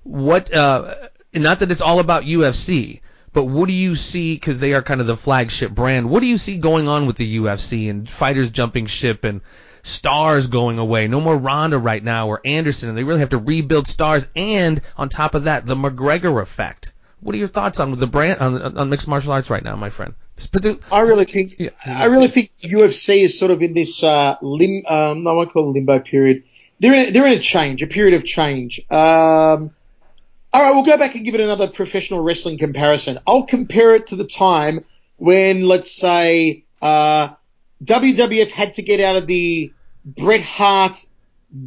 What, 0.04 0.54
uh, 0.54 0.93
not 1.34 1.60
that 1.60 1.71
it's 1.71 1.82
all 1.82 2.00
about 2.00 2.26
UFC, 2.26 3.02
but 3.34 3.45
what 3.45 3.67
do 3.67 3.74
you 3.74 3.95
see, 3.95 4.36
because 4.36 4.60
they 4.60 4.74
are 4.74 4.84
kind 4.84 5.02
of 5.02 5.08
the 5.08 5.17
flagship 5.17 5.71
brand, 5.71 6.12
what 6.12 6.19
do 6.19 6.28
you 6.28 6.38
see 6.38 6.58
going 6.58 6.88
on 6.88 7.08
with 7.08 7.17
the 7.17 7.40
UFC 7.40 7.90
and 7.90 8.08
fighters 8.08 8.52
jumping 8.52 8.86
ship 8.86 9.23
and 9.23 9.42
stars 9.86 10.48
going 10.48 10.79
away. 10.79 11.08
No 11.08 11.21
more 11.21 11.38
Ronda 11.38 11.77
right 11.77 12.04
now 12.04 12.27
or 12.27 12.42
Anderson, 12.44 12.90
and 12.90 12.98
they 12.98 13.04
really 13.04 13.19
have 13.19 13.29
to 13.29 13.38
rebuild 13.38 13.88
stars. 13.88 14.27
And 14.36 14.81
on 14.98 15.10
top 15.10 15.36
of 15.36 15.44
that, 15.44 15.65
the 15.65 15.75
McGregor 15.75 16.42
effect. 16.42 16.92
What 17.21 17.36
are 17.36 17.38
your 17.38 17.48
thoughts 17.48 17.79
on 17.79 17.92
the 17.98 18.08
brand 18.08 18.40
on, 18.40 18.77
on 18.77 18.90
mixed 18.90 19.08
martial 19.08 19.31
arts 19.31 19.50
right 19.50 19.63
now, 19.63 19.75
my 19.75 19.90
friend? 19.90 20.13
I 20.92 21.02
really 21.02 21.25
think 21.25 21.56
yeah. 21.60 21.69
I 21.86 22.06
really 22.06 22.27
think 22.27 22.52
UFC 22.62 23.23
is 23.23 23.40
sort 23.40 23.52
of 23.52 23.62
in 23.62 23.73
this 23.73 24.04
uh, 24.04 24.36
lim 24.42 24.83
um, 24.88 25.27
I 25.27 25.31
won't 25.31 25.52
call 25.54 25.69
it 25.69 25.73
limbo 25.73 26.00
period. 26.00 26.44
they're 26.79 26.94
in, 26.94 27.13
they're 27.13 27.27
in 27.27 27.38
a 27.38 27.42
change, 27.42 27.81
a 27.81 27.88
period 27.88 28.15
of 28.15 28.25
change. 28.25 28.79
Um, 28.92 29.71
all 30.52 30.62
right, 30.62 30.71
we'll 30.71 30.83
go 30.83 30.98
back 30.98 31.15
and 31.15 31.23
give 31.23 31.36
it 31.36 31.42
another 31.42 31.69
professional 31.69 32.23
wrestling 32.23 32.58
comparison. 32.58 33.19
I'll 33.27 33.44
compare 33.44 33.96
it 33.96 34.08
to 34.08 34.15
the 34.15 34.27
time 34.27 34.83
when, 35.17 35.63
let's 35.63 35.92
say, 35.92 36.63
uh, 36.81 37.29
WWF 37.83 38.52
had 38.52 38.75
to 38.75 38.81
get 38.81 39.00
out 39.00 39.15
of 39.15 39.27
the 39.27 39.73
Bret 40.06 40.41
Hart 40.41 41.03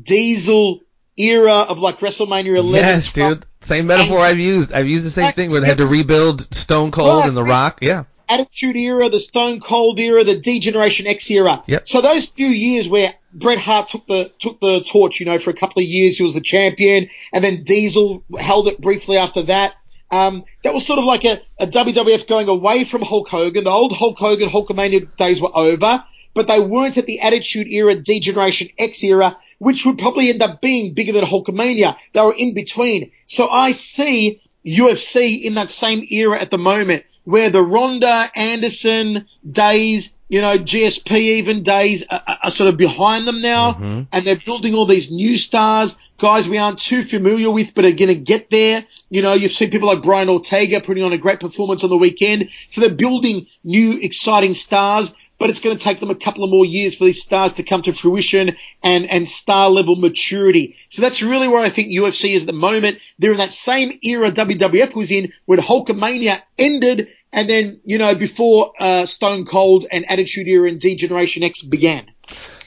Diesel 0.03 0.81
era 1.17 1.53
of 1.69 1.79
like 1.79 1.99
WrestleMania 1.99 2.57
11. 2.57 2.73
Yes, 2.75 3.13
dude. 3.13 3.45
Same 3.63 3.87
metaphor 3.87 4.19
I've 4.21 4.39
used. 4.39 4.73
I've 4.73 4.87
used 4.87 5.05
the 5.05 5.11
same 5.11 5.33
thing 5.33 5.51
where 5.51 5.61
they 5.61 5.67
had 5.67 5.79
to 5.79 5.87
rebuild 5.87 6.53
Stone 6.55 6.93
Cold 6.93 7.21
Right. 7.21 7.29
and 7.29 7.37
The 7.37 7.43
Rock. 7.43 7.79
Yeah. 7.83 8.05
Attitude 8.29 8.77
Era, 8.77 9.09
the 9.09 9.19
Stone 9.21 9.61
Cold 9.61 9.99
era, 9.99 10.23
the 10.23 10.39
D-Generation 10.39 11.07
X 11.07 11.31
era. 11.31 11.63
Yep. 11.67 11.89
So 11.89 12.03
those 12.03 12.27
few 12.29 12.47
years 12.47 12.87
where 12.87 13.15
Bret 13.33 13.59
Hart 13.59 13.89
took 13.89 14.07
the 14.07 14.31
took 14.39 14.61
the 14.61 14.85
torch, 14.87 15.19
you 15.19 15.27
know, 15.27 15.39
for 15.39 15.49
a 15.51 15.55
couple 15.55 15.81
of 15.83 15.89
years, 15.89 16.19
he 16.19 16.23
was 16.23 16.35
the 16.35 16.43
champion, 16.43 17.09
and 17.33 17.43
then 17.43 17.65
Diesel 17.65 18.23
held 18.39 18.69
it 18.69 18.81
briefly 18.83 19.17
after 19.17 19.43
that. 19.45 19.73
Um, 20.11 20.45
that 20.63 20.73
was 20.75 20.87
sort 20.87 20.99
of 20.99 21.07
like 21.07 21.25
a, 21.25 21.41
a 21.59 21.67
WWF 21.67 22.27
going 22.29 22.49
away 22.49 22.85
from 22.85 23.01
Hulk 23.03 23.29
Hogan. 23.29 23.65
The 23.65 23.71
old 23.71 23.93
Hulk 23.93 24.19
Hogan 24.19 24.49
Hulkamania 24.51 25.17
days 25.17 25.41
were 25.41 25.55
over, 25.55 26.05
but 26.39 26.47
they 26.47 26.61
weren't 26.61 26.97
at 26.97 27.07
the 27.07 27.19
Attitude 27.19 27.67
Era, 27.67 27.97
D-Generation 27.97 28.69
X 28.79 29.03
era, 29.03 29.37
which 29.59 29.85
would 29.85 29.99
probably 29.99 30.31
end 30.31 30.41
up 30.41 30.61
being 30.61 30.95
bigger 30.95 31.13
than 31.13 31.25
Hulkamania. 31.25 31.97
They 32.15 32.21
were 32.21 32.33
in 32.33 32.55
between. 32.55 33.11
So 33.27 33.49
I 33.49 33.73
see 33.73 34.41
UFC 34.65 35.43
in 35.43 35.55
that 35.55 35.69
same 35.69 36.07
era 36.09 36.41
at 36.41 36.53
the 36.53 36.57
moment, 36.57 37.03
where 37.25 37.51
the 37.51 37.61
Ronda 37.61 38.31
Anderson 38.37 39.27
days, 39.51 40.15
you 40.29 40.41
know, 40.41 40.57
GSP 40.57 41.11
even 41.41 41.65
days 41.65 42.05
are, 42.09 42.23
are- 42.25 42.39
are 42.45 42.51
sort 42.53 42.69
of 42.69 42.77
behind 42.77 43.27
them 43.27 43.41
now, 43.43 43.73
mm-hmm. 43.73 44.03
and 44.13 44.25
they're 44.25 44.37
building 44.37 44.77
all 44.77 44.87
these 44.87 45.11
new 45.11 45.37
stars, 45.37 45.99
guys 46.19 46.49
we 46.49 46.59
aren't 46.59 46.79
too 46.79 47.03
familiar 47.03 47.51
with, 47.51 47.75
but 47.75 47.85
are 47.85 47.91
going 47.91 48.15
to 48.15 48.15
get 48.15 48.49
there. 48.49 48.85
You 49.11 49.23
know, 49.23 49.33
you've 49.33 49.55
seen 49.55 49.73
people 49.73 49.89
like 49.89 50.05
Brian 50.05 50.29
Ortega 50.29 50.81
putting 50.81 51.03
on 51.03 51.13
a 51.13 51.19
great 51.19 51.41
performance 51.41 51.83
on 51.83 51.91
the 51.91 51.99
weekend, 51.99 52.51
so 52.69 52.81
they're 52.81 52.95
building 52.95 53.49
new 53.65 53.99
exciting 54.01 54.55
stars. 54.55 55.13
But 55.39 55.51
it's 55.51 55.61
going 55.61 55.77
to 55.77 55.83
take 55.83 56.01
them 56.01 56.11
a 56.11 56.17
couple 56.17 56.45
of 56.45 56.51
more 56.51 56.65
years 56.65 56.97
for 56.97 57.05
these 57.05 57.23
stars 57.23 57.55
to 57.55 57.63
come 57.63 57.83
to 57.83 57.93
fruition 57.93 58.57
and, 58.83 59.09
and 59.09 59.29
star 59.29 59.71
level 59.71 59.95
maturity. 59.97 60.77
So 60.89 61.03
that's 61.03 61.23
really 61.23 61.49
where 61.49 61.63
I 61.63 61.69
think 61.69 61.93
UFC 61.93 62.35
is 62.35 62.43
at 62.43 62.49
the 62.49 62.53
moment. 62.53 62.99
They're 63.19 63.33
in 63.33 63.39
that 63.39 63.53
same 63.53 63.99
era 64.03 64.33
WWF 64.33 64.95
was 64.95 65.13
in 65.13 65.33
when 65.47 65.61
Hulkamania 65.61 66.43
ended 66.59 67.09
and 67.33 67.49
then, 67.49 67.81
you 67.85 67.99
know, 67.99 68.15
before, 68.15 68.73
uh, 68.79 69.05
Stone 69.05 69.45
Cold 69.45 69.87
and 69.91 70.11
Attitude 70.11 70.49
Era 70.49 70.69
and 70.69 70.81
D-Generation 70.81 71.43
X 71.43 71.63
began. 71.63 72.11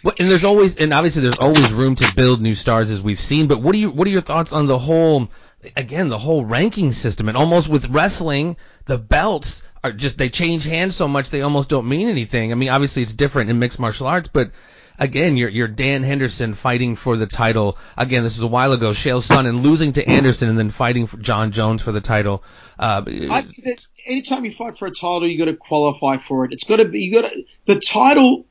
And 0.03 0.29
there's 0.29 0.43
always, 0.43 0.77
and 0.77 0.93
obviously 0.93 1.23
there's 1.23 1.37
always 1.37 1.71
room 1.73 1.95
to 1.95 2.11
build 2.15 2.41
new 2.41 2.55
stars 2.55 2.89
as 2.91 3.01
we've 3.01 3.19
seen. 3.19 3.47
But 3.47 3.61
what 3.61 3.73
do 3.73 3.79
you, 3.79 3.89
what 3.89 4.07
are 4.07 4.11
your 4.11 4.21
thoughts 4.21 4.51
on 4.51 4.65
the 4.65 4.77
whole, 4.77 5.29
again, 5.75 6.09
the 6.09 6.17
whole 6.17 6.45
ranking 6.45 6.93
system? 6.93 7.27
And 7.27 7.37
almost 7.37 7.69
with 7.69 7.89
wrestling, 7.89 8.57
the 8.85 8.97
belts 8.97 9.63
are 9.83 9.91
just 9.91 10.17
they 10.17 10.29
change 10.29 10.63
hands 10.63 10.95
so 10.95 11.07
much 11.07 11.29
they 11.29 11.41
almost 11.41 11.69
don't 11.69 11.87
mean 11.87 12.09
anything. 12.09 12.51
I 12.51 12.55
mean, 12.55 12.69
obviously 12.69 13.01
it's 13.01 13.13
different 13.13 13.49
in 13.49 13.59
mixed 13.59 13.79
martial 13.79 14.07
arts, 14.07 14.29
but 14.31 14.51
again, 14.99 15.37
you're 15.37 15.49
you're 15.49 15.67
Dan 15.67 16.03
Henderson 16.03 16.53
fighting 16.53 16.95
for 16.95 17.17
the 17.17 17.25
title. 17.25 17.77
Again, 17.97 18.23
this 18.23 18.37
is 18.37 18.43
a 18.43 18.47
while 18.47 18.73
ago. 18.73 18.91
Chael 18.91 19.21
and 19.45 19.61
losing 19.61 19.93
to 19.93 20.07
Anderson 20.07 20.49
and 20.49 20.57
then 20.57 20.69
fighting 20.69 21.07
for 21.07 21.17
Jon 21.17 21.51
Jones 21.51 21.81
for 21.81 21.91
the 21.91 22.01
title. 22.01 22.43
Uh, 22.77 23.03
I 23.07 23.45
anytime 24.05 24.45
you 24.45 24.53
fight 24.53 24.77
for 24.77 24.85
a 24.85 24.91
title, 24.91 25.27
you 25.27 25.37
got 25.37 25.45
to 25.45 25.55
qualify 25.55 26.17
for 26.27 26.45
it. 26.45 26.53
It's 26.53 26.63
got 26.63 26.77
to 26.77 26.87
be, 26.87 26.99
you 26.99 27.21
got 27.21 27.31
the 27.65 27.79
title 27.79 28.45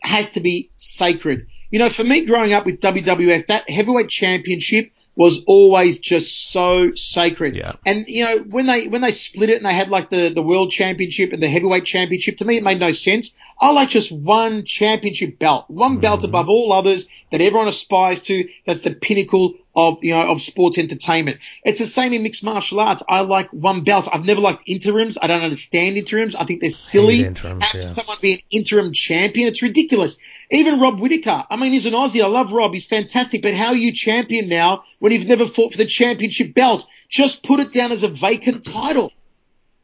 has 0.00 0.30
to 0.30 0.40
be 0.40 0.70
sacred. 0.76 1.46
You 1.70 1.78
know, 1.78 1.90
for 1.90 2.04
me 2.04 2.24
growing 2.24 2.52
up 2.52 2.66
with 2.66 2.80
WWF, 2.80 3.46
that 3.48 3.68
heavyweight 3.68 4.08
championship 4.08 4.92
was 5.18 5.42
always 5.48 5.98
just 5.98 6.52
so 6.52 6.94
sacred. 6.94 7.56
Yeah. 7.56 7.72
And 7.84 8.04
you 8.06 8.24
know, 8.24 8.38
when 8.38 8.66
they 8.66 8.86
when 8.86 9.02
they 9.02 9.10
split 9.10 9.50
it 9.50 9.56
and 9.56 9.66
they 9.66 9.74
had 9.74 9.88
like 9.88 10.10
the 10.10 10.28
the 10.28 10.42
world 10.42 10.70
championship 10.70 11.32
and 11.32 11.42
the 11.42 11.48
heavyweight 11.48 11.84
championship, 11.84 12.36
to 12.36 12.44
me 12.44 12.58
it 12.58 12.62
made 12.62 12.78
no 12.78 12.92
sense. 12.92 13.32
I 13.60 13.72
like 13.72 13.88
just 13.88 14.12
one 14.12 14.64
championship 14.64 15.40
belt, 15.40 15.64
one 15.66 15.98
belt 15.98 16.20
mm-hmm. 16.20 16.28
above 16.28 16.48
all 16.48 16.72
others 16.72 17.06
that 17.32 17.40
everyone 17.40 17.66
aspires 17.66 18.22
to. 18.22 18.48
That's 18.64 18.82
the 18.82 18.94
pinnacle 18.94 19.54
of 19.78 20.02
you 20.02 20.12
know 20.12 20.32
of 20.32 20.42
sports 20.42 20.76
entertainment. 20.76 21.38
It's 21.62 21.78
the 21.78 21.86
same 21.86 22.12
in 22.12 22.24
mixed 22.24 22.42
martial 22.42 22.80
arts. 22.80 23.04
I 23.08 23.20
like 23.20 23.48
one 23.50 23.84
belt. 23.84 24.08
I've 24.12 24.24
never 24.24 24.40
liked 24.40 24.64
interims. 24.66 25.16
I 25.22 25.28
don't 25.28 25.42
understand 25.42 25.96
interims. 25.96 26.34
I 26.34 26.44
think 26.44 26.60
they're 26.60 26.70
silly. 26.70 27.24
Interims, 27.24 27.62
Having 27.62 27.82
yeah. 27.82 27.86
someone 27.86 28.18
be 28.20 28.32
an 28.32 28.40
interim 28.50 28.92
champion, 28.92 29.46
it's 29.46 29.62
ridiculous. 29.62 30.18
Even 30.50 30.80
Rob 30.80 30.98
Whittaker. 30.98 31.44
I 31.48 31.56
mean, 31.56 31.72
he's 31.72 31.86
an 31.86 31.92
Aussie. 31.92 32.24
I 32.24 32.26
love 32.26 32.52
Rob. 32.52 32.72
He's 32.72 32.86
fantastic. 32.86 33.40
But 33.40 33.54
how 33.54 33.68
are 33.68 33.76
you 33.76 33.92
champion 33.92 34.48
now 34.48 34.82
when 34.98 35.12
you've 35.12 35.28
never 35.28 35.46
fought 35.46 35.72
for 35.72 35.78
the 35.78 35.86
championship 35.86 36.54
belt? 36.54 36.84
Just 37.08 37.44
put 37.44 37.60
it 37.60 37.72
down 37.72 37.92
as 37.92 38.02
a 38.02 38.08
vacant 38.08 38.64
title. 38.64 39.12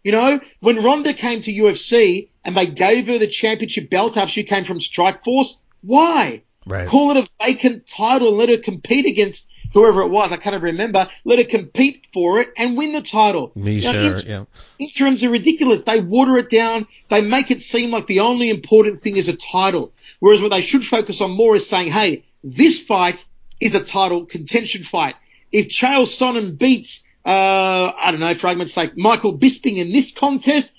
You 0.02 0.10
know, 0.10 0.40
when 0.58 0.82
Ronda 0.82 1.14
came 1.14 1.40
to 1.42 1.52
UFC 1.52 2.30
and 2.44 2.56
they 2.56 2.66
gave 2.66 3.06
her 3.06 3.18
the 3.18 3.28
championship 3.28 3.90
belt 3.90 4.16
after 4.16 4.32
she 4.32 4.42
came 4.42 4.64
from 4.64 4.80
Strikeforce, 4.80 5.54
why? 5.82 6.42
Right. 6.66 6.88
Call 6.88 7.12
it 7.12 7.24
a 7.24 7.44
vacant 7.44 7.86
title 7.86 8.28
and 8.28 8.36
let 8.38 8.48
her 8.48 8.58
compete 8.58 9.06
against 9.06 9.48
whoever 9.74 10.00
it 10.02 10.08
was. 10.08 10.32
I 10.32 10.36
can't 10.38 10.54
even 10.54 10.64
remember. 10.64 11.08
Let 11.24 11.38
her 11.40 11.44
compete 11.44 12.06
for 12.12 12.40
it 12.40 12.52
and 12.56 12.76
win 12.76 12.92
the 12.92 13.02
title. 13.02 13.52
me 13.54 13.80
know, 13.80 13.92
sure, 13.92 14.14
int- 14.14 14.24
yeah. 14.26 14.44
Interims 14.78 15.22
are 15.22 15.30
ridiculous. 15.30 15.84
They 15.84 16.00
water 16.00 16.38
it 16.38 16.48
down. 16.48 16.86
They 17.08 17.20
make 17.20 17.50
it 17.50 17.60
seem 17.60 17.90
like 17.90 18.06
the 18.06 18.20
only 18.20 18.48
important 18.48 19.02
thing 19.02 19.16
is 19.16 19.28
a 19.28 19.36
title. 19.36 19.92
Whereas 20.20 20.40
what 20.40 20.52
they 20.52 20.62
should 20.62 20.86
focus 20.86 21.20
on 21.20 21.32
more 21.32 21.56
is 21.56 21.68
saying, 21.68 21.92
hey, 21.92 22.24
this 22.42 22.80
fight 22.80 23.24
is 23.60 23.74
a 23.74 23.84
title 23.84 24.24
contention 24.24 24.84
fight. 24.84 25.16
If 25.52 25.68
Chael 25.68 26.04
Sonnen 26.04 26.56
beats, 26.58 27.02
uh, 27.24 27.92
I 27.96 28.10
don't 28.10 28.20
know, 28.20 28.34
for 28.34 28.46
argument's 28.46 28.74
sake, 28.74 28.96
Michael 28.96 29.36
Bisping 29.36 29.76
in 29.76 29.92
this 29.92 30.12
contest, 30.12 30.72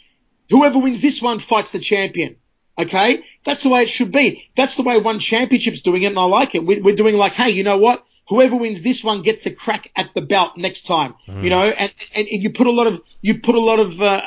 whoever 0.49 0.79
wins 0.79 1.01
this 1.01 1.21
one 1.21 1.39
fights 1.39 1.71
the 1.71 1.79
champion. 1.79 2.37
Okay? 2.77 3.23
That's 3.45 3.63
the 3.63 3.69
way 3.69 3.83
it 3.83 3.89
should 3.89 4.11
be. 4.11 4.49
That's 4.55 4.75
the 4.75 4.83
way 4.83 4.99
one 4.99 5.19
championship's 5.19 5.81
doing 5.81 6.03
it 6.03 6.07
and 6.07 6.19
I 6.19 6.25
like 6.25 6.55
it. 6.55 6.65
We're 6.65 6.95
doing 6.95 7.15
like, 7.15 7.33
hey, 7.33 7.49
you 7.51 7.63
know 7.63 7.77
what? 7.77 8.05
Whoever 8.27 8.55
wins 8.55 8.81
this 8.81 9.03
one 9.03 9.21
gets 9.21 9.45
a 9.45 9.51
crack 9.51 9.91
at 9.95 10.13
the 10.13 10.21
belt 10.21 10.57
next 10.57 10.85
time. 10.85 11.13
You 11.43 11.49
know, 11.49 11.61
and, 11.61 11.93
and, 12.15 12.27
and 12.27 12.43
you 12.43 12.51
put 12.51 12.67
a 12.67 12.71
lot 12.71 12.87
of, 12.87 13.01
you 13.21 13.39
put 13.39 13.55
a 13.55 13.59
lot 13.59 13.79
of, 13.79 14.01
uh, 14.01 14.21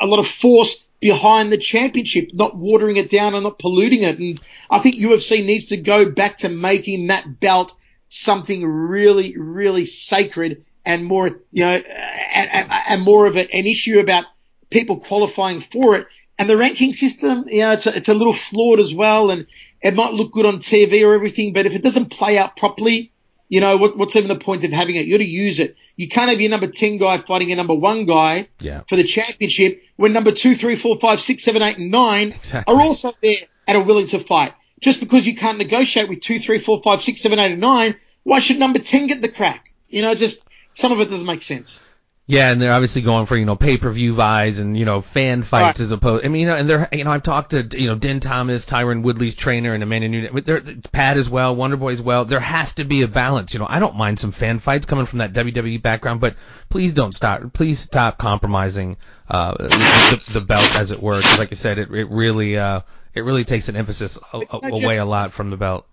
a 0.00 0.06
lot 0.06 0.18
of 0.18 0.28
force 0.28 0.84
behind 1.00 1.52
the 1.52 1.58
championship, 1.58 2.30
not 2.32 2.56
watering 2.56 2.96
it 2.96 3.10
down 3.10 3.34
and 3.34 3.44
not 3.44 3.58
polluting 3.58 4.02
it. 4.02 4.18
And 4.18 4.40
I 4.70 4.78
think 4.78 4.96
UFC 4.96 5.44
needs 5.44 5.66
to 5.66 5.76
go 5.76 6.10
back 6.10 6.38
to 6.38 6.48
making 6.48 7.08
that 7.08 7.40
belt 7.40 7.74
something 8.08 8.64
really, 8.64 9.36
really 9.36 9.84
sacred 9.84 10.64
and 10.84 11.04
more, 11.04 11.28
you 11.52 11.64
know, 11.64 11.74
and, 11.74 12.50
and, 12.50 12.68
and 12.70 13.02
more 13.02 13.26
of 13.26 13.36
an 13.36 13.48
issue 13.50 13.98
about 13.98 14.24
people 14.70 15.00
qualifying 15.00 15.60
for 15.60 15.96
it. 15.96 16.06
And 16.38 16.48
the 16.48 16.56
ranking 16.56 16.92
system, 16.92 17.44
you 17.48 17.60
know, 17.60 17.72
it's 17.72 17.86
a, 17.86 17.96
it's 17.96 18.08
a 18.08 18.14
little 18.14 18.32
flawed 18.32 18.80
as 18.80 18.94
well. 18.94 19.30
And 19.30 19.46
it 19.82 19.94
might 19.94 20.14
look 20.14 20.32
good 20.32 20.46
on 20.46 20.54
TV 20.56 21.06
or 21.06 21.14
everything, 21.14 21.52
but 21.52 21.66
if 21.66 21.74
it 21.74 21.82
doesn't 21.82 22.10
play 22.10 22.38
out 22.38 22.56
properly, 22.56 23.12
you 23.48 23.60
know, 23.60 23.76
what, 23.76 23.96
what's 23.96 24.16
even 24.16 24.28
the 24.28 24.38
point 24.38 24.64
of 24.64 24.72
having 24.72 24.96
it? 24.96 25.06
You 25.06 25.12
got 25.14 25.18
to 25.18 25.28
use 25.28 25.60
it. 25.60 25.76
You 25.96 26.08
can't 26.08 26.30
have 26.30 26.40
your 26.40 26.50
number 26.50 26.66
10 26.68 26.98
guy 26.98 27.18
fighting 27.18 27.48
your 27.48 27.56
number 27.56 27.74
one 27.74 28.06
guy 28.06 28.48
Yeah. 28.60 28.82
for 28.88 28.96
the 28.96 29.04
championship 29.04 29.82
when 29.96 30.12
number 30.12 30.32
two, 30.32 30.54
three, 30.54 30.76
four, 30.76 30.98
five, 30.98 31.20
six, 31.20 31.44
seven, 31.44 31.62
eight, 31.62 31.78
and 31.78 31.90
nine 31.90 32.32
Exactly. 32.32 32.74
are 32.74 32.80
also 32.80 33.12
there 33.22 33.36
and 33.66 33.78
are 33.78 33.84
willing 33.84 34.06
to 34.08 34.18
fight. 34.18 34.54
Just 34.80 35.00
because 35.00 35.26
you 35.26 35.36
can't 35.36 35.58
negotiate 35.58 36.08
with 36.08 36.20
two, 36.20 36.38
three, 36.40 36.58
four, 36.58 36.80
five, 36.82 37.02
six, 37.02 37.20
seven, 37.20 37.38
eight, 37.38 37.52
and 37.52 37.60
nine, 37.60 37.96
why 38.22 38.38
should 38.38 38.58
number 38.58 38.78
10 38.78 39.06
get 39.06 39.22
the 39.22 39.28
crack? 39.28 39.72
You 39.88 40.02
know, 40.02 40.14
just 40.14 40.44
some 40.72 40.90
of 40.92 41.00
it 41.00 41.10
doesn't 41.10 41.26
make 41.26 41.42
sense. 41.42 41.80
Yeah, 42.26 42.50
and 42.50 42.58
they're 42.60 42.72
obviously 42.72 43.02
going 43.02 43.26
for 43.26 43.36
you 43.36 43.44
know 43.44 43.54
pay 43.54 43.76
per 43.76 43.90
view 43.90 44.14
buys 44.14 44.58
and 44.58 44.78
you 44.78 44.86
know 44.86 45.02
fan 45.02 45.42
fights 45.42 45.78
Right. 45.78 45.84
as 45.84 45.92
opposed. 45.92 46.24
I 46.24 46.28
mean, 46.28 46.40
you 46.42 46.46
know, 46.46 46.56
and 46.56 46.70
they're 46.70 46.88
you 46.90 47.04
know 47.04 47.10
I've 47.10 47.22
talked 47.22 47.50
to 47.50 47.68
you 47.78 47.86
know 47.88 47.96
Din 47.96 48.20
Thomas, 48.20 48.64
Tyron 48.64 49.02
Woodley's 49.02 49.34
trainer, 49.34 49.74
and 49.74 49.82
Amanda 49.82 50.08
Nunes, 50.08 50.42
they're 50.44 50.62
Pat 50.92 51.18
as 51.18 51.28
well, 51.28 51.54
Wonder 51.54 51.76
Boy 51.76 51.92
as 51.92 52.00
well. 52.00 52.24
There 52.24 52.40
has 52.40 52.76
to 52.76 52.84
be 52.84 53.02
a 53.02 53.08
balance. 53.08 53.52
You 53.52 53.60
know, 53.60 53.66
I 53.68 53.78
don't 53.78 53.96
mind 53.96 54.18
some 54.18 54.32
fan 54.32 54.58
fights 54.58 54.86
coming 54.86 55.04
from 55.04 55.18
that 55.18 55.34
WWE 55.34 55.82
background, 55.82 56.22
but 56.22 56.36
please 56.70 56.94
don't 56.94 57.14
stop. 57.14 57.52
Please 57.52 57.78
stop 57.78 58.16
compromising 58.16 58.96
uh, 59.28 59.54
the, 59.58 60.30
the 60.32 60.40
belt 60.40 60.76
as 60.76 60.92
it 60.92 61.02
were. 61.02 61.20
'cause 61.20 61.38
like 61.38 61.52
I 61.52 61.56
said, 61.56 61.78
it 61.78 61.90
it 61.92 62.08
really 62.10 62.56
uh 62.56 62.80
it 63.12 63.20
really 63.20 63.44
takes 63.44 63.68
an 63.68 63.76
emphasis 63.76 64.18
a, 64.32 64.38
a, 64.38 64.58
away 64.72 64.96
a 64.96 65.04
lot 65.04 65.34
from 65.34 65.50
the 65.50 65.58
belt. 65.58 65.86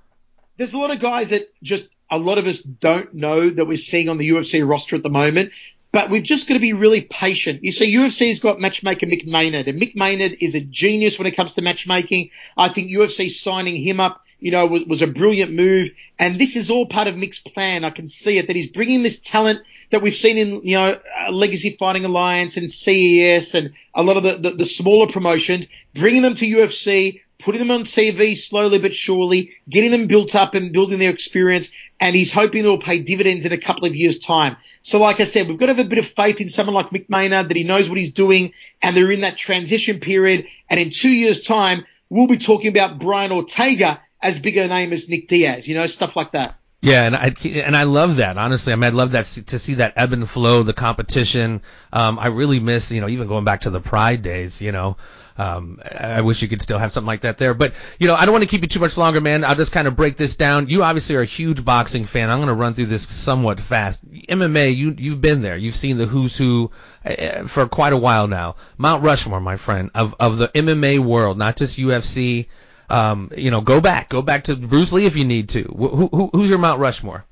there's 0.58 0.72
a 0.74 0.78
lot 0.78 0.92
of 0.92 1.00
guys 1.02 1.32
that 1.32 1.54
just 1.62 1.90
a 2.10 2.18
lot 2.18 2.38
of 2.38 2.48
us 2.48 2.62
don't 2.62 3.14
know 3.14 3.50
that 3.50 3.66
we're 3.68 3.76
seeing 3.78 4.08
on 4.08 4.18
the 4.18 4.30
UFC 4.30 4.66
roster 4.68 4.96
at 4.96 5.04
the 5.04 5.10
moment. 5.10 5.52
But 5.92 6.10
we've 6.10 6.24
just 6.24 6.48
got 6.48 6.54
to 6.54 6.60
be 6.60 6.74
really 6.74 7.02
patient. 7.02 7.64
You 7.64 7.72
see, 7.72 7.94
UFC's 7.94 8.40
got 8.40 8.62
matchmaker 8.62 9.06
Mick 9.06 9.28
Maynard, 9.28 9.68
and 9.68 9.82
Mick 9.82 9.96
Maynard 9.96 10.38
is 10.40 10.56
a 10.56 10.62
genius 10.62 11.20
when 11.20 11.28
it 11.28 11.36
comes 11.36 11.56
to 11.56 11.62
matchmaking. 11.62 12.30
I 12.56 12.70
think 12.70 12.92
UFC 12.92 13.30
signing 13.30 13.76
him 13.76 14.00
up, 14.00 14.24
you 14.40 14.52
know, 14.52 14.66
was, 14.68 14.86
was 14.86 15.02
a 15.02 15.08
brilliant 15.08 15.52
move. 15.52 15.92
And 16.18 16.40
this 16.40 16.56
is 16.56 16.72
all 16.72 16.86
part 16.86 17.08
of 17.08 17.16
Mick's 17.16 17.40
plan. 17.40 17.84
I 17.84 17.90
can 17.90 18.08
see 18.08 18.38
it 18.38 18.48
that 18.48 18.56
he's 18.56 18.70
bringing 18.70 19.04
this 19.04 19.20
talent 19.20 19.62
that 19.90 20.02
we've 20.02 20.16
seen 20.16 20.38
in, 20.38 20.62
you 20.64 20.78
know, 20.78 20.98
uh, 21.20 21.32
Legacy 21.32 21.76
Fighting 21.78 22.06
Alliance 22.06 22.56
and 22.56 22.70
CES 22.70 23.54
and 23.54 23.74
a 23.94 24.02
lot 24.02 24.16
of 24.16 24.24
the, 24.24 24.38
the, 24.38 24.56
the 24.58 24.66
smaller 24.66 25.12
promotions, 25.12 25.68
bringing 25.94 26.22
them 26.22 26.36
to 26.36 26.46
UFC, 26.46 27.20
putting 27.42 27.60
them 27.60 27.72
on 27.72 27.82
TV 27.82 28.36
slowly 28.36 28.80
but 28.80 28.94
surely, 28.94 29.52
getting 29.70 29.92
them 29.92 30.08
built 30.08 30.36
up 30.36 30.56
and 30.56 30.74
building 30.74 31.00
their 31.00 31.12
experience, 31.12 31.70
and 32.00 32.16
he's 32.16 32.32
hoping 32.32 32.62
it'll 32.62 32.78
pay 32.78 33.02
dividends 33.02 33.46
in 33.46 33.52
a 33.52 33.58
couple 33.58 33.86
of 33.86 33.96
years' 33.96 34.20
time. 34.20 34.58
So 34.82 35.00
like 35.00 35.20
I 35.20 35.26
said, 35.26 35.48
we've 35.48 35.58
got 35.58 35.68
to 35.68 35.76
have 35.76 35.86
a 35.86 35.90
bit 35.90 36.00
of 36.00 36.08
faith 36.08 36.42
in 36.42 36.50
someone 36.50 36.76
like 36.76 36.90
Mick 36.90 37.10
Maynard 37.10 37.50
that 37.50 37.58
he 37.58 37.64
knows 37.64 37.90
what 37.90 37.98
he's 37.98 38.14
doing, 38.14 38.54
and 38.82 38.96
they're 38.96 39.12
in 39.12 39.22
that 39.22 39.38
transition 39.38 40.00
period, 40.00 40.48
and 40.70 40.80
in 40.80 40.90
two 40.90 41.12
years' 41.12 41.42
time, 41.42 41.86
we'll 42.10 42.28
be 42.28 42.38
talking 42.38 42.70
about 42.70 43.00
Brian 43.00 43.32
Ortega 43.32 44.02
as 44.22 44.40
big 44.40 44.58
a 44.58 44.68
name 44.68 44.94
as 44.94 45.10
Nick 45.10 45.28
Diaz, 45.28 45.68
you 45.68 45.76
know, 45.76 45.88
stuff 45.88 46.16
like 46.16 46.34
that. 46.34 46.56
Yeah, 46.84 47.04
and 47.04 47.16
I 47.16 47.36
and 47.46 47.78
I 47.78 47.84
love 47.84 48.16
that. 48.16 48.40
Honestly, 48.40 48.74
I 48.74 48.76
mean, 48.76 48.86
I 48.86 48.90
love 48.90 49.12
that 49.12 49.26
to 49.26 49.60
see 49.60 49.76
that 49.76 49.94
ebb 49.98 50.14
and 50.14 50.28
flow, 50.28 50.64
the 50.64 50.74
competition. 50.74 51.62
Um, 51.94 52.18
I 52.18 52.28
really 52.28 52.60
miss, 52.60 52.92
you 52.92 53.02
know, 53.02 53.08
even 53.08 53.28
going 53.28 53.46
back 53.46 53.62
to 53.62 53.70
the 53.70 53.80
Pride 53.80 54.24
days. 54.24 54.64
You 54.64 54.72
know, 54.72 54.98
um, 55.38 55.80
I 55.86 56.22
wish 56.22 56.42
you 56.42 56.48
could 56.48 56.60
still 56.60 56.80
have 56.80 56.92
something 56.92 57.08
like 57.08 57.22
that 57.22 57.38
there. 57.38 57.54
But 57.54 57.76
you 58.00 58.08
know, 58.08 58.16
I 58.16 58.26
don't 58.26 58.32
want 58.32 58.46
to 58.46 58.50
keep 58.50 58.62
you 58.62 58.68
too 58.68 58.80
much 58.80 58.98
longer, 58.98 59.22
man. 59.22 59.44
I'll 59.44 59.56
just 59.56 59.72
kind 59.72 59.88
of 59.88 59.96
break 59.96 60.18
this 60.18 60.36
down. 60.38 60.70
You 60.70 60.82
obviously 60.82 61.16
are 61.18 61.22
a 61.22 61.26
huge 61.26 61.64
boxing 61.64 62.06
fan. 62.06 62.32
I'm 62.32 62.40
going 62.40 62.48
to 62.48 62.56
run 62.56 62.74
through 62.74 62.88
this 62.88 63.08
somewhat 63.08 63.60
fast. 63.60 64.04
MMA, 64.12 64.76
you 64.76 64.96
you've 64.98 65.22
been 65.22 65.44
there. 65.44 65.58
You've 65.58 65.76
seen 65.76 66.00
the 66.00 66.08
who's 66.08 66.36
who 66.36 66.72
uh, 67.06 67.44
for 67.44 67.68
quite 67.68 67.94
a 67.94 67.98
while 67.98 68.26
now. 68.28 68.56
Mount 68.80 69.04
Rushmore, 69.04 69.40
my 69.40 69.56
friend, 69.58 69.92
of 69.94 70.16
of 70.20 70.40
the 70.40 70.48
MMA 70.48 70.98
world, 70.98 71.38
not 71.38 71.58
just 71.58 71.78
UFC. 71.78 72.48
Um, 72.92 73.32
you 73.38 73.52
know, 73.52 73.62
go 73.62 73.80
back, 73.80 74.10
go 74.10 74.22
back 74.22 74.46
to 74.46 74.56
Bruce 74.56 74.92
Lee 74.92 75.06
if 75.06 75.16
you 75.16 75.24
need 75.24 75.50
to. 75.50 75.64
Who, 75.64 76.08
who, 76.08 76.30
who's 76.34 76.50
your 76.50 76.60
Mount 76.60 76.80
Rushmore? 76.80 77.26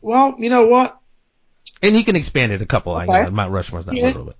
Well, 0.00 0.34
you 0.38 0.50
know 0.50 0.66
what? 0.66 0.98
And 1.82 1.94
he 1.94 2.02
can 2.02 2.16
expand 2.16 2.52
it 2.52 2.62
a 2.62 2.66
couple. 2.66 2.96
Okay. 2.96 3.12
I 3.12 3.24
know 3.24 3.30
Mount 3.30 3.52
Rushmore's 3.52 3.86
not 3.86 3.94
yeah. 3.94 4.06
a 4.06 4.08
little 4.08 4.24
bit. 4.24 4.36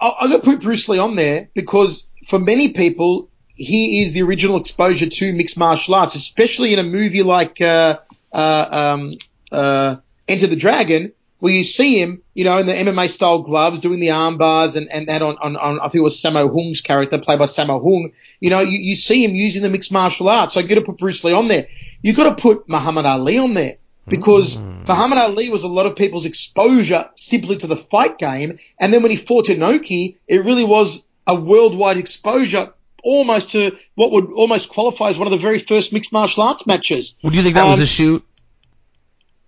I'm 0.00 0.28
going 0.28 0.40
to 0.40 0.46
put 0.46 0.60
Bruce 0.60 0.88
Lee 0.88 0.98
on 0.98 1.16
there 1.16 1.48
because 1.54 2.06
for 2.26 2.38
many 2.38 2.72
people, 2.72 3.28
he 3.54 4.02
is 4.02 4.12
the 4.12 4.22
original 4.22 4.58
exposure 4.58 5.08
to 5.08 5.32
mixed 5.32 5.58
martial 5.58 5.94
arts, 5.94 6.14
especially 6.14 6.72
in 6.72 6.78
a 6.78 6.82
movie 6.82 7.22
like 7.22 7.60
uh, 7.60 7.98
uh, 8.32 8.66
um, 8.70 9.12
uh, 9.50 9.96
Enter 10.28 10.46
the 10.46 10.56
Dragon, 10.56 11.12
where 11.38 11.52
you 11.52 11.64
see 11.64 12.00
him, 12.00 12.22
you 12.34 12.44
know, 12.44 12.58
in 12.58 12.66
the 12.66 12.72
MMA 12.72 13.08
style 13.08 13.42
gloves, 13.42 13.80
doing 13.80 14.00
the 14.00 14.10
arm 14.10 14.38
bars 14.38 14.76
and, 14.76 14.90
and 14.90 15.08
that 15.08 15.22
on, 15.22 15.36
on, 15.40 15.56
on, 15.56 15.78
I 15.78 15.84
think 15.84 15.96
it 15.96 16.00
was 16.00 16.20
Sammo 16.20 16.52
Hung's 16.52 16.80
character, 16.80 17.18
played 17.18 17.38
by 17.38 17.46
Sammo 17.46 17.82
Hung. 17.82 18.12
You 18.40 18.50
know, 18.50 18.60
you, 18.60 18.78
you 18.78 18.96
see 18.96 19.24
him 19.24 19.34
using 19.34 19.62
the 19.62 19.70
mixed 19.70 19.92
martial 19.92 20.28
arts. 20.28 20.54
So 20.54 20.60
you 20.60 20.68
got 20.68 20.76
to 20.76 20.82
put 20.82 20.98
Bruce 20.98 21.22
Lee 21.24 21.32
on 21.32 21.48
there. 21.48 21.68
You 22.02 22.12
got 22.12 22.36
to 22.36 22.40
put 22.40 22.68
Muhammad 22.68 23.06
Ali 23.06 23.38
on 23.38 23.54
there 23.54 23.78
because 24.06 24.56
mm. 24.56 24.86
Muhammad 24.86 25.18
Ali 25.18 25.48
was 25.50 25.62
a 25.62 25.68
lot 25.68 25.86
of 25.86 25.96
people's 25.96 26.26
exposure 26.26 27.08
simply 27.16 27.56
to 27.56 27.66
the 27.66 27.76
fight 27.76 28.18
game. 28.18 28.58
And 28.78 28.92
then 28.92 29.02
when 29.02 29.10
he 29.10 29.16
fought 29.16 29.46
Inoki, 29.46 30.16
it 30.28 30.44
really 30.44 30.64
was 30.64 31.04
a 31.26 31.34
worldwide 31.34 31.96
exposure 31.96 32.72
almost 33.02 33.50
to 33.50 33.76
what 33.94 34.10
would 34.12 34.32
almost 34.32 34.68
qualify 34.70 35.08
as 35.08 35.18
one 35.18 35.26
of 35.26 35.32
the 35.32 35.38
very 35.38 35.58
first 35.58 35.92
mixed 35.92 36.12
martial 36.12 36.42
arts 36.42 36.66
matches. 36.66 37.14
Well, 37.22 37.30
do 37.30 37.36
you 37.36 37.42
think 37.42 37.54
that 37.54 37.64
um, 37.64 37.70
was 37.70 37.80
a 37.80 37.86
shoot? 37.86 38.24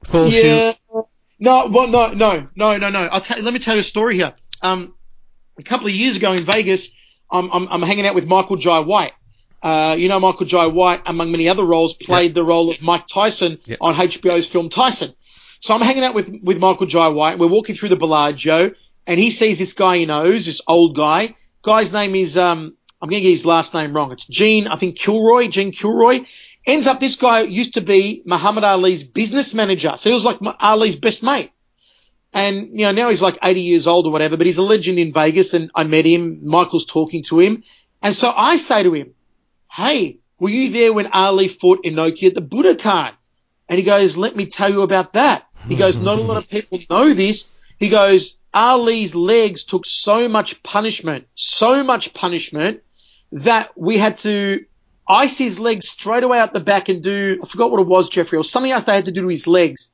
Full 0.04 0.28
yeah, 0.28 0.72
shoot? 0.72 1.06
No, 1.38 1.68
well, 1.68 1.88
no, 1.88 2.12
no, 2.12 2.48
no, 2.54 2.78
no, 2.78 2.90
no. 2.90 3.08
I'll 3.10 3.20
t- 3.20 3.40
let 3.40 3.52
me 3.52 3.58
tell 3.58 3.74
you 3.74 3.80
a 3.80 3.84
story 3.84 4.16
here. 4.16 4.34
Um, 4.62 4.94
a 5.58 5.62
couple 5.62 5.86
of 5.86 5.92
years 5.92 6.16
ago 6.16 6.32
in 6.32 6.44
Vegas, 6.44 6.90
I'm, 7.30 7.50
I'm, 7.52 7.68
I'm 7.68 7.82
hanging 7.82 8.06
out 8.06 8.14
with 8.14 8.26
Michael 8.26 8.56
Jai 8.56 8.80
White. 8.80 9.12
Uh, 9.62 9.96
you 9.98 10.08
know, 10.08 10.20
Michael 10.20 10.46
Jai 10.46 10.66
White, 10.66 11.02
among 11.06 11.32
many 11.32 11.48
other 11.48 11.64
roles, 11.64 11.94
played 11.94 12.34
the 12.34 12.44
role 12.44 12.70
of 12.70 12.80
Mike 12.82 13.06
Tyson 13.06 13.58
on 13.80 13.94
HBO's 13.94 14.48
film 14.48 14.68
Tyson. 14.68 15.14
So 15.60 15.74
I'm 15.74 15.80
hanging 15.80 16.04
out 16.04 16.14
with, 16.14 16.30
with 16.42 16.58
Michael 16.58 16.86
Jai 16.86 17.08
White. 17.08 17.38
We're 17.38 17.48
walking 17.48 17.74
through 17.74 17.88
the 17.88 17.96
Bellagio, 17.96 18.72
and 19.06 19.18
he 19.18 19.30
sees 19.30 19.58
this 19.58 19.72
guy 19.72 19.98
he 19.98 20.06
knows, 20.06 20.46
this 20.46 20.60
old 20.68 20.94
guy. 20.94 21.34
Guy's 21.62 21.92
name 21.92 22.14
is, 22.14 22.36
um, 22.36 22.76
I'm 23.00 23.08
going 23.08 23.20
to 23.20 23.22
get 23.22 23.30
his 23.30 23.46
last 23.46 23.74
name 23.74 23.94
wrong. 23.94 24.12
It's 24.12 24.26
Gene, 24.26 24.68
I 24.68 24.76
think 24.76 24.98
Kilroy, 24.98 25.48
Gene 25.48 25.72
Kilroy. 25.72 26.24
Ends 26.66 26.86
up 26.86 27.00
this 27.00 27.16
guy 27.16 27.42
used 27.42 27.74
to 27.74 27.80
be 27.80 28.22
Muhammad 28.24 28.64
Ali's 28.64 29.04
business 29.04 29.54
manager. 29.54 29.94
So 29.98 30.10
he 30.10 30.14
was 30.14 30.24
like 30.24 30.38
Ali's 30.60 30.96
best 30.96 31.22
mate. 31.22 31.50
And, 32.36 32.78
you 32.78 32.84
know, 32.84 32.92
now 32.92 33.08
he's 33.08 33.22
like 33.22 33.38
80 33.42 33.62
years 33.62 33.86
old 33.86 34.04
or 34.04 34.12
whatever, 34.12 34.36
but 34.36 34.44
he's 34.46 34.58
a 34.58 34.62
legend 34.62 34.98
in 34.98 35.14
Vegas 35.14 35.54
and 35.54 35.70
I 35.74 35.84
met 35.84 36.04
him. 36.04 36.46
Michael's 36.46 36.84
talking 36.84 37.22
to 37.24 37.38
him. 37.40 37.64
And 38.02 38.14
so 38.14 38.30
I 38.30 38.58
say 38.58 38.82
to 38.82 38.92
him, 38.92 39.14
Hey, 39.72 40.18
were 40.38 40.50
you 40.50 40.70
there 40.70 40.92
when 40.92 41.06
Ali 41.06 41.48
fought 41.48 41.82
Inoki 41.82 42.24
at 42.24 42.34
the 42.34 42.42
Budokan? 42.42 43.14
And 43.70 43.78
he 43.78 43.84
goes, 43.86 44.18
let 44.18 44.36
me 44.36 44.44
tell 44.44 44.70
you 44.70 44.82
about 44.82 45.14
that. 45.14 45.46
He 45.66 45.76
goes, 45.76 45.96
not 46.08 46.18
a 46.18 46.22
lot 46.22 46.36
of 46.36 46.46
people 46.50 46.78
know 46.90 47.14
this. 47.14 47.46
He 47.78 47.88
goes, 47.88 48.36
Ali's 48.52 49.14
legs 49.14 49.64
took 49.64 49.86
so 49.86 50.28
much 50.28 50.62
punishment, 50.62 51.26
so 51.34 51.84
much 51.84 52.12
punishment 52.12 52.82
that 53.32 53.72
we 53.78 53.96
had 53.96 54.18
to 54.18 54.66
ice 55.08 55.38
his 55.38 55.58
legs 55.58 55.88
straight 55.88 56.22
away 56.22 56.38
out 56.38 56.52
the 56.52 56.60
back 56.60 56.90
and 56.90 57.02
do, 57.02 57.40
I 57.42 57.48
forgot 57.48 57.70
what 57.70 57.80
it 57.80 57.86
was, 57.86 58.10
Jeffrey, 58.10 58.36
or 58.36 58.44
something 58.44 58.72
else 58.72 58.84
they 58.84 58.94
had 58.94 59.06
to 59.06 59.12
do 59.12 59.22
to 59.22 59.28
his 59.28 59.46
legs. 59.46 59.88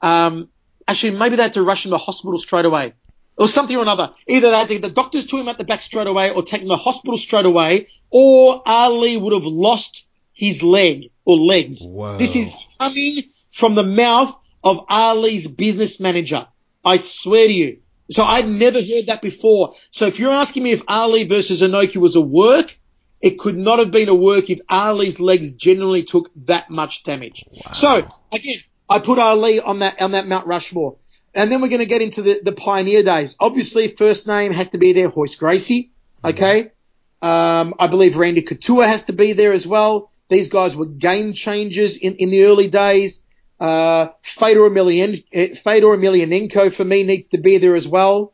Um, 0.00 0.48
actually, 0.88 1.16
maybe 1.16 1.36
they 1.36 1.42
had 1.42 1.52
to 1.52 1.62
rush 1.62 1.84
him 1.84 1.92
to 1.92 1.98
hospital 1.98 2.38
straight 2.38 2.64
away. 2.64 2.94
Or 3.36 3.46
something 3.46 3.76
or 3.76 3.82
another. 3.82 4.10
Either 4.26 4.50
they 4.50 4.56
had 4.56 4.68
to 4.68 4.74
get 4.74 4.82
the 4.82 4.90
doctors 4.90 5.26
to 5.26 5.36
him 5.36 5.46
at 5.46 5.58
the 5.58 5.64
back 5.64 5.80
straight 5.80 6.08
away 6.08 6.32
or 6.32 6.42
take 6.42 6.62
him 6.62 6.68
to 6.68 6.76
hospital 6.76 7.16
straight 7.16 7.46
away, 7.46 7.86
or 8.10 8.62
Ali 8.66 9.16
would 9.16 9.32
have 9.32 9.44
lost 9.44 10.08
his 10.32 10.60
leg 10.60 11.10
or 11.24 11.36
legs. 11.36 11.78
Whoa. 11.80 12.18
This 12.18 12.34
is 12.34 12.66
coming 12.80 13.22
from 13.52 13.76
the 13.76 13.84
mouth 13.84 14.34
of 14.64 14.84
Ali's 14.88 15.46
business 15.46 16.00
manager. 16.00 16.48
I 16.84 16.96
swear 16.96 17.46
to 17.46 17.52
you. 17.52 17.78
So 18.10 18.22
I'd 18.24 18.48
never 18.48 18.78
heard 18.78 19.06
that 19.06 19.20
before. 19.22 19.74
So 19.90 20.06
if 20.06 20.18
you're 20.18 20.32
asking 20.32 20.62
me 20.62 20.72
if 20.72 20.82
Ali 20.88 21.24
versus 21.24 21.62
Inoki 21.62 21.98
was 21.98 22.16
a 22.16 22.20
work, 22.20 22.76
it 23.20 23.38
could 23.38 23.56
not 23.56 23.78
have 23.78 23.90
been 23.90 24.08
a 24.08 24.14
work 24.14 24.48
if 24.48 24.60
Ali's 24.68 25.20
legs 25.20 25.54
generally 25.54 26.02
took 26.02 26.30
that 26.46 26.70
much 26.70 27.02
damage. 27.02 27.44
Wow. 27.50 27.72
So 27.72 28.08
again, 28.32 28.56
I 28.88 28.98
put 28.98 29.18
Ali 29.18 29.60
on 29.60 29.80
that 29.80 30.00
on 30.00 30.12
that 30.12 30.26
Mount 30.26 30.46
Rushmore. 30.46 30.96
And 31.34 31.52
then 31.52 31.60
we're 31.60 31.68
going 31.68 31.80
to 31.80 31.86
get 31.86 32.02
into 32.02 32.22
the, 32.22 32.40
the 32.42 32.52
pioneer 32.52 33.02
days. 33.02 33.36
Obviously, 33.38 33.94
first 33.96 34.26
name 34.26 34.52
has 34.52 34.70
to 34.70 34.78
be 34.78 34.92
there, 34.92 35.10
Royce 35.14 35.36
Gracie. 35.36 35.92
Okay. 36.24 36.72
Um, 37.20 37.74
I 37.78 37.86
believe 37.88 38.16
Randy 38.16 38.42
Couture 38.42 38.86
has 38.86 39.04
to 39.04 39.12
be 39.12 39.34
there 39.34 39.52
as 39.52 39.66
well. 39.66 40.10
These 40.28 40.48
guys 40.48 40.74
were 40.74 40.86
game 40.86 41.32
changers 41.34 41.96
in, 41.96 42.16
in 42.16 42.30
the 42.30 42.44
early 42.44 42.68
days. 42.68 43.20
Uh, 43.60 44.08
Fedor, 44.22 44.60
Emelian, 44.60 45.24
eh, 45.32 45.54
Fedor 45.54 45.88
Emelianenko 45.88 46.72
for 46.72 46.84
me 46.84 47.02
needs 47.02 47.26
to 47.28 47.38
be 47.38 47.58
there 47.58 47.74
as 47.74 47.88
well. 47.88 48.32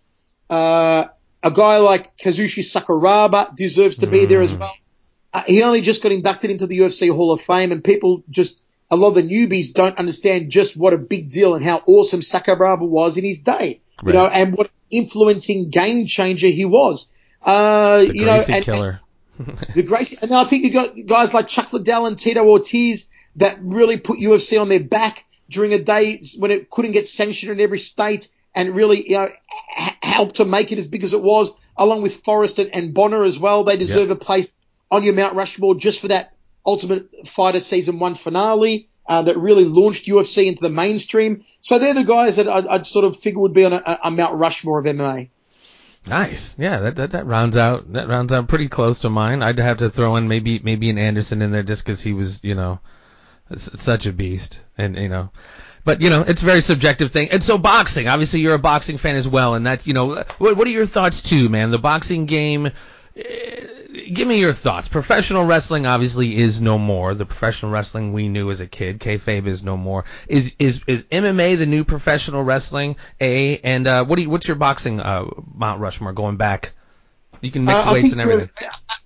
Uh, 0.51 1.07
a 1.43 1.51
guy 1.51 1.79
like 1.79 2.17
Kazushi 2.19 2.63
Sakuraba 2.63 3.55
deserves 3.57 3.97
to 3.99 4.07
be 4.07 4.27
there 4.27 4.43
as 4.43 4.53
mm. 4.53 4.61
well. 4.61 4.75
Uh, 5.33 5.43
he 5.47 5.63
only 5.63 5.81
just 5.81 6.03
got 6.03 6.13
inducted 6.13 6.51
into 6.51 6.67
the 6.67 6.79
UFC 6.79 7.11
Hall 7.11 7.33
of 7.33 7.41
Fame 7.41 7.73
and 7.73 7.83
people 7.83 8.23
just, 8.29 8.61
a 8.91 8.97
lot 8.97 9.09
of 9.09 9.15
the 9.15 9.23
newbies 9.23 9.73
don't 9.73 9.97
understand 9.99 10.51
just 10.51 10.77
what 10.77 10.93
a 10.93 10.99
big 10.99 11.31
deal 11.31 11.55
and 11.55 11.65
how 11.65 11.83
awesome 11.87 12.21
Sakuraba 12.21 12.89
was 12.89 13.17
in 13.17 13.25
his 13.25 13.39
day. 13.39 13.81
Right. 14.03 14.13
You 14.13 14.13
know, 14.13 14.27
and 14.27 14.57
what 14.57 14.71
influencing 14.91 15.71
game 15.71 16.07
changer 16.07 16.47
he 16.47 16.65
was. 16.65 17.07
Uh, 17.43 17.99
the 18.01 18.15
you 18.15 18.27
know, 18.27 18.43
and, 18.49 18.65
killer. 18.65 19.01
and 19.39 19.59
the 19.75 19.83
Gracie, 19.83 20.19
and 20.21 20.33
I 20.33 20.45
think 20.45 20.65
you 20.65 20.73
got 20.73 20.95
guys 21.07 21.35
like 21.35 21.49
Chuck 21.49 21.73
Liddell 21.73 22.07
and 22.07 22.19
Tito 22.19 22.45
Ortiz 22.45 23.07
that 23.37 23.59
really 23.63 23.99
put 23.99 24.19
UFC 24.19 24.61
on 24.61 24.69
their 24.69 24.85
back 24.85 25.25
during 25.51 25.73
a 25.73 25.83
day 25.83 26.21
when 26.39 26.51
it 26.51 26.71
couldn't 26.71 26.93
get 26.93 27.09
sanctioned 27.09 27.53
in 27.53 27.61
every 27.61 27.79
state 27.79 28.29
and 28.55 28.75
really 28.75 29.09
you 29.09 29.17
know, 29.17 29.29
helped 30.03 30.37
to 30.37 30.45
make 30.45 30.73
it 30.73 30.79
as 30.79 30.87
big 30.87 31.05
as 31.05 31.13
it 31.13 31.23
was, 31.23 31.51
along 31.77 32.03
with 32.03 32.23
Forrest 32.23 32.59
and, 32.59 32.71
and 32.73 32.95
Bonnar 32.95 33.25
as 33.25 33.39
well. 33.39 33.65
They 33.65 33.77
deserve 33.77 34.11
a 34.11 34.17
place 34.17 34.57
on 34.91 35.03
your 35.03 35.15
Mount 35.15 35.35
Rushmore 35.35 35.75
just 35.75 36.01
for 36.01 36.09
that 36.09 36.34
Ultimate 36.67 37.29
Fighter 37.29 37.61
season 37.61 37.99
one 37.99 38.15
finale. 38.15 38.89
Uh, 39.07 39.21
that 39.21 39.37
really 39.37 39.67
launched 39.67 40.07
UFC 40.07 40.47
into 40.47 40.63
the 40.63 40.71
mainstream. 40.71 41.45
So 41.61 41.79
they're 41.79 41.93
the 41.93 42.05
guys 42.05 42.37
that 42.37 42.49
I'd, 42.49 42.67
I'd 42.67 42.87
sort 42.87 43.05
of 43.05 43.19
figure 43.19 43.41
would 43.41 43.53
be 43.53 43.67
on 43.67 43.75
a, 43.75 43.99
a, 44.03 44.11
Mount 44.11 44.39
Rushmore 44.39 44.79
of 44.79 44.87
MMA. 44.87 45.29
Nice, 46.07 46.55
yeah, 46.59 46.79
that, 46.81 46.97
that 46.97 47.11
that 47.11 47.27
rounds 47.27 47.59
out 47.59 47.93
that 47.93 48.09
rounds 48.09 48.33
out 48.33 48.49
pretty 48.49 48.69
close 48.69 49.01
to 49.01 49.11
mine. 49.11 49.43
I'd 49.43 49.59
have 49.59 49.77
to 49.79 49.91
throw 49.91 50.17
in 50.17 50.27
maybe 50.27 50.59
maybe 50.59 50.89
an 50.89 50.97
Anderson 50.97 51.43
in 51.43 51.51
there 51.51 51.63
just 51.63 51.85
because 51.85 52.01
he 52.01 52.15
was 52.15 52.43
you 52.43 52.55
know 52.55 52.81
such 53.57 54.07
a 54.07 54.13
beast, 54.15 54.59
and 54.79 54.97
you 54.97 55.11
know 55.11 55.29
but 55.85 56.01
you 56.01 56.09
know, 56.09 56.23
it's 56.23 56.43
a 56.43 56.47
very 56.47 56.63
subjective 56.63 57.13
thing. 57.13 57.31
And 57.31 57.45
so 57.45 57.59
boxing, 57.59 58.09
obviously 58.09 58.41
you're 58.41 58.55
a 58.55 58.59
boxing 58.59 58.97
fan 58.97 59.17
as 59.17 59.29
well, 59.29 59.55
and 59.55 59.67
that's 59.67 59.87
you 59.87 59.93
know, 59.93 60.25
what, 60.39 60.57
what 60.57 60.67
are 60.67 60.71
your 60.71 60.87
thoughts 60.87 61.23
too, 61.23 61.49
man? 61.49 61.71
The 61.71 61.79
boxing 61.79 62.27
game. 62.27 62.67
Uh, 62.67 62.71
give 63.95 64.27
me 64.27 64.41
your 64.41 64.53
thoughts. 64.53 64.89
Professional 64.89 65.45
wrestling 65.45 65.87
obviously 65.87 66.37
is 66.37 66.61
no 66.61 66.79
more. 66.79 67.15
The 67.15 67.27
professional 67.27 67.71
wrestling 67.71 68.13
we 68.13 68.29
knew 68.29 68.51
as 68.51 68.61
a 68.61 68.67
kid, 68.67 69.01
kayfabe 69.01 69.47
is 69.47 69.63
no 69.63 69.77
more. 69.77 70.05
Is 70.29 70.55
is 70.59 70.83
is 70.87 71.05
MMA 71.05 71.59
the 71.59 71.67
new 71.67 71.85
professional 71.85 72.43
wrestling? 72.43 72.97
A 73.21 73.59
and 73.59 73.87
uh, 73.87 74.05
what 74.05 74.17
do 74.17 74.23
you, 74.23 74.31
what's 74.31 74.49
your 74.49 74.57
boxing 74.57 75.01
uh, 75.01 75.27
Mount 75.55 75.81
Rushmore 75.81 76.13
going 76.13 76.37
back? 76.37 76.73
You 77.41 77.51
can 77.51 77.65
mix 77.65 77.79
uh, 77.79 77.91
weights 77.93 78.13
and 78.13 78.21
everything. 78.21 78.51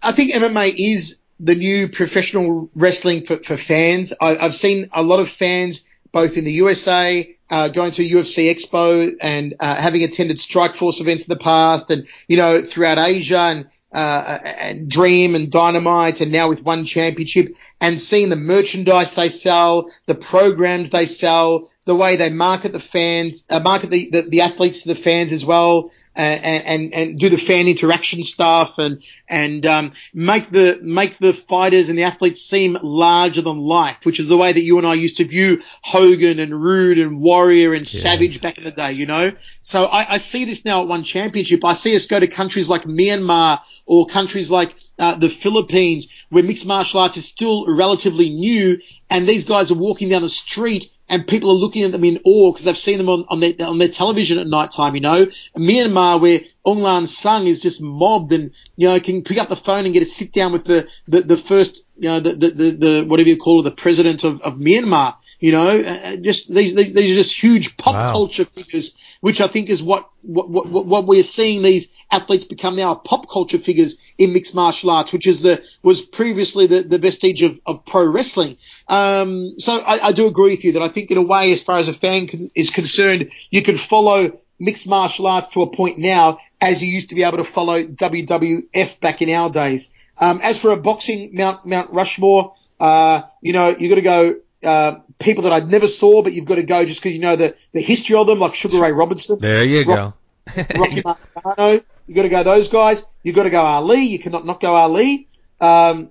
I 0.03 0.12
think 0.12 0.32
MMA 0.32 0.74
is 0.76 1.18
the 1.41 1.55
new 1.55 1.89
professional 1.89 2.70
wrestling 2.74 3.26
for, 3.26 3.36
for 3.36 3.57
fans. 3.57 4.12
I, 4.20 4.36
I've 4.36 4.55
seen 4.55 4.89
a 4.93 5.03
lot 5.03 5.20
of 5.20 5.28
fans 5.28 5.84
both 6.12 6.36
in 6.36 6.45
the 6.45 6.53
USA, 6.53 7.36
uh, 7.51 7.68
going 7.68 7.91
to 7.93 8.03
UFC 8.03 8.53
Expo 8.53 9.14
and 9.20 9.55
uh, 9.61 9.74
having 9.76 10.03
attended 10.03 10.39
Strikeforce 10.39 11.01
events 11.01 11.28
in 11.28 11.34
the 11.34 11.43
past, 11.43 11.91
and 11.91 12.07
you 12.26 12.36
know 12.36 12.62
throughout 12.62 12.99
Asia 12.99 13.39
and 13.39 13.66
uh, 13.93 14.39
and 14.45 14.91
Dream 14.91 15.34
and 15.34 15.51
Dynamite 15.51 16.20
and 16.20 16.30
now 16.30 16.49
with 16.49 16.62
one 16.62 16.84
championship 16.84 17.57
and 17.80 17.99
seeing 17.99 18.28
the 18.28 18.36
merchandise 18.36 19.14
they 19.14 19.28
sell, 19.28 19.91
the 20.07 20.14
programs 20.14 20.91
they 20.91 21.07
sell, 21.07 21.70
the 21.86 21.95
way 21.95 22.16
they 22.16 22.28
market 22.28 22.72
the 22.72 22.80
fans, 22.80 23.47
uh, 23.49 23.61
market 23.61 23.91
the, 23.91 24.11
the, 24.11 24.22
the, 24.22 24.41
athletes 24.43 24.82
to 24.82 24.89
the 24.89 24.95
fans 24.95 25.32
as 25.32 25.45
well, 25.45 25.91
and, 26.18 26.64
and, 26.66 26.94
and 26.94 27.18
do 27.18 27.30
the 27.30 27.36
fan 27.36 27.68
interaction 27.68 28.24
stuff 28.24 28.78
and, 28.78 29.02
and, 29.28 29.64
um, 29.64 29.92
make 30.12 30.46
the, 30.48 30.80
make 30.82 31.16
the 31.18 31.32
fighters 31.32 31.88
and 31.88 31.98
the 31.98 32.02
athletes 32.02 32.42
seem 32.42 32.76
larger 32.82 33.40
than 33.40 33.58
life, 33.58 33.98
which 34.02 34.18
is 34.18 34.28
the 34.28 34.36
way 34.36 34.52
that 34.52 34.60
you 34.60 34.78
and 34.78 34.86
I 34.86 34.94
used 34.94 35.18
to 35.18 35.24
view 35.24 35.62
Hogan 35.82 36.40
and 36.40 36.52
Rude 36.60 36.98
and 36.98 37.20
Warrior 37.20 37.72
and 37.72 37.82
yes. 37.82 38.02
Savage 38.02 38.42
back 38.42 38.58
in 38.58 38.64
the 38.64 38.72
day, 38.72 38.92
you 38.92 39.06
know? 39.06 39.32
So 39.62 39.84
I, 39.84 40.14
I 40.14 40.18
see 40.18 40.44
this 40.44 40.64
now 40.64 40.82
at 40.82 40.88
one 40.88 41.04
championship. 41.04 41.64
I 41.64 41.72
see 41.72 41.94
us 41.94 42.06
go 42.06 42.18
to 42.18 42.26
countries 42.26 42.68
like 42.68 42.82
Myanmar 42.82 43.60
or 43.86 44.06
countries 44.06 44.50
like, 44.50 44.74
uh, 44.99 45.14
the 45.16 45.28
Philippines, 45.28 46.09
where 46.28 46.42
mixed 46.42 46.66
martial 46.66 47.01
arts 47.01 47.16
is 47.16 47.26
still 47.26 47.66
relatively 47.66 48.30
new, 48.30 48.78
and 49.11 49.26
these 49.26 49.44
guys 49.44 49.70
are 49.70 49.74
walking 49.78 50.09
down 50.09 50.22
the 50.22 50.28
street 50.28 50.90
and 51.09 51.26
people 51.26 51.51
are 51.51 51.55
looking 51.55 51.84
at 51.84 51.92
them 51.92 52.05
in 52.05 52.20
awe 52.24 52.53
because 52.53 52.64
they've 52.64 52.76
seen 52.76 52.99
them 52.99 53.09
on, 53.09 53.24
on, 53.28 53.40
their, 53.40 53.55
on 53.61 53.78
their 53.78 53.88
television 53.88 54.38
at 54.38 54.46
night 54.46 54.70
time, 54.70 54.94
you 54.94 55.01
know. 55.01 55.26
Myanmar, 55.57 56.20
where 56.20 56.40
Aung 56.66 56.78
La 56.78 56.99
N 56.99 57.07
Sang 57.07 57.46
is 57.46 57.61
just 57.61 57.80
mobbed 57.80 58.32
and, 58.32 58.53
you 58.76 58.88
know, 58.88 59.01
can 59.01 59.24
pick 59.24 59.38
up 59.38 59.49
the 59.49 59.57
phone 59.57 59.84
and 59.84 59.94
get 59.94 60.03
a 60.03 60.07
sit 60.07 60.32
down 60.32 60.53
with 60.53 60.64
the, 60.64 60.86
the, 61.07 61.22
the 61.22 61.36
first, 61.36 61.84
you 61.96 62.09
know, 62.09 62.20
the, 62.20 62.32
the, 62.32 62.51
the, 62.51 62.70
the, 62.70 63.05
whatever 63.07 63.28
you 63.28 63.38
call 63.38 63.61
it, 63.61 63.62
the 63.62 63.70
president 63.70 64.22
of, 64.24 64.42
of 64.42 64.57
Myanmar, 64.57 65.16
you 65.40 65.53
know, 65.53 65.78
uh, 65.78 66.01
uh 66.05 66.16
just 66.16 66.53
these, 66.53 66.74
these, 66.74 66.92
these 66.92 67.12
are 67.12 67.22
just 67.22 67.42
huge 67.42 67.76
pop 67.76 67.94
wow. 67.94 68.12
culture 68.12 68.44
figures, 68.44 68.94
which 69.20 69.40
I 69.40 69.46
think 69.46 69.70
is 69.70 69.82
what, 69.82 70.11
what, 70.22 70.51
what, 70.51 70.84
what 70.86 71.07
we're 71.07 71.22
seeing 71.22 71.62
these 71.62 71.88
athletes 72.11 72.44
become 72.44 72.76
now 72.76 72.94
pop 72.94 73.30
culture 73.30 73.59
figures 73.59 73.96
in 74.18 74.32
mixed 74.32 74.54
martial 74.54 74.90
arts, 74.90 75.12
which 75.12 75.26
is 75.26 75.40
the 75.40 75.62
was 75.82 76.02
previously 76.02 76.66
the, 76.66 76.80
the 76.82 76.98
vestige 76.98 77.42
of, 77.42 77.58
of 77.64 77.86
pro 77.86 78.04
wrestling. 78.04 78.58
Um, 78.88 79.54
so 79.58 79.72
I, 79.72 80.08
I, 80.08 80.12
do 80.12 80.26
agree 80.26 80.50
with 80.50 80.64
you 80.64 80.72
that 80.72 80.82
I 80.82 80.88
think 80.88 81.10
in 81.10 81.18
a 81.18 81.22
way, 81.22 81.52
as 81.52 81.62
far 81.62 81.78
as 81.78 81.88
a 81.88 81.94
fan 81.94 82.50
is 82.54 82.70
concerned, 82.70 83.30
you 83.50 83.62
can 83.62 83.78
follow 83.78 84.38
mixed 84.58 84.88
martial 84.88 85.28
arts 85.28 85.48
to 85.48 85.62
a 85.62 85.70
point 85.70 85.98
now 85.98 86.38
as 86.60 86.82
you 86.82 86.92
used 86.92 87.10
to 87.10 87.14
be 87.14 87.22
able 87.22 87.38
to 87.38 87.44
follow 87.44 87.82
WWF 87.82 88.98
back 89.00 89.22
in 89.22 89.30
our 89.30 89.50
days. 89.50 89.88
Um, 90.20 90.40
as 90.42 90.58
for 90.58 90.72
a 90.72 90.76
boxing 90.76 91.30
Mount 91.34 91.64
Mount 91.64 91.92
Rushmore, 91.92 92.54
uh, 92.80 93.22
you 93.40 93.52
know, 93.52 93.68
you 93.68 93.88
got 93.88 93.94
to 93.94 94.02
go. 94.02 94.34
Uh, 94.60 94.98
people 95.20 95.44
that 95.44 95.52
I 95.52 95.64
never 95.64 95.86
saw, 95.86 96.22
but 96.22 96.32
you've 96.32 96.44
got 96.44 96.56
to 96.56 96.64
go 96.64 96.84
just 96.84 97.00
because 97.00 97.14
you 97.14 97.20
know 97.20 97.36
the, 97.36 97.54
the 97.72 97.80
history 97.80 98.16
of 98.16 98.26
them, 98.26 98.40
like 98.40 98.56
Sugar 98.56 98.80
Ray 98.80 98.90
Robinson. 98.90 99.38
There 99.38 99.64
you 99.64 99.84
Rock, 99.84 100.16
go. 100.56 100.62
Rocky 100.76 101.02
Marciano. 101.02 101.84
You 102.09 102.14
got 102.14 102.22
to 102.22 102.28
go 102.30 102.42
those 102.42 102.68
guys. 102.68 103.04
You 103.22 103.32
got 103.34 103.44
to 103.44 103.50
go 103.50 103.61
Ali. 103.61 104.06
You 104.06 104.18
cannot 104.18 104.46
not 104.46 104.61
go 104.61 104.74
Ali. 104.74 105.28
Um, 105.61 106.11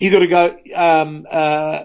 you 0.00 0.10
got 0.10 0.20
to 0.20 0.26
go. 0.26 0.58
Um, 0.74 1.26
uh, 1.30 1.84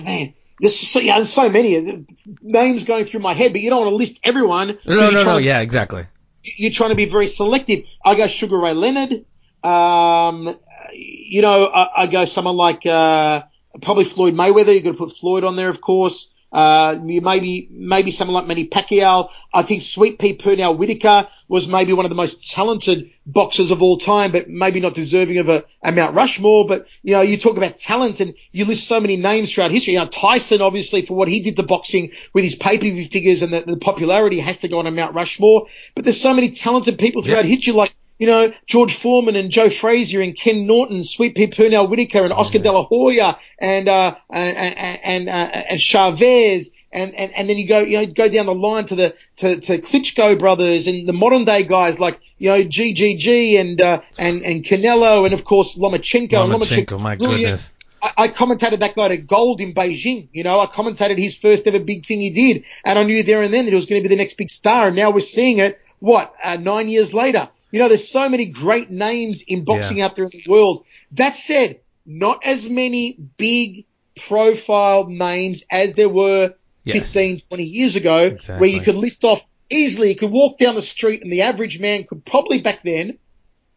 man, 0.00 0.32
there's 0.60 0.78
so, 0.78 1.00
yeah, 1.00 1.24
so 1.24 1.50
many 1.50 2.06
names 2.40 2.84
going 2.84 3.04
through 3.04 3.20
my 3.20 3.34
head, 3.34 3.52
but 3.52 3.60
you 3.60 3.70
don't 3.70 3.80
want 3.80 3.90
to 3.90 3.96
list 3.96 4.20
everyone. 4.22 4.78
No, 4.86 5.10
no, 5.10 5.24
no. 5.24 5.36
Yeah, 5.38 5.60
exactly. 5.60 6.06
You're 6.44 6.70
trying 6.70 6.90
to 6.90 6.96
be 6.96 7.06
very 7.06 7.26
selective. 7.26 7.84
I 8.04 8.14
go 8.14 8.28
Sugar 8.28 8.58
Ray 8.60 8.74
Leonard. 8.74 9.24
Um, 9.64 10.56
you 10.92 11.42
know, 11.42 11.64
I, 11.66 12.02
I 12.02 12.06
go 12.06 12.26
someone 12.26 12.56
like 12.56 12.86
uh, 12.86 13.42
probably 13.82 14.04
Floyd 14.04 14.34
Mayweather. 14.34 14.72
You've 14.72 14.84
got 14.84 14.92
to 14.92 14.98
put 14.98 15.16
Floyd 15.16 15.42
on 15.42 15.56
there, 15.56 15.70
of 15.70 15.80
course. 15.80 16.30
Uh, 16.54 17.00
maybe, 17.02 17.66
maybe 17.72 18.12
someone 18.12 18.34
like 18.36 18.46
Manny 18.46 18.68
Pacquiao. 18.68 19.28
I 19.52 19.62
think 19.62 19.82
Sweet 19.82 20.20
Pea 20.20 20.38
Pernell 20.38 20.78
Whitaker 20.78 21.26
was 21.48 21.66
maybe 21.66 21.92
one 21.92 22.04
of 22.04 22.10
the 22.10 22.14
most 22.14 22.48
talented 22.48 23.10
boxers 23.26 23.72
of 23.72 23.82
all 23.82 23.98
time, 23.98 24.30
but 24.30 24.48
maybe 24.48 24.78
not 24.78 24.94
deserving 24.94 25.38
of 25.38 25.48
a, 25.48 25.64
a 25.82 25.90
Mount 25.90 26.14
Rushmore. 26.14 26.68
But, 26.68 26.86
you 27.02 27.14
know, 27.14 27.22
you 27.22 27.38
talk 27.38 27.56
about 27.56 27.76
talent 27.78 28.20
and 28.20 28.34
you 28.52 28.66
list 28.66 28.86
so 28.86 29.00
many 29.00 29.16
names 29.16 29.52
throughout 29.52 29.72
history. 29.72 29.94
You 29.94 29.98
know, 29.98 30.06
Tyson, 30.06 30.62
obviously, 30.62 31.02
for 31.02 31.14
what 31.14 31.26
he 31.26 31.40
did 31.40 31.56
to 31.56 31.64
boxing 31.64 32.12
with 32.32 32.44
his 32.44 32.54
pay-per-view 32.54 33.08
figures 33.08 33.42
and 33.42 33.52
the, 33.52 33.62
the 33.62 33.76
popularity 33.76 34.38
has 34.38 34.58
to 34.58 34.68
go 34.68 34.78
on 34.78 34.86
a 34.86 34.92
Mount 34.92 35.16
Rushmore. 35.16 35.66
But 35.96 36.04
there's 36.04 36.20
so 36.20 36.34
many 36.34 36.50
talented 36.50 37.00
people 37.00 37.24
throughout 37.24 37.46
yeah. 37.46 37.50
history 37.50 37.72
like 37.72 37.94
you 38.18 38.26
know, 38.26 38.52
George 38.66 38.94
Foreman 38.94 39.36
and 39.36 39.50
Joe 39.50 39.70
Frazier 39.70 40.20
and 40.20 40.36
Ken 40.36 40.66
Norton, 40.66 41.04
Sweet 41.04 41.34
Pea 41.34 41.48
Pernell 41.48 41.88
Whitaker 41.90 42.22
and 42.22 42.32
Oscar 42.32 42.60
De 42.60 42.70
La 42.70 42.84
Hoya 42.84 43.38
and, 43.58 43.88
uh, 43.88 44.14
and, 44.30 44.56
and, 44.56 45.28
uh, 45.28 45.32
and 45.32 45.80
Chavez. 45.80 46.70
And, 46.92 47.12
and, 47.16 47.32
and 47.34 47.48
then 47.48 47.56
you 47.56 47.66
go, 47.66 47.80
you 47.80 47.98
know, 47.98 48.06
go 48.06 48.28
down 48.28 48.46
the 48.46 48.54
line 48.54 48.84
to 48.84 48.94
the, 48.94 49.16
to, 49.36 49.58
to 49.58 49.78
Klitschko 49.78 50.38
brothers 50.38 50.86
and 50.86 51.08
the 51.08 51.12
modern 51.12 51.44
day 51.44 51.64
guys 51.64 51.98
like, 51.98 52.20
you 52.38 52.50
know, 52.50 52.62
GGG 52.62 53.60
and, 53.60 53.80
uh, 53.80 54.00
and, 54.16 54.42
and 54.42 54.64
Canelo 54.64 55.24
and 55.24 55.34
of 55.34 55.44
course 55.44 55.76
Lomachenko. 55.76 56.30
Lomachenko, 56.30 56.86
Lomachenko 56.86 57.00
my 57.00 57.16
goodness. 57.16 57.72
I, 58.00 58.12
I 58.16 58.28
commentated 58.28 58.78
that 58.78 58.94
guy 58.94 59.08
to 59.08 59.16
gold 59.16 59.60
in 59.60 59.74
Beijing. 59.74 60.28
You 60.32 60.44
know, 60.44 60.60
I 60.60 60.66
commentated 60.66 61.18
his 61.18 61.34
first 61.34 61.66
ever 61.66 61.80
big 61.80 62.06
thing 62.06 62.20
he 62.20 62.30
did. 62.30 62.64
And 62.84 62.96
I 62.96 63.02
knew 63.02 63.24
there 63.24 63.42
and 63.42 63.52
then 63.52 63.64
that 63.64 63.72
he 63.72 63.74
was 63.74 63.86
going 63.86 64.00
to 64.00 64.08
be 64.08 64.14
the 64.14 64.20
next 64.20 64.34
big 64.34 64.50
star. 64.50 64.86
And 64.86 64.94
now 64.94 65.10
we're 65.10 65.18
seeing 65.18 65.58
it, 65.58 65.80
what, 65.98 66.32
uh, 66.44 66.56
nine 66.56 66.88
years 66.88 67.12
later. 67.12 67.48
You 67.74 67.80
know, 67.80 67.88
there's 67.88 68.08
so 68.08 68.28
many 68.28 68.46
great 68.46 68.88
names 68.88 69.42
in 69.42 69.64
boxing 69.64 69.96
yeah. 69.96 70.04
out 70.04 70.14
there 70.14 70.26
in 70.26 70.30
the 70.32 70.44
world. 70.48 70.84
That 71.10 71.36
said, 71.36 71.80
not 72.06 72.44
as 72.44 72.70
many 72.70 73.18
big 73.36 73.86
profile 74.14 75.08
names 75.08 75.64
as 75.68 75.92
there 75.94 76.08
were 76.08 76.54
yes. 76.84 77.12
15, 77.12 77.40
20 77.48 77.64
years 77.64 77.96
ago, 77.96 78.26
exactly. 78.26 78.60
where 78.60 78.70
you 78.70 78.80
could 78.80 78.94
list 78.94 79.24
off 79.24 79.42
easily. 79.70 80.10
You 80.10 80.14
could 80.14 80.30
walk 80.30 80.56
down 80.56 80.76
the 80.76 80.82
street 80.82 81.24
and 81.24 81.32
the 81.32 81.42
average 81.42 81.80
man 81.80 82.04
could 82.04 82.24
probably 82.24 82.62
back 82.62 82.84
then, 82.84 83.18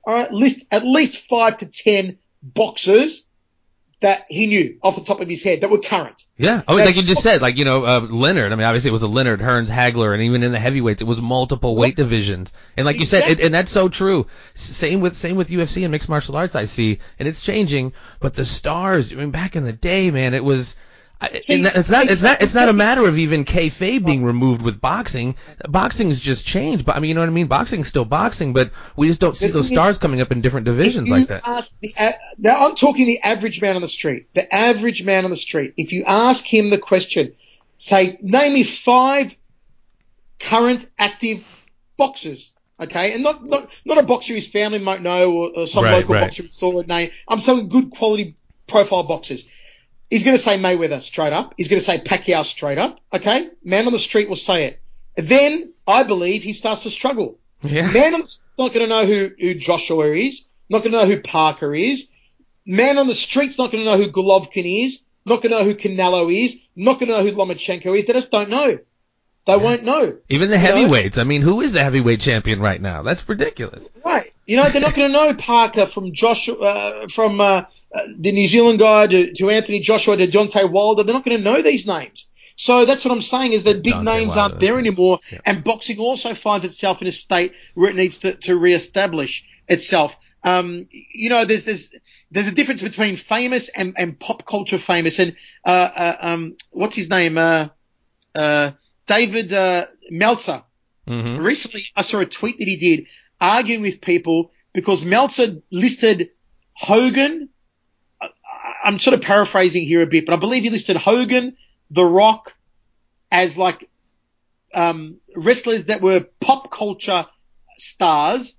all 0.04 0.14
right, 0.14 0.32
list 0.32 0.68
at 0.72 0.86
least 0.86 1.28
five 1.28 1.58
to 1.58 1.66
10 1.66 2.20
boxers 2.44 3.24
that 4.00 4.26
he 4.30 4.46
knew 4.46 4.78
off 4.84 4.96
the 4.96 5.04
top 5.04 5.22
of 5.22 5.28
his 5.28 5.42
head 5.42 5.62
that 5.62 5.72
were 5.72 5.80
current. 5.80 6.28
Yeah. 6.38 6.62
Oh, 6.68 6.78
now, 6.78 6.86
like 6.86 6.96
you 6.96 7.02
just 7.02 7.24
said, 7.24 7.42
like, 7.42 7.58
you 7.58 7.66
know, 7.66 7.84
uh, 7.84 8.00
Leonard, 8.02 8.52
I 8.52 8.56
mean, 8.56 8.66
obviously 8.66 8.90
it 8.90 8.92
was 8.92 9.02
a 9.02 9.08
Leonard, 9.08 9.40
Hearns, 9.40 9.70
Hagler, 9.70 10.14
and 10.14 10.22
even 10.22 10.44
in 10.44 10.52
the 10.52 10.60
heavyweights, 10.60 11.02
it 11.02 11.06
was 11.06 11.20
multiple 11.20 11.76
weight 11.76 11.96
divisions. 11.96 12.54
And 12.76 12.86
like 12.86 12.98
exactly. 12.98 13.32
you 13.32 13.36
said, 13.36 13.40
it, 13.40 13.46
and 13.46 13.54
that's 13.54 13.72
so 13.72 13.90
true. 13.90 14.28
Same 14.54 15.02
with, 15.02 15.18
same 15.18 15.36
with 15.36 15.50
UFC 15.50 15.84
and 15.84 15.92
mixed 15.92 16.10
martial 16.10 16.38
arts 16.38 16.56
I 16.56 16.66
see, 16.66 17.00
and 17.18 17.28
it's 17.28 17.42
changing, 17.42 17.94
but 18.20 18.36
the 18.36 18.46
stars, 18.46 19.12
I 19.12 19.16
mean, 19.16 19.32
back 19.32 19.56
in 19.56 19.64
the 19.64 19.74
day, 19.74 20.12
man, 20.12 20.36
it 20.36 20.44
was, 20.44 20.76
See, 21.42 21.64
it's 21.64 21.90
not 21.90 22.10
it's 22.10 22.22
not 22.22 22.42
it's 22.44 22.54
not 22.54 22.70
a 22.70 22.74
matter 22.74 23.08
of 23.08 23.18
even 23.18 23.44
kayfabe 23.44 24.06
being 24.06 24.24
removed 24.24 24.62
with 24.62 24.80
boxing. 24.80 25.36
Boxing's 25.68 26.22
just 26.22 26.46
changed, 26.46 26.86
but 26.86 26.96
I 26.96 27.00
mean, 27.00 27.10
you 27.10 27.16
know 27.16 27.22
what 27.22 27.30
I 27.30 27.34
mean. 27.34 27.48
Boxing's 27.48 27.88
still 27.88 28.06
boxing, 28.06 28.54
but 28.54 28.72
we 28.96 29.08
just 29.08 29.20
don't 29.20 29.36
see 29.36 29.48
those 29.48 29.68
stars 29.68 29.98
coming 29.98 30.22
up 30.22 30.32
in 30.32 30.42
different 30.42 30.66
divisions 30.66 31.10
like 31.10 31.28
that. 31.28 31.44
The, 31.44 32.18
now 32.38 32.68
I'm 32.68 32.76
talking 32.76 33.08
the 33.08 33.22
average 33.22 33.62
man 33.62 33.76
on 33.76 33.82
the 33.82 33.88
street. 33.88 34.28
The 34.36 34.54
average 34.54 35.04
man 35.04 35.24
on 35.24 35.32
the 35.32 35.38
street. 35.38 35.74
If 35.76 35.92
you 35.92 36.04
ask 36.06 36.46
him 36.46 36.70
the 36.70 36.78
question, 36.78 37.34
say, 37.80 38.20
name 38.22 38.54
me 38.54 38.64
five 38.64 39.36
current 40.40 40.88
active 41.00 41.46
boxers. 41.98 42.52
Okay, 42.80 43.14
and 43.14 43.24
not 43.24 43.44
not 43.44 43.68
not 43.86 43.98
a 43.98 44.04
boxer 44.04 44.36
his 44.36 44.48
family 44.48 44.78
might 44.78 45.02
know 45.02 45.34
or, 45.34 45.52
or 45.62 45.68
some 45.68 45.84
right, 45.84 45.96
local 45.96 46.14
right. 46.14 46.22
boxer 46.22 46.48
saw 46.50 46.80
a 46.80 46.86
name. 46.86 47.10
I'm 47.28 47.42
saying 47.42 47.70
good 47.70 47.90
quality 47.90 48.36
profile 48.68 49.08
boxers. 49.08 49.46
He's 50.10 50.24
going 50.24 50.36
to 50.38 50.42
say 50.42 50.58
Mayweather 50.58 51.02
straight 51.02 51.34
up. 51.34 51.54
He's 51.58 51.68
going 51.68 51.80
to 51.80 51.86
say 51.86 52.00
Pacquiao 52.00 52.46
straight 52.46 52.78
up. 52.78 53.00
Okay. 53.14 53.50
Man 53.64 53.86
on 53.88 53.94
the 53.94 54.00
street 54.00 54.30
will 54.30 54.38
say 54.38 54.66
it. 54.66 54.82
Then 55.18 55.74
I 55.86 56.04
believe 56.04 56.44
he 56.44 56.54
starts 56.54 56.84
to 56.84 56.90
struggle. 56.90 57.40
Yeah. 57.62 57.92
Man 57.92 58.14
on 58.14 58.22
the 58.22 58.28
street's 58.28 58.58
not 58.58 58.74
going 58.74 58.86
to 58.86 58.90
know 58.90 59.06
who, 59.06 59.30
who 59.40 59.54
Joshua 59.56 60.12
is. 60.14 60.46
Not 60.70 60.80
going 60.80 60.92
to 60.92 61.00
know 61.00 61.06
who 61.06 61.22
Parker 61.22 61.74
is. 61.74 62.08
Man 62.66 62.98
on 62.98 63.08
the 63.08 63.16
street's 63.16 63.58
not 63.58 63.72
going 63.72 63.84
to 63.84 63.90
know 63.90 63.98
who 63.98 64.12
Golovkin 64.12 64.86
is. 64.86 65.02
Not 65.26 65.42
going 65.42 65.52
to 65.52 65.60
know 65.60 65.64
who 65.64 65.76
Canelo 65.76 66.34
is. 66.34 66.58
Not 66.76 67.00
going 67.00 67.12
to 67.12 67.18
know 67.18 67.24
who 67.24 67.36
Lomachenko 67.36 67.98
is. 67.98 68.06
They 68.06 68.14
just 68.14 68.32
don't 68.32 68.50
know. 68.50 68.80
They 69.48 69.56
yeah. 69.56 69.64
won't 69.64 69.84
know. 69.84 70.18
Even 70.28 70.50
the 70.50 70.58
heavyweights. 70.58 71.16
Know? 71.16 71.22
I 71.22 71.24
mean, 71.24 71.42
who 71.42 71.62
is 71.62 71.72
the 71.72 71.82
heavyweight 71.82 72.20
champion 72.20 72.60
right 72.60 72.82
now? 72.82 73.02
That's 73.02 73.28
ridiculous. 73.28 73.88
Right. 74.06 74.34
You 74.46 74.58
know, 74.58 74.70
they're 74.70 74.82
not 74.82 74.94
going 74.94 75.10
to 75.10 75.14
know 75.14 75.34
Parker 75.36 75.86
from 75.86 76.12
Joshua, 76.12 76.56
uh, 76.58 77.08
from 77.08 77.40
uh, 77.40 77.44
uh, 77.44 77.64
the 78.18 78.34
New 78.34 78.46
Zealand 78.46 78.80
guy 78.80 79.08
to, 79.08 79.34
to 79.34 79.50
Anthony 79.50 79.80
Joshua 79.80 80.18
to 80.18 80.28
Deontay 80.28 80.70
Wilder. 80.70 81.04
They're 81.04 81.14
not 81.14 81.24
going 81.24 81.38
to 81.38 81.44
know 81.44 81.62
these 81.62 81.88
names. 81.88 82.28
So 82.58 82.86
that's 82.86 83.06
what 83.06 83.14
I'm 83.14 83.22
saying 83.22 83.54
is 83.54 83.64
that 83.64 83.84
big 83.84 83.94
Deontay 83.94 84.04
names 84.04 84.36
Wilder, 84.36 84.42
aren't 84.42 84.60
there 84.60 84.78
anymore, 84.80 85.20
yeah. 85.32 85.40
and 85.46 85.64
boxing 85.64 86.00
also 86.00 86.34
finds 86.34 86.66
itself 86.66 87.02
in 87.02 87.08
a 87.08 87.12
state 87.12 87.54
where 87.74 87.90
it 87.90 87.96
needs 87.96 88.18
to, 88.20 88.36
to 88.36 88.58
reestablish 88.58 89.46
itself. 89.68 90.14
Um, 90.44 90.88
you 90.92 91.30
know, 91.30 91.46
there's 91.46 91.64
there's 91.64 91.92
there's 92.32 92.48
a 92.48 92.52
difference 92.52 92.82
between 92.82 93.16
famous 93.16 93.70
and, 93.70 93.94
and 93.98 94.20
pop 94.20 94.46
culture 94.46 94.80
famous, 94.80 95.20
and 95.20 95.36
uh, 95.66 95.90
uh, 95.96 96.18
um, 96.20 96.58
what's 96.72 96.96
his 96.96 97.10
name? 97.10 97.38
David 99.08 99.52
uh, 99.54 99.86
Meltzer. 100.10 100.64
Mm-hmm. 101.08 101.38
Recently, 101.44 101.84
I 101.96 102.02
saw 102.02 102.20
a 102.20 102.26
tweet 102.26 102.60
that 102.60 102.68
he 102.68 102.76
did 102.76 103.08
arguing 103.40 103.82
with 103.82 104.02
people 104.02 104.52
because 104.74 105.06
Meltzer 105.06 105.62
listed 105.72 106.30
Hogan. 106.74 107.50
I'm 108.84 109.00
sort 109.00 109.14
of 109.14 109.22
paraphrasing 109.22 109.86
here 109.86 110.02
a 110.02 110.08
bit, 110.08 110.26
but 110.26 110.34
I 110.34 110.38
believe 110.38 110.64
he 110.64 110.70
listed 110.70 110.98
Hogan, 110.98 111.58
The 111.90 112.06
Rock, 112.06 112.54
as 113.32 113.58
like 113.58 113.90
um, 114.74 115.18
wrestlers 115.36 115.86
that 115.86 116.02
were 116.02 116.26
pop 116.40 116.70
culture 116.72 117.26
stars, 117.78 118.56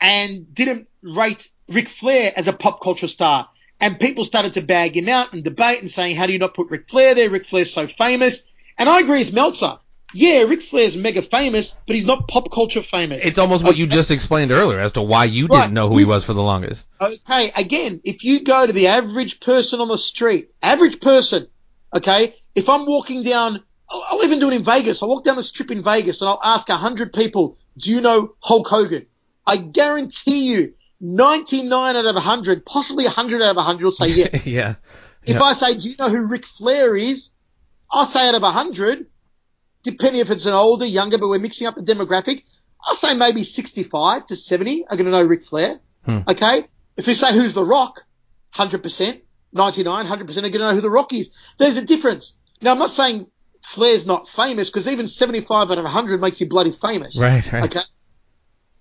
and 0.00 0.52
didn't 0.52 0.88
rate 1.02 1.48
Ric 1.68 1.88
Flair 1.88 2.32
as 2.36 2.48
a 2.48 2.52
pop 2.52 2.82
culture 2.82 3.08
star. 3.08 3.48
And 3.80 4.00
people 4.00 4.24
started 4.24 4.54
to 4.54 4.62
bag 4.62 4.96
him 4.96 5.08
out 5.08 5.32
and 5.32 5.44
debate 5.44 5.80
and 5.80 5.90
saying, 5.90 6.16
how 6.16 6.26
do 6.26 6.32
you 6.32 6.38
not 6.38 6.54
put 6.54 6.70
Ric 6.70 6.88
Flair 6.88 7.14
there? 7.14 7.30
Ric 7.30 7.46
Flair's 7.46 7.72
so 7.72 7.86
famous. 7.86 8.44
And 8.78 8.88
I 8.88 9.00
agree 9.00 9.18
with 9.24 9.32
Meltzer. 9.32 9.78
Yeah, 10.14 10.42
Ric 10.42 10.62
Flair's 10.62 10.96
mega 10.96 11.20
famous, 11.20 11.76
but 11.86 11.94
he's 11.96 12.06
not 12.06 12.28
pop 12.28 12.50
culture 12.52 12.82
famous. 12.82 13.24
It's 13.24 13.38
almost 13.38 13.64
what 13.64 13.76
you 13.76 13.86
just 13.86 14.10
explained 14.10 14.52
earlier 14.52 14.78
as 14.78 14.92
to 14.92 15.02
why 15.02 15.24
you 15.24 15.46
Right. 15.46 15.62
didn't 15.62 15.74
know 15.74 15.88
who 15.88 15.98
he 15.98 16.04
was 16.04 16.24
for 16.24 16.32
the 16.32 16.42
longest. 16.42 16.86
Okay, 17.00 17.52
again, 17.56 18.00
if 18.04 18.24
you 18.24 18.44
go 18.44 18.66
to 18.66 18.72
the 18.72 18.86
average 18.86 19.40
person 19.40 19.80
on 19.80 19.88
the 19.88 19.98
street, 19.98 20.50
average 20.62 21.00
person, 21.00 21.48
okay, 21.92 22.34
if 22.54 22.68
I'm 22.68 22.86
walking 22.86 23.24
down, 23.24 23.62
I'll 23.90 24.04
I'll 24.10 24.24
even 24.24 24.38
do 24.40 24.48
it 24.50 24.54
in 24.54 24.64
Vegas. 24.64 25.02
I'll 25.02 25.08
walk 25.08 25.24
down 25.24 25.36
the 25.36 25.42
strip 25.42 25.70
in 25.70 25.82
Vegas 25.82 26.20
and 26.22 26.28
I'll 26.28 26.40
ask 26.42 26.68
a 26.68 26.76
hundred 26.76 27.12
people, 27.12 27.58
do 27.76 27.90
you 27.90 28.00
know 28.00 28.34
Hulk 28.40 28.68
Hogan? 28.68 29.06
I 29.46 29.56
guarantee 29.56 30.52
you, 30.52 30.74
99 31.00 31.96
out 31.96 32.04
of 32.04 32.14
100, 32.14 32.64
possibly 32.64 33.04
100 33.04 33.42
out 33.42 33.50
of 33.50 33.56
100 33.56 33.84
will 33.84 33.90
say 33.90 34.08
yes. 34.08 34.46
yeah. 34.46 34.76
If 35.24 35.34
Yeah. 35.36 35.42
I 35.42 35.52
say, 35.52 35.76
do 35.76 35.88
you 35.90 35.96
know 35.98 36.08
who 36.08 36.26
Ric 36.26 36.46
Flair 36.46 36.96
is? 36.96 37.30
I'll 37.90 38.06
say 38.06 38.28
out 38.28 38.34
of 38.34 38.42
100, 38.42 39.06
depending 39.82 40.20
if 40.20 40.30
it's 40.30 40.46
an 40.46 40.54
older, 40.54 40.84
younger, 40.84 41.18
but 41.18 41.28
we're 41.28 41.38
mixing 41.38 41.66
up 41.66 41.74
the 41.76 41.82
demographic, 41.82 42.42
I'll 42.84 42.94
say 42.94 43.14
maybe 43.16 43.42
65 43.42 44.26
to 44.26 44.36
70 44.36 44.86
are 44.88 44.96
going 44.96 45.06
to 45.06 45.10
know 45.12 45.24
Ric 45.24 45.44
Flair. 45.44 45.80
Hmm. 46.04 46.20
Okay? 46.28 46.66
If 46.96 47.06
we 47.06 47.14
say 47.14 47.32
who's 47.32 47.52
The 47.54 47.64
Rock, 47.64 48.04
100%, 48.54 49.20
99, 49.52 50.06
100% 50.06 50.10
are 50.20 50.24
going 50.24 50.52
to 50.52 50.58
know 50.58 50.74
who 50.74 50.80
The 50.80 50.90
Rock 50.90 51.12
is. 51.12 51.30
There's 51.58 51.76
a 51.76 51.84
difference. 51.84 52.34
Now, 52.60 52.72
I'm 52.72 52.78
not 52.78 52.90
saying 52.90 53.26
Flair's 53.64 54.06
not 54.06 54.28
famous 54.28 54.70
because 54.70 54.88
even 54.88 55.06
75 55.08 55.70
out 55.70 55.78
of 55.78 55.84
100 55.84 56.20
makes 56.20 56.40
you 56.40 56.48
bloody 56.48 56.72
famous. 56.72 57.18
Right, 57.18 57.52
right. 57.52 57.64
Okay? 57.64 57.80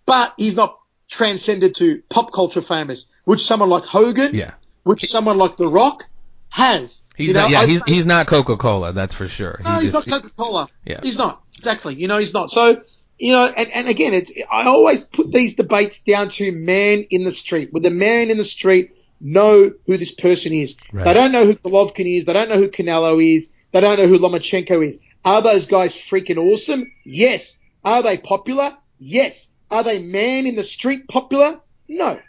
But 0.06 0.34
he's 0.38 0.56
not 0.56 0.80
transcended 1.10 1.76
to 1.76 2.02
pop 2.10 2.32
culture 2.32 2.62
famous, 2.62 3.06
which 3.26 3.46
someone 3.46 3.70
like 3.70 3.84
Hogan, 3.84 4.34
Yeah. 4.36 4.52
which 4.84 5.06
someone 5.06 5.38
like 5.38 5.58
The 5.58 5.68
Rock 5.68 6.06
has. 6.50 7.02
He's 7.18 7.30
You 7.30 7.34
know, 7.34 7.42
not, 7.42 7.50
yeah, 7.52 7.60
I'd 7.62 7.70
he's, 7.70 7.80
say- 7.86 7.94
he's 7.94 8.06
not 8.06 8.28
Coca-Cola, 8.28 8.94
that's 8.94 9.16
for 9.16 9.28
sure. 9.28 9.60
no, 9.64 9.76
He 9.80 9.86
he's 9.86 9.94
just- 9.94 10.08
not 10.08 10.22
Coca-Cola. 10.22 10.70
Yeah. 10.86 11.00
He's 11.02 11.18
not. 11.18 11.42
Exactly. 11.56 11.96
You 11.96 12.08
know, 12.08 12.18
he's 12.18 12.34
not. 12.34 12.50
So, 12.50 12.82
you 13.18 13.32
know, 13.32 13.46
and, 13.46 13.70
and 13.72 13.88
again, 13.88 14.14
it's, 14.14 14.32
I 14.52 14.66
always 14.66 15.06
put 15.06 15.32
these 15.32 15.54
debates 15.56 16.02
down 16.02 16.30
to 16.32 16.52
man 16.52 17.06
in 17.10 17.24
the 17.24 17.32
street. 17.32 17.72
Would 17.74 17.84
the 17.84 17.90
man 17.90 18.30
in 18.30 18.38
the 18.38 18.44
street 18.46 18.92
know 19.22 19.72
who 19.88 19.98
this 19.98 20.12
person 20.14 20.52
is? 20.52 20.76
Right. 20.92 21.06
They 21.06 21.14
don't 21.14 21.32
know 21.32 21.46
who 21.46 21.56
Golovkin 21.56 22.18
is. 22.18 22.26
They 22.26 22.34
don't 22.34 22.50
know 22.50 22.58
who 22.58 22.68
Canelo 22.70 23.24
is. 23.24 23.50
They 23.72 23.80
don't 23.80 23.98
know 23.98 24.08
who 24.08 24.20
Lomachenko 24.20 24.86
is. 24.86 25.00
Are 25.24 25.42
those 25.42 25.66
guys 25.66 25.96
freaking 25.96 26.38
awesome? 26.38 26.92
Yes. 27.06 27.56
Are 27.86 28.04
they 28.04 28.18
popular? 28.18 28.76
Yes. 29.00 29.48
Are 29.72 29.84
they 29.84 30.00
man 30.00 30.46
in 30.46 30.56
the 30.56 30.64
street 30.64 31.08
popular? 31.08 31.60
No. 31.88 32.20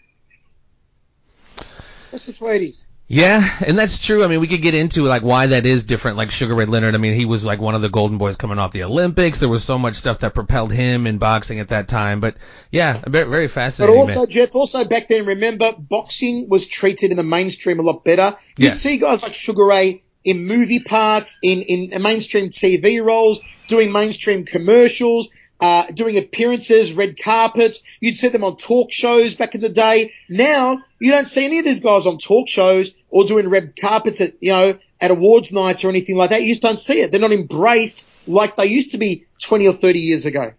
That's 2.12 2.26
just 2.26 2.38
the 2.38 2.44
way 2.44 2.56
it 2.56 2.62
is. 2.62 2.85
Yeah, 3.08 3.48
and 3.64 3.78
that's 3.78 4.04
true. 4.04 4.24
I 4.24 4.26
mean, 4.26 4.40
we 4.40 4.48
could 4.48 4.62
get 4.62 4.74
into 4.74 5.02
like 5.04 5.22
why 5.22 5.46
that 5.48 5.64
is 5.64 5.84
different. 5.84 6.16
Like 6.16 6.32
Sugar 6.32 6.54
Ray 6.54 6.64
Leonard. 6.64 6.96
I 6.96 6.98
mean, 6.98 7.14
he 7.14 7.24
was 7.24 7.44
like 7.44 7.60
one 7.60 7.76
of 7.76 7.82
the 7.82 7.88
golden 7.88 8.18
boys 8.18 8.34
coming 8.36 8.58
off 8.58 8.72
the 8.72 8.82
Olympics. 8.82 9.38
There 9.38 9.48
was 9.48 9.62
so 9.62 9.78
much 9.78 9.94
stuff 9.94 10.18
that 10.20 10.34
propelled 10.34 10.72
him 10.72 11.06
in 11.06 11.18
boxing 11.18 11.60
at 11.60 11.68
that 11.68 11.86
time. 11.86 12.18
But 12.18 12.36
yeah, 12.72 13.00
very, 13.06 13.28
very 13.28 13.46
But 13.48 13.90
also, 13.90 14.20
man. 14.20 14.30
Jeff, 14.30 14.54
also 14.56 14.84
back 14.88 15.06
then, 15.08 15.24
remember, 15.24 15.72
boxing 15.78 16.48
was 16.48 16.66
treated 16.66 17.12
in 17.12 17.16
the 17.16 17.22
mainstream 17.22 17.78
a 17.78 17.82
lot 17.82 18.04
better. 18.04 18.36
You'd 18.58 18.66
Yeah. 18.68 18.72
see 18.72 18.98
guys 18.98 19.22
like 19.22 19.34
Sugar 19.34 19.66
Ray 19.66 20.02
in 20.24 20.44
movie 20.44 20.80
parts, 20.80 21.38
in, 21.40 21.62
in 21.62 22.02
mainstream 22.02 22.50
TV 22.50 23.00
roles, 23.04 23.38
doing 23.68 23.92
mainstream 23.92 24.44
commercials, 24.44 25.28
uh, 25.60 25.86
doing 25.90 26.18
appearances, 26.18 26.92
red 26.92 27.18
carpets. 27.22 27.80
You'd 28.00 28.16
see 28.16 28.28
them 28.28 28.44
on 28.44 28.56
talk 28.56 28.92
shows 28.92 29.34
back 29.34 29.54
in 29.54 29.60
the 29.60 29.68
day. 29.68 30.12
Now, 30.28 30.82
you 30.98 31.10
don't 31.12 31.26
see 31.26 31.44
any 31.44 31.58
of 31.58 31.64
these 31.64 31.80
guys 31.80 32.06
on 32.06 32.18
talk 32.18 32.48
shows 32.48 32.92
or 33.08 33.24
doing 33.24 33.48
red 33.48 33.74
carpets 33.80 34.20
at, 34.20 34.32
you 34.40 34.52
know, 34.52 34.78
at 35.00 35.10
awards 35.10 35.52
nights 35.52 35.84
or 35.84 35.88
anything 35.88 36.16
like 36.16 36.30
that. 36.30 36.42
You 36.42 36.48
just 36.48 36.62
don't 36.62 36.78
see 36.78 37.00
it. 37.00 37.10
They're 37.10 37.20
not 37.20 37.32
embraced 37.32 38.06
like 38.26 38.56
they 38.56 38.66
used 38.66 38.92
to 38.92 38.98
be 38.98 39.26
20 39.42 39.68
or 39.68 39.74
30 39.74 39.98
years 39.98 40.26
ago. 40.26 40.52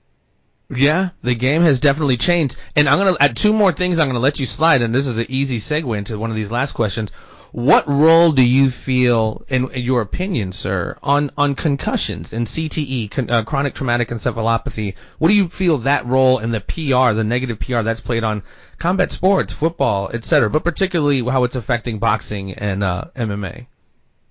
Yeah, 0.69 1.09
the 1.23 1.35
game 1.35 1.61
has 1.61 1.79
definitely 1.79 2.17
changed. 2.17 2.57
And 2.75 2.89
I'm 2.89 2.97
gonna 2.97 3.15
add 3.19 3.37
two 3.37 3.53
more 3.53 3.71
things. 3.71 3.99
I'm 3.99 4.07
gonna 4.07 4.19
let 4.19 4.39
you 4.39 4.45
slide, 4.45 4.81
and 4.81 4.93
this 4.93 5.07
is 5.07 5.17
an 5.17 5.27
easy 5.29 5.59
segue 5.59 5.97
into 5.97 6.19
one 6.19 6.29
of 6.29 6.35
these 6.35 6.51
last 6.51 6.73
questions. 6.73 7.11
What 7.51 7.87
role 7.87 8.31
do 8.31 8.43
you 8.43 8.69
feel, 8.69 9.45
in, 9.47 9.69
in 9.71 9.83
your 9.83 10.01
opinion, 10.01 10.51
sir, 10.51 10.97
on 11.01 11.31
on 11.37 11.55
concussions 11.55 12.33
and 12.33 12.45
CTE, 12.45 13.09
con, 13.11 13.29
uh, 13.29 13.43
chronic 13.43 13.73
traumatic 13.73 14.09
encephalopathy? 14.09 14.95
What 15.17 15.29
do 15.29 15.33
you 15.33 15.49
feel 15.49 15.79
that 15.79 16.05
role 16.05 16.39
in 16.39 16.51
the 16.51 16.61
PR, 16.61 17.13
the 17.13 17.23
negative 17.23 17.59
PR 17.59 17.81
that's 17.81 18.01
played 18.01 18.23
on 18.23 18.43
combat 18.77 19.11
sports, 19.11 19.53
football, 19.53 20.09
etc., 20.13 20.49
but 20.49 20.63
particularly 20.63 21.23
how 21.23 21.43
it's 21.45 21.55
affecting 21.55 21.99
boxing 21.99 22.53
and 22.53 22.83
uh, 22.83 23.05
MMA? 23.15 23.67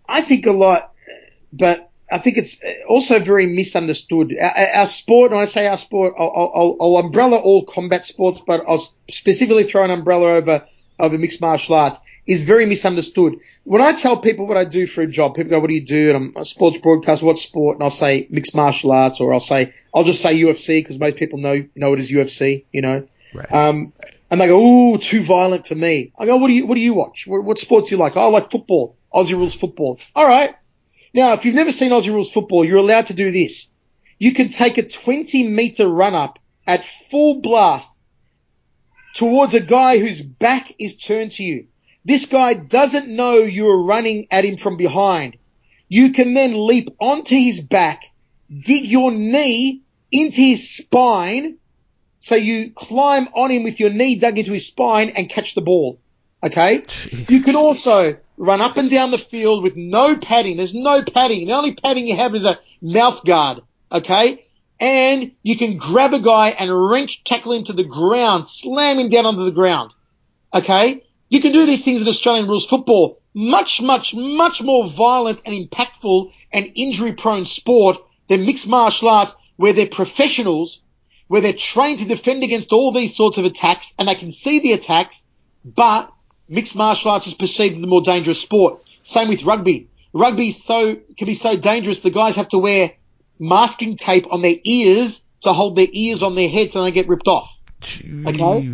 I 0.09 0.23
think 0.23 0.47
a 0.47 0.53
lot, 0.53 0.93
but 1.53 1.91
I 2.11 2.19
think 2.19 2.37
it's 2.37 2.61
also 2.89 3.19
very 3.19 3.47
misunderstood. 3.47 4.37
Our, 4.41 4.81
our 4.81 4.87
sport, 4.87 5.33
and 5.33 5.41
I 5.41 5.47
say 5.47 5.67
our 5.67 5.77
sport, 5.77 6.15
I'll, 6.19 6.53
I'll, 6.55 6.77
I'll 6.81 6.97
umbrella 6.99 7.39
all 7.39 7.65
combat 7.65 8.05
sports, 8.05 8.43
but 8.47 8.63
I'll 8.69 8.87
specifically 9.09 9.65
throw 9.65 9.85
an 9.85 9.91
umbrella 9.91 10.35
over 10.35 10.67
over 10.99 11.19
mixed 11.19 11.41
martial 11.41 11.75
arts, 11.75 11.99
is 12.27 12.43
very 12.43 12.67
misunderstood. 12.67 13.37
When 13.65 13.81
I 13.81 13.93
tell 13.93 14.19
people 14.19 14.47
what 14.47 14.57
I 14.57 14.65
do 14.65 14.87
for 14.87 15.03
a 15.03 15.07
job, 15.07 15.35
people 15.35 15.51
go, 15.51 15.61
"What 15.61 15.69
do 15.69 15.75
you 15.75 15.85
do?" 15.85 16.09
And 16.11 16.17
I'm 16.17 16.33
a 16.37 16.45
sports 16.45 16.79
broadcaster. 16.79 17.25
What 17.25 17.39
sport? 17.39 17.77
And 17.77 17.85
I'll 17.85 17.91
say 17.91 18.27
mixed 18.31 18.55
martial 18.55 18.93
arts, 18.93 19.21
or 19.21 19.33
I'll 19.33 19.41
say 19.41 19.73
I'll 19.95 20.05
just 20.05 20.21
say 20.21 20.35
UFC 20.35 20.81
because 20.81 20.99
most 20.99 21.17
people 21.17 21.39
know 21.39 21.65
know 21.75 21.93
it 21.93 21.99
as 21.99 22.11
UFC. 22.11 22.65
You 22.73 22.83
know. 22.83 23.09
Right. 23.35 23.53
Um, 23.53 23.93
and 24.31 24.41
they 24.41 24.49
go, 24.49 24.61
"Ooh, 24.61 24.99
too 24.99 25.23
violent 25.23 25.67
for 25.67 25.75
me." 25.75 26.13
I 26.19 26.27
go, 26.27 26.37
"What 26.37 26.49
do 26.49 26.53
you 26.53 26.67
What 26.67 26.75
do 26.75 26.81
you 26.81 26.95
watch? 26.95 27.27
What, 27.27 27.45
what 27.45 27.59
sports 27.59 27.89
do 27.89 27.95
you 27.95 28.01
like?" 28.01 28.17
Oh, 28.17 28.23
I 28.23 28.27
like 28.27 28.51
football, 28.51 28.97
Aussie 29.15 29.35
rules 29.35 29.55
football. 29.55 30.01
All 30.15 30.27
right. 30.27 30.55
Now, 31.15 31.35
if 31.35 31.45
you've 31.45 31.55
never 31.55 31.73
seen 31.73 31.93
Aussie 31.93 32.13
rules 32.13 32.31
football, 32.31 32.65
you're 32.65 32.79
allowed 32.79 33.07
to 33.07 33.15
do 33.15 33.31
this. 33.31 33.69
You 34.19 34.33
can 34.33 34.49
take 34.49 34.79
a 34.79 34.83
20 34.87 35.45
meter 35.45 35.89
run 35.89 36.15
up 36.15 36.39
at 36.67 36.85
full 37.11 37.41
blast 37.41 38.01
towards 39.15 39.55
a 39.55 39.61
guy 39.61 39.99
whose 39.99 40.21
back 40.21 40.75
is 40.79 40.97
turned 40.97 41.33
to 41.33 41.43
you. 41.43 41.67
This 42.07 42.27
guy 42.27 42.55
doesn't 42.55 43.09
know 43.09 43.39
you're 43.39 43.83
running 43.83 44.29
at 44.31 44.45
him 44.45 44.59
from 44.59 44.77
behind. 44.77 45.37
You 45.89 46.13
can 46.13 46.35
then 46.35 46.67
leap 46.67 46.95
onto 47.01 47.35
his 47.35 47.61
back, 47.61 48.05
dig 48.49 48.85
your 48.85 49.11
knee 49.11 49.83
into 50.13 50.41
his 50.41 50.71
spine, 50.71 51.59
so 52.21 52.37
you 52.37 52.71
climb 52.71 53.27
on 53.35 53.51
him 53.51 53.65
with 53.65 53.81
your 53.81 53.91
knee 53.91 54.15
dug 54.21 54.39
into 54.39 54.53
his 54.53 54.67
spine 54.69 55.15
and 55.17 55.29
catch 55.29 55.57
the 55.57 55.63
ball. 55.63 55.99
Okay? 56.45 56.85
You 57.29 57.43
can 57.43 57.57
also 57.57 58.19
run 58.37 58.61
up 58.61 58.77
and 58.77 58.89
down 58.89 59.11
the 59.11 59.19
field 59.19 59.65
with 59.65 59.75
no 59.75 60.17
padding. 60.17 60.59
There's 60.59 60.75
no 60.75 61.03
padding. 61.03 61.49
The 61.49 61.55
only 61.55 61.75
padding 61.75 62.07
you 62.07 62.15
have 62.15 62.37
is 62.37 62.45
a 62.45 62.61
mouth 62.81 63.25
guard. 63.25 63.63
Okay? 63.91 64.47
And 64.79 65.33
you 65.43 65.57
can 65.57 65.77
grab 65.77 66.15
a 66.15 66.21
guy 66.21 66.51
and 66.51 66.71
wrench 66.71 67.25
tackle 67.25 67.53
him 67.53 67.65
to 67.65 67.73
the 67.73 67.83
ground, 67.83 68.47
slam 68.47 69.01
him 69.01 69.09
down 69.09 69.27
onto 69.27 69.45
the 69.45 69.51
ground. 69.51 69.93
Okay? 70.55 71.03
You 71.29 71.41
can 71.41 71.53
do 71.53 71.67
these 71.67 71.85
things 71.85 72.03
in 72.03 72.09
Australian 72.09 72.49
rules 72.49 72.67
football. 72.67 73.21
Much, 73.35 73.83
much, 73.83 74.15
much 74.15 74.63
more 74.63 74.89
violent 74.89 75.43
and 75.45 75.55
impactful 75.55 76.33
and 76.53 76.73
injury 76.75 77.13
prone 77.13 77.45
sport 77.45 77.99
than 78.29 78.47
mixed 78.47 78.69
martial 78.69 79.09
arts 79.09 79.35
where 79.57 79.73
they're 79.73 79.87
professionals, 79.87 80.81
where 81.29 81.41
they're 81.41 81.53
trained 81.53 81.99
to 81.99 82.09
defend 82.09 82.45
against 82.45 82.73
all 82.73 82.93
these 82.93 83.17
sorts 83.17 83.39
of 83.39 83.45
attacks 83.45 83.95
and 83.99 84.09
they 84.09 84.15
can 84.15 84.31
see 84.31 84.61
the 84.61 84.73
attacks, 84.73 85.25
but 85.65 86.13
mixed 86.49 86.77
martial 86.77 87.11
arts 87.11 87.27
is 87.27 87.35
perceived 87.35 87.77
as 87.77 87.83
a 87.83 87.87
more 87.87 88.03
dangerous 88.03 88.41
sport. 88.41 88.83
Same 89.03 89.29
with 89.29 89.43
rugby. 89.43 89.89
Rugby 90.13 90.51
so, 90.51 90.95
can 90.95 91.27
be 91.27 91.35
so 91.35 91.57
dangerous 91.57 92.01
the 92.01 92.11
guys 92.11 92.37
have 92.37 92.49
to 92.49 92.59
wear 92.59 92.93
masking 93.39 93.97
tape 93.97 94.33
on 94.33 94.43
their 94.43 94.57
ears 94.65 95.23
to 95.43 95.53
hold 95.53 95.77
their 95.77 95.89
ears 95.91 96.23
on 96.23 96.35
their 96.35 96.49
head 96.49 96.71
so 96.71 96.83
they 96.83 96.91
get 96.91 97.09
ripped 97.09 97.29
off. 97.29 97.51
Okay. 97.83 98.69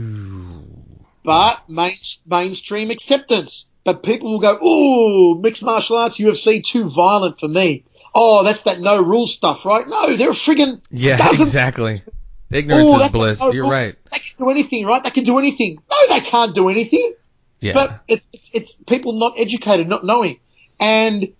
But 1.24 1.68
main, 1.68 1.94
mainstream 2.26 2.90
acceptance. 2.90 3.66
But 3.84 4.02
people 4.02 4.30
will 4.30 4.38
go, 4.40 4.56
ooh, 4.64 5.40
mixed 5.40 5.62
martial 5.62 5.96
arts, 5.96 6.18
UFC, 6.18 6.62
too 6.62 6.88
violent 6.88 7.40
for 7.40 7.48
me. 7.48 7.84
Oh, 8.14 8.44
that's 8.44 8.62
that 8.62 8.80
no 8.80 9.02
rules 9.02 9.34
stuff, 9.34 9.64
right? 9.64 9.86
No, 9.86 10.14
they're 10.14 10.30
a 10.30 10.34
friggin' 10.34 10.80
Yeah, 10.90 11.16
dozen- 11.28 11.42
exactly. 11.46 12.02
Ignorance 12.50 13.04
is 13.04 13.10
bliss. 13.12 13.40
no 13.40 13.50
You're 13.52 13.62
rule. 13.64 13.72
right. 13.72 13.96
They 14.12 14.18
can 14.18 14.36
do 14.38 14.50
anything, 14.50 14.84
right? 14.86 15.02
They 15.02 15.10
can 15.10 15.24
do 15.24 15.38
anything. 15.38 15.78
No, 15.90 15.96
they 16.14 16.20
can't 16.20 16.54
do 16.54 16.68
anything. 16.68 17.14
Yeah. 17.60 17.72
But 17.72 18.02
it's, 18.08 18.28
it's 18.34 18.50
it's 18.52 18.72
people 18.86 19.12
not 19.18 19.34
educated, 19.38 19.88
not 19.88 20.04
knowing, 20.04 20.38
and 20.78 21.32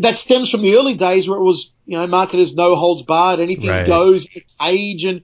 that 0.00 0.16
stems 0.16 0.50
from 0.50 0.62
the 0.62 0.76
early 0.76 0.94
days 0.94 1.28
where 1.28 1.38
it 1.38 1.42
was 1.42 1.70
you 1.84 1.98
know 1.98 2.06
marketers 2.06 2.54
no 2.54 2.76
holds 2.76 3.02
barred, 3.02 3.40
anything 3.40 3.68
Right. 3.68 3.86
goes 3.86 4.24
in 4.24 4.30
the 4.34 4.64
cage, 4.64 5.04
and 5.04 5.22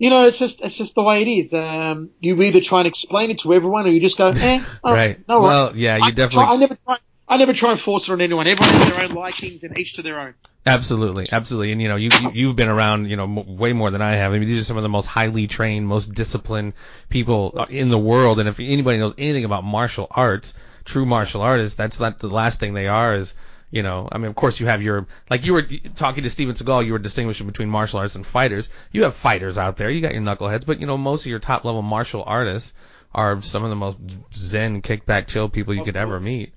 you 0.00 0.10
know 0.10 0.26
it's 0.26 0.38
just 0.38 0.60
it's 0.62 0.76
just 0.76 0.94
the 0.96 1.02
way 1.02 1.22
it 1.22 1.28
is. 1.28 1.54
Um, 1.54 2.10
you 2.18 2.40
either 2.42 2.60
try 2.60 2.80
and 2.80 2.88
explain 2.88 3.30
it 3.30 3.38
to 3.40 3.52
everyone, 3.54 3.86
or 3.86 3.90
you 3.90 4.00
just 4.00 4.18
go, 4.18 4.28
eh, 4.28 4.64
all 4.82 4.92
Right. 5.00 5.20
no. 5.28 5.40
Well, 5.40 5.76
yeah, 5.76 5.96
you 5.98 6.04
I, 6.04 6.10
definitely- 6.10 6.46
Try, 6.46 6.54
I 6.54 6.56
never 6.56 6.74
try. 6.84 6.96
I 7.28 7.36
never 7.36 7.52
try 7.52 7.70
and 7.70 7.78
force 7.78 8.08
it 8.08 8.12
on 8.12 8.20
anyone. 8.20 8.48
Everyone 8.48 8.74
has 8.74 8.90
their 8.92 9.04
own 9.04 9.14
likings 9.14 9.62
and 9.62 9.78
each 9.78 9.92
to 9.94 10.02
their 10.02 10.18
own. 10.18 10.34
Absolutely, 10.66 11.28
absolutely, 11.30 11.70
and 11.72 11.80
you 11.80 11.88
know, 11.88 11.96
you, 11.96 12.10
you 12.34 12.48
have 12.48 12.56
been 12.56 12.68
around, 12.68 13.08
you 13.08 13.16
know, 13.16 13.22
m- 13.24 13.56
way 13.56 13.72
more 13.72 13.90
than 13.90 14.02
I 14.02 14.12
have. 14.16 14.32
I 14.32 14.38
mean, 14.38 14.48
these 14.48 14.60
are 14.60 14.64
some 14.64 14.76
of 14.76 14.82
the 14.82 14.88
most 14.88 15.06
highly 15.06 15.46
trained, 15.46 15.86
most 15.86 16.12
disciplined 16.12 16.72
people 17.08 17.66
in 17.70 17.88
the 17.88 17.98
world. 17.98 18.40
And 18.40 18.48
if 18.48 18.58
anybody 18.58 18.98
knows 18.98 19.14
anything 19.16 19.44
about 19.44 19.62
martial 19.64 20.06
arts, 20.10 20.54
true 20.84 21.06
martial 21.06 21.40
artists, 21.42 21.76
that's 21.76 22.00
not 22.00 22.18
the 22.18 22.28
last 22.28 22.58
thing 22.60 22.74
they 22.74 22.88
are. 22.88 23.14
Is 23.14 23.34
you 23.70 23.82
know, 23.82 24.08
I 24.10 24.18
mean, 24.18 24.26
of 24.26 24.34
course 24.34 24.58
you 24.60 24.66
have 24.66 24.82
your 24.82 25.06
like 25.28 25.44
you 25.44 25.52
were 25.52 25.62
talking 25.94 26.24
to 26.24 26.30
Steven 26.30 26.54
Seagal, 26.54 26.86
you 26.86 26.92
were 26.92 26.98
distinguishing 26.98 27.46
between 27.46 27.70
martial 27.70 28.00
arts 28.00 28.14
and 28.14 28.26
fighters. 28.26 28.68
You 28.92 29.04
have 29.04 29.14
fighters 29.14 29.58
out 29.58 29.76
there, 29.76 29.90
you 29.90 30.00
got 30.00 30.12
your 30.12 30.22
knuckleheads, 30.22 30.66
but 30.66 30.80
you 30.80 30.86
know, 30.86 30.98
most 30.98 31.22
of 31.22 31.26
your 31.26 31.38
top 31.38 31.64
level 31.64 31.82
martial 31.82 32.24
artists 32.26 32.74
are 33.14 33.40
some 33.42 33.64
of 33.64 33.70
the 33.70 33.76
most 33.76 33.98
zen, 34.34 34.82
kickback, 34.82 35.26
chill 35.26 35.48
people 35.48 35.74
you 35.74 35.80
Of 35.80 35.86
could 35.86 35.96
ever 35.96 36.20
meet. 36.20 36.52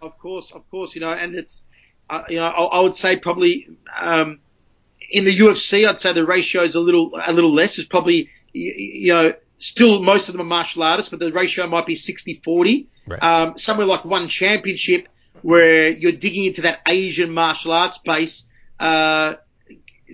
Of 0.00 0.18
course, 0.18 0.52
of 0.52 0.68
course, 0.70 0.94
you 0.94 1.00
know, 1.00 1.10
and 1.10 1.34
it's, 1.34 1.64
uh, 2.08 2.22
you 2.28 2.36
know, 2.36 2.46
I, 2.46 2.64
I 2.78 2.80
would 2.80 2.94
say 2.94 3.16
probably 3.16 3.68
um, 3.98 4.40
in 5.10 5.24
the 5.24 5.36
UFC, 5.36 5.88
I'd 5.88 6.00
say 6.00 6.12
the 6.12 6.26
ratio 6.26 6.62
is 6.62 6.74
a 6.74 6.80
little 6.80 7.12
a 7.24 7.32
little 7.32 7.52
less. 7.52 7.78
It's 7.78 7.88
probably 7.88 8.30
you, 8.52 8.74
you 8.76 9.12
know 9.12 9.34
still 9.58 10.02
most 10.02 10.28
of 10.28 10.32
them 10.32 10.42
are 10.42 10.48
martial 10.48 10.82
artists, 10.82 11.10
but 11.10 11.20
the 11.20 11.32
ratio 11.32 11.66
might 11.66 11.86
be 11.86 11.94
60-40. 11.94 12.86
Right. 13.06 13.22
Um, 13.22 13.56
somewhere 13.56 13.86
like 13.86 14.04
one 14.04 14.28
championship 14.28 15.08
where 15.42 15.88
you're 15.88 16.12
digging 16.12 16.44
into 16.44 16.62
that 16.62 16.80
Asian 16.86 17.32
martial 17.32 17.72
arts 17.72 17.98
base, 17.98 18.44
uh, 18.80 19.34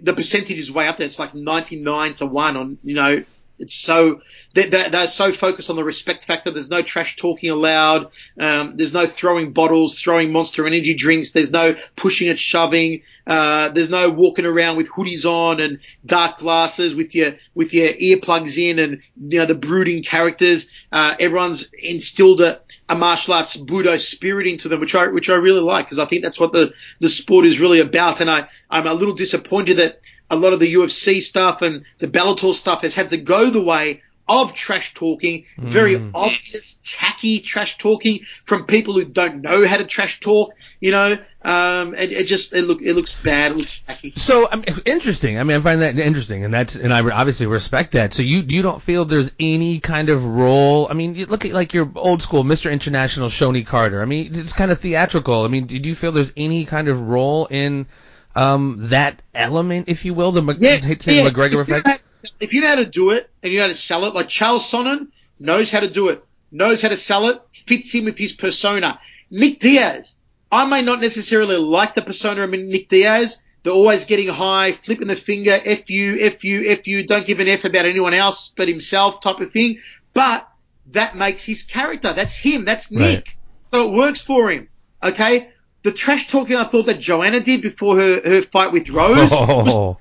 the 0.00 0.12
percentage 0.12 0.58
is 0.58 0.70
way 0.70 0.88
up 0.88 0.96
there. 0.96 1.06
It's 1.06 1.18
like 1.18 1.34
99 1.34 2.14
to 2.14 2.26
one 2.26 2.56
on, 2.56 2.78
you 2.82 2.94
know, 2.94 3.24
it's 3.58 3.74
so, 3.74 4.20
they're, 4.54 4.90
they're 4.90 5.06
so 5.06 5.32
focused 5.32 5.70
on 5.70 5.76
the 5.76 5.84
respect 5.84 6.24
factor. 6.24 6.50
There's 6.50 6.70
no 6.70 6.82
trash 6.82 7.16
talking 7.16 7.50
allowed. 7.50 8.10
Um, 8.38 8.76
there's 8.76 8.92
no 8.92 9.06
throwing 9.06 9.52
bottles, 9.52 10.00
throwing 10.00 10.32
monster 10.32 10.66
energy 10.66 10.94
drinks. 10.94 11.30
There's 11.30 11.52
no 11.52 11.76
pushing 11.94 12.28
and 12.28 12.38
shoving. 12.38 13.02
Uh, 13.24 13.68
there's 13.68 13.90
no 13.90 14.10
walking 14.10 14.46
around 14.46 14.78
with 14.78 14.88
hoodies 14.88 15.24
on 15.24 15.60
and 15.60 15.78
dark 16.04 16.38
glasses 16.38 16.94
with 16.94 17.14
your, 17.14 17.36
with 17.54 17.72
your 17.72 17.88
earplugs 17.88 18.58
in 18.58 18.80
and, 18.80 19.00
you 19.16 19.38
know, 19.38 19.46
the 19.46 19.54
brooding 19.54 20.02
characters. 20.02 20.68
Uh, 20.90 21.14
everyone's 21.20 21.70
instilled 21.78 22.40
a, 22.40 22.60
a 22.92 22.94
martial 22.94 23.32
arts 23.32 23.56
Budo 23.56 23.98
spirit 23.98 24.46
into 24.46 24.68
them, 24.68 24.80
which 24.80 24.94
I, 24.94 25.08
which 25.08 25.30
I 25.30 25.34
really 25.34 25.60
like 25.60 25.86
because 25.86 25.98
I 25.98 26.04
think 26.04 26.22
that's 26.22 26.38
what 26.38 26.52
the, 26.52 26.74
the 27.00 27.08
sport 27.08 27.46
is 27.46 27.58
really 27.58 27.80
about. 27.80 28.20
And 28.20 28.30
I, 28.30 28.48
I'm 28.70 28.86
a 28.86 28.92
little 28.92 29.14
disappointed 29.14 29.78
that 29.78 30.00
a 30.30 30.36
lot 30.36 30.52
of 30.52 30.60
the 30.60 30.74
UFC 30.74 31.20
stuff 31.20 31.62
and 31.62 31.84
the 32.00 32.06
Bellator 32.06 32.54
stuff 32.54 32.82
has 32.82 32.94
had 32.94 33.10
to 33.10 33.16
go 33.16 33.48
the 33.48 33.62
way 33.62 34.02
of 34.28 34.54
trash 34.54 34.94
talking, 34.94 35.44
very 35.58 35.96
obvious, 36.14 36.78
tacky 36.84 37.40
trash 37.40 37.78
talking 37.78 38.20
from 38.44 38.66
people 38.66 38.94
who 38.94 39.04
don't 39.04 39.42
know 39.42 39.66
how 39.66 39.76
to 39.76 39.84
trash 39.84 40.20
talk. 40.20 40.54
You 40.80 40.92
know, 40.92 41.18
um, 41.42 41.94
it, 41.94 42.12
it 42.12 42.26
just 42.26 42.52
it 42.52 42.62
look 42.62 42.80
it 42.82 42.94
looks 42.94 43.20
bad, 43.20 43.52
it 43.52 43.56
looks 43.56 43.82
tacky. 43.82 44.12
So 44.16 44.48
I 44.48 44.56
mean, 44.56 44.66
interesting. 44.84 45.38
I 45.38 45.44
mean, 45.44 45.56
I 45.56 45.60
find 45.60 45.82
that 45.82 45.98
interesting, 45.98 46.44
and 46.44 46.54
that's 46.54 46.76
and 46.76 46.94
I 46.94 47.00
obviously 47.00 47.46
respect 47.46 47.92
that. 47.92 48.14
So 48.14 48.22
you 48.22 48.44
you 48.46 48.62
don't 48.62 48.80
feel 48.80 49.04
there's 49.04 49.32
any 49.40 49.80
kind 49.80 50.08
of 50.08 50.24
role? 50.24 50.86
I 50.88 50.94
mean, 50.94 51.14
you 51.14 51.26
look 51.26 51.44
at 51.44 51.52
like 51.52 51.74
your 51.74 51.90
old 51.96 52.22
school 52.22 52.44
Mr. 52.44 52.70
International 52.70 53.28
Shonie 53.28 53.66
Carter. 53.66 54.00
I 54.00 54.04
mean, 54.04 54.30
it's 54.34 54.52
kind 54.52 54.70
of 54.70 54.80
theatrical. 54.80 55.42
I 55.42 55.48
mean, 55.48 55.66
do 55.66 55.76
you 55.76 55.94
feel 55.94 56.12
there's 56.12 56.32
any 56.36 56.64
kind 56.64 56.88
of 56.88 57.00
role 57.00 57.46
in 57.50 57.86
um 58.34 58.76
that 58.90 59.20
element, 59.34 59.88
if 59.88 60.04
you 60.04 60.14
will, 60.14 60.32
the 60.32 60.42
Mc- 60.42 60.62
I 60.62 60.76
hate 60.76 61.00
to 61.00 61.04
say 61.04 61.22
yeah, 61.22 61.28
McGregor 61.28 61.60
effect? 61.60 62.02
If 62.40 62.52
you 62.52 62.60
know 62.60 62.68
how 62.68 62.74
to 62.76 62.86
do 62.86 63.10
it 63.10 63.30
and 63.42 63.52
you 63.52 63.58
know 63.58 63.64
how 63.64 63.68
to 63.68 63.74
sell 63.74 64.04
it, 64.04 64.14
like 64.14 64.28
Charles 64.28 64.70
Sonnen 64.70 65.08
knows 65.38 65.70
how 65.70 65.80
to 65.80 65.90
do 65.90 66.08
it, 66.08 66.24
knows 66.50 66.82
how 66.82 66.88
to 66.88 66.96
sell 66.96 67.28
it, 67.28 67.40
fits 67.66 67.94
in 67.94 68.04
with 68.04 68.18
his 68.18 68.32
persona. 68.32 69.00
Nick 69.30 69.60
Diaz, 69.60 70.16
I 70.50 70.66
may 70.66 70.82
not 70.82 71.00
necessarily 71.00 71.56
like 71.56 71.94
the 71.94 72.02
persona 72.02 72.42
of 72.42 72.50
Nick 72.50 72.88
Diaz. 72.88 73.40
They're 73.62 73.72
always 73.72 74.04
getting 74.04 74.28
high, 74.28 74.72
flipping 74.72 75.08
the 75.08 75.16
finger, 75.16 75.58
F 75.64 75.88
you, 75.88 76.18
F 76.20 76.42
you, 76.44 76.70
F 76.70 76.86
you, 76.86 77.06
don't 77.06 77.26
give 77.26 77.40
an 77.40 77.48
F 77.48 77.64
about 77.64 77.86
anyone 77.86 78.12
else 78.12 78.52
but 78.56 78.68
himself 78.68 79.20
type 79.20 79.40
of 79.40 79.52
thing. 79.52 79.78
But 80.12 80.48
that 80.90 81.16
makes 81.16 81.44
his 81.44 81.62
character. 81.62 82.12
That's 82.12 82.36
him. 82.36 82.64
That's 82.64 82.90
Nick. 82.90 83.00
Right. 83.00 83.28
So 83.66 83.88
it 83.88 83.96
works 83.96 84.20
for 84.20 84.50
him. 84.50 84.68
Okay? 85.02 85.50
The 85.82 85.92
trash 85.92 86.28
talking 86.28 86.56
I 86.56 86.68
thought 86.68 86.86
that 86.86 87.00
Joanna 87.00 87.40
did 87.40 87.62
before 87.62 87.96
her, 87.96 88.20
her 88.24 88.42
fight 88.42 88.72
with 88.72 88.88
Rose 88.90 89.30
was 89.30 89.74
Oh, 89.74 89.98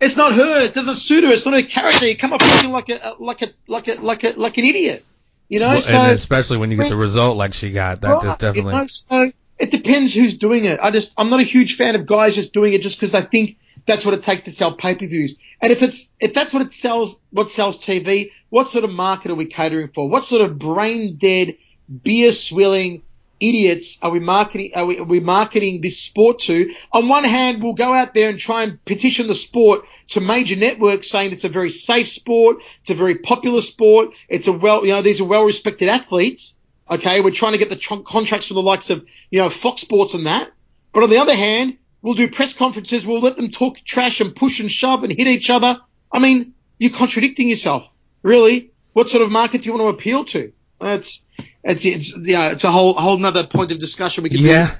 it's 0.00 0.16
not 0.16 0.32
her. 0.34 0.62
It 0.62 0.74
doesn't 0.74 0.94
suit 0.94 1.24
her. 1.24 1.30
It's 1.30 1.44
not 1.44 1.54
her 1.54 1.62
character. 1.62 2.06
You 2.06 2.16
come 2.16 2.32
off 2.32 2.42
looking 2.42 2.70
like 2.70 2.88
a 2.88 3.14
like 3.18 3.42
a 3.42 3.48
like 3.66 3.88
a 3.88 4.00
like 4.00 4.24
a 4.24 4.30
like 4.38 4.58
an 4.58 4.64
idiot. 4.64 5.04
You 5.48 5.60
know. 5.60 5.68
Well, 5.68 5.80
so 5.80 5.96
and 5.98 6.12
especially 6.12 6.56
when 6.58 6.70
you 6.70 6.78
get 6.78 6.88
the 6.88 6.96
result 6.96 7.36
like 7.36 7.54
she 7.54 7.70
got, 7.70 8.00
that 8.00 8.08
Right, 8.08 8.22
just 8.22 8.40
definitely. 8.40 8.72
You 8.72 8.78
know, 8.78 8.86
so 8.88 9.32
it 9.58 9.70
depends 9.70 10.14
who's 10.14 10.38
doing 10.38 10.64
it. 10.64 10.80
I 10.80 10.90
just 10.90 11.12
I'm 11.18 11.28
not 11.28 11.40
a 11.40 11.44
huge 11.44 11.76
fan 11.76 11.94
of 11.94 12.06
guys 12.06 12.34
just 12.34 12.54
doing 12.54 12.72
it 12.72 12.82
just 12.82 12.98
because 12.98 13.14
I 13.14 13.22
think 13.22 13.58
that's 13.86 14.04
what 14.04 14.14
it 14.14 14.22
takes 14.22 14.42
to 14.42 14.50
sell 14.50 14.74
pay 14.74 14.94
per 14.94 15.06
views. 15.06 15.36
And 15.60 15.70
if 15.70 15.82
it's 15.82 16.12
if 16.18 16.32
that's 16.32 16.54
what 16.54 16.62
it 16.62 16.72
sells, 16.72 17.20
what 17.30 17.50
sells 17.50 17.78
TV, 17.78 18.30
what 18.48 18.68
sort 18.68 18.84
of 18.84 18.90
market 18.90 19.30
are 19.30 19.34
we 19.34 19.46
catering 19.46 19.88
for? 19.88 20.08
What 20.08 20.24
sort 20.24 20.42
of 20.42 20.58
brain 20.58 21.16
dead, 21.16 21.56
beer 22.02 22.32
swilling 22.32 23.02
idiots 23.40 23.98
are 24.02 24.10
we 24.10 24.20
marketing? 24.20 24.72
Are 24.74 24.86
we, 24.86 24.98
are 24.98 25.04
we 25.04 25.20
marketing 25.20 25.80
this 25.80 26.02
sport 26.02 26.40
to? 26.40 26.72
On 26.92 27.08
one 27.08 27.24
hand, 27.24 27.62
we'll 27.62 27.74
go 27.74 27.92
out 27.92 28.14
there 28.14 28.28
and 28.30 28.38
try 28.38 28.62
and 28.62 28.84
petition 28.84 29.26
the 29.26 29.34
sport 29.34 29.84
to 30.08 30.20
major 30.20 30.56
networks, 30.56 31.10
saying 31.10 31.32
it's 31.32 31.44
a 31.44 31.48
very 31.48 31.70
safe 31.70 32.08
sport, 32.08 32.58
it's 32.80 32.90
a 32.90 32.94
very 32.94 33.16
popular 33.18 33.60
sport, 33.60 34.10
it's 34.28 34.46
a 34.46 34.52
well, 34.52 34.84
you 34.84 34.92
know, 34.92 35.02
these 35.02 35.20
are 35.20 35.24
well 35.24 35.44
respected 35.44 35.88
athletes. 35.88 36.56
Okay, 36.90 37.20
we're 37.20 37.30
trying 37.30 37.52
to 37.52 37.58
get 37.58 37.70
the 37.70 37.76
tr- 37.76 38.02
contracts 38.04 38.48
from 38.48 38.56
the 38.56 38.62
likes 38.62 38.90
of, 38.90 39.06
you 39.30 39.38
know, 39.38 39.48
Fox 39.48 39.80
Sports 39.80 40.14
and 40.14 40.26
that. 40.26 40.50
But 40.92 41.04
on 41.04 41.10
the 41.10 41.18
other 41.18 41.36
hand, 41.36 41.78
we'll 42.02 42.14
do 42.14 42.28
press 42.28 42.52
conferences, 42.52 43.06
we'll 43.06 43.20
let 43.20 43.36
them 43.36 43.50
talk 43.50 43.78
trash 43.78 44.20
and 44.20 44.34
push 44.34 44.60
and 44.60 44.70
shove 44.70 45.04
and 45.04 45.12
hit 45.12 45.28
each 45.28 45.50
other. 45.50 45.78
I 46.12 46.18
mean, 46.18 46.54
you're 46.78 46.90
contradicting 46.90 47.48
yourself. 47.48 47.88
Really? 48.22 48.72
What 48.92 49.08
sort 49.08 49.22
of 49.22 49.30
market 49.30 49.62
do 49.62 49.70
you 49.70 49.76
want 49.76 49.84
to 49.84 49.98
appeal 49.98 50.24
to? 50.24 50.52
It's, 50.80 51.24
it's, 51.64 51.84
it's, 51.84 52.18
yeah, 52.18 52.52
it's 52.52 52.64
a 52.64 52.70
whole, 52.70 52.94
whole 52.94 53.18
nother 53.18 53.46
point 53.46 53.72
of 53.72 53.78
discussion 53.78 54.24
we 54.24 54.30
could 54.30 54.40
Yeah. 54.40 54.74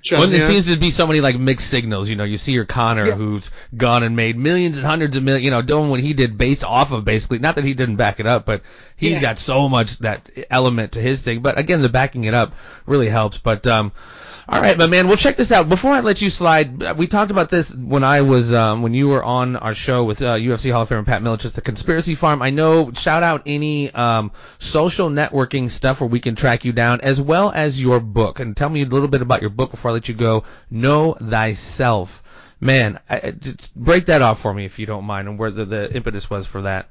Sure, 0.00 0.20
Well, 0.20 0.32
it 0.32 0.38
yeah. 0.38 0.46
seems 0.46 0.66
to 0.66 0.76
be 0.76 0.90
so 0.92 1.08
many 1.08 1.20
like 1.20 1.36
mixed 1.36 1.68
signals. 1.68 2.08
You 2.08 2.14
know, 2.14 2.22
you 2.24 2.36
see 2.36 2.52
your 2.52 2.64
Conor 2.64 3.08
Yeah. 3.08 3.14
who's 3.14 3.50
gone 3.76 4.04
and 4.04 4.14
made 4.14 4.36
millions 4.36 4.76
and 4.76 4.86
hundreds 4.86 5.16
of 5.16 5.24
millions, 5.24 5.44
you 5.44 5.50
know, 5.50 5.60
doing 5.60 5.90
what 5.90 5.98
he 5.98 6.12
did 6.12 6.38
based 6.38 6.62
off 6.62 6.92
of 6.92 7.04
basically, 7.04 7.40
not 7.40 7.56
that 7.56 7.64
he 7.64 7.74
didn't 7.74 7.96
back 7.96 8.20
it 8.20 8.26
up, 8.26 8.46
but 8.46 8.62
he's 8.96 9.14
Yeah. 9.14 9.20
got 9.20 9.38
so 9.40 9.68
much 9.68 9.98
that 9.98 10.30
element 10.50 10.92
to 10.92 11.00
his 11.00 11.22
thing. 11.22 11.40
But 11.40 11.58
again, 11.58 11.82
the 11.82 11.88
backing 11.88 12.24
it 12.24 12.34
up 12.34 12.54
really 12.86 13.08
helps. 13.08 13.38
But, 13.38 13.66
um, 13.66 13.90
all 14.50 14.62
right, 14.62 14.78
my 14.78 14.86
man, 14.86 15.08
well, 15.08 15.16
check 15.18 15.36
this 15.36 15.52
out. 15.52 15.68
Before 15.68 15.92
I 15.92 16.00
let 16.00 16.22
you 16.22 16.30
slide, 16.30 16.96
we 16.96 17.06
talked 17.06 17.30
about 17.30 17.50
this 17.50 17.74
when 17.74 18.02
I 18.02 18.22
was, 18.22 18.54
um, 18.54 18.80
when 18.80 18.94
you 18.94 19.08
were 19.08 19.22
on 19.22 19.56
our 19.56 19.74
show 19.74 20.04
with 20.04 20.22
uh, 20.22 20.36
UFC 20.36 20.72
Hall 20.72 20.82
of 20.82 20.88
Famer 20.88 21.04
Pat 21.04 21.22
Miletich, 21.22 21.52
the 21.52 21.60
Conspiracy 21.60 22.14
Farm. 22.14 22.40
I 22.40 22.48
know, 22.48 22.90
shout 22.92 23.22
out 23.22 23.42
any 23.44 23.92
um, 23.92 24.32
social 24.58 25.10
networking 25.10 25.68
stuff 25.68 26.00
where 26.00 26.08
we 26.08 26.20
can 26.20 26.34
track 26.34 26.64
you 26.64 26.72
down, 26.72 27.02
as 27.02 27.20
well 27.20 27.50
as 27.50 27.80
your 27.80 28.00
book. 28.00 28.40
And 28.40 28.56
tell 28.56 28.70
me 28.70 28.80
a 28.80 28.86
little 28.86 29.08
bit 29.08 29.20
about 29.20 29.42
your 29.42 29.50
book 29.50 29.70
before 29.70 29.90
I 29.90 29.94
let 29.94 30.08
you 30.08 30.14
go. 30.14 30.44
Know 30.70 31.12
Thyself. 31.12 32.22
Man, 32.58 33.00
I, 33.10 33.34
break 33.76 34.06
that 34.06 34.22
off 34.22 34.40
for 34.40 34.54
me 34.54 34.64
if 34.64 34.78
you 34.78 34.86
don't 34.86 35.04
mind, 35.04 35.28
and 35.28 35.38
where 35.38 35.50
the, 35.50 35.66
the 35.66 35.94
impetus 35.94 36.30
was 36.30 36.46
for 36.46 36.62
that. 36.62 36.88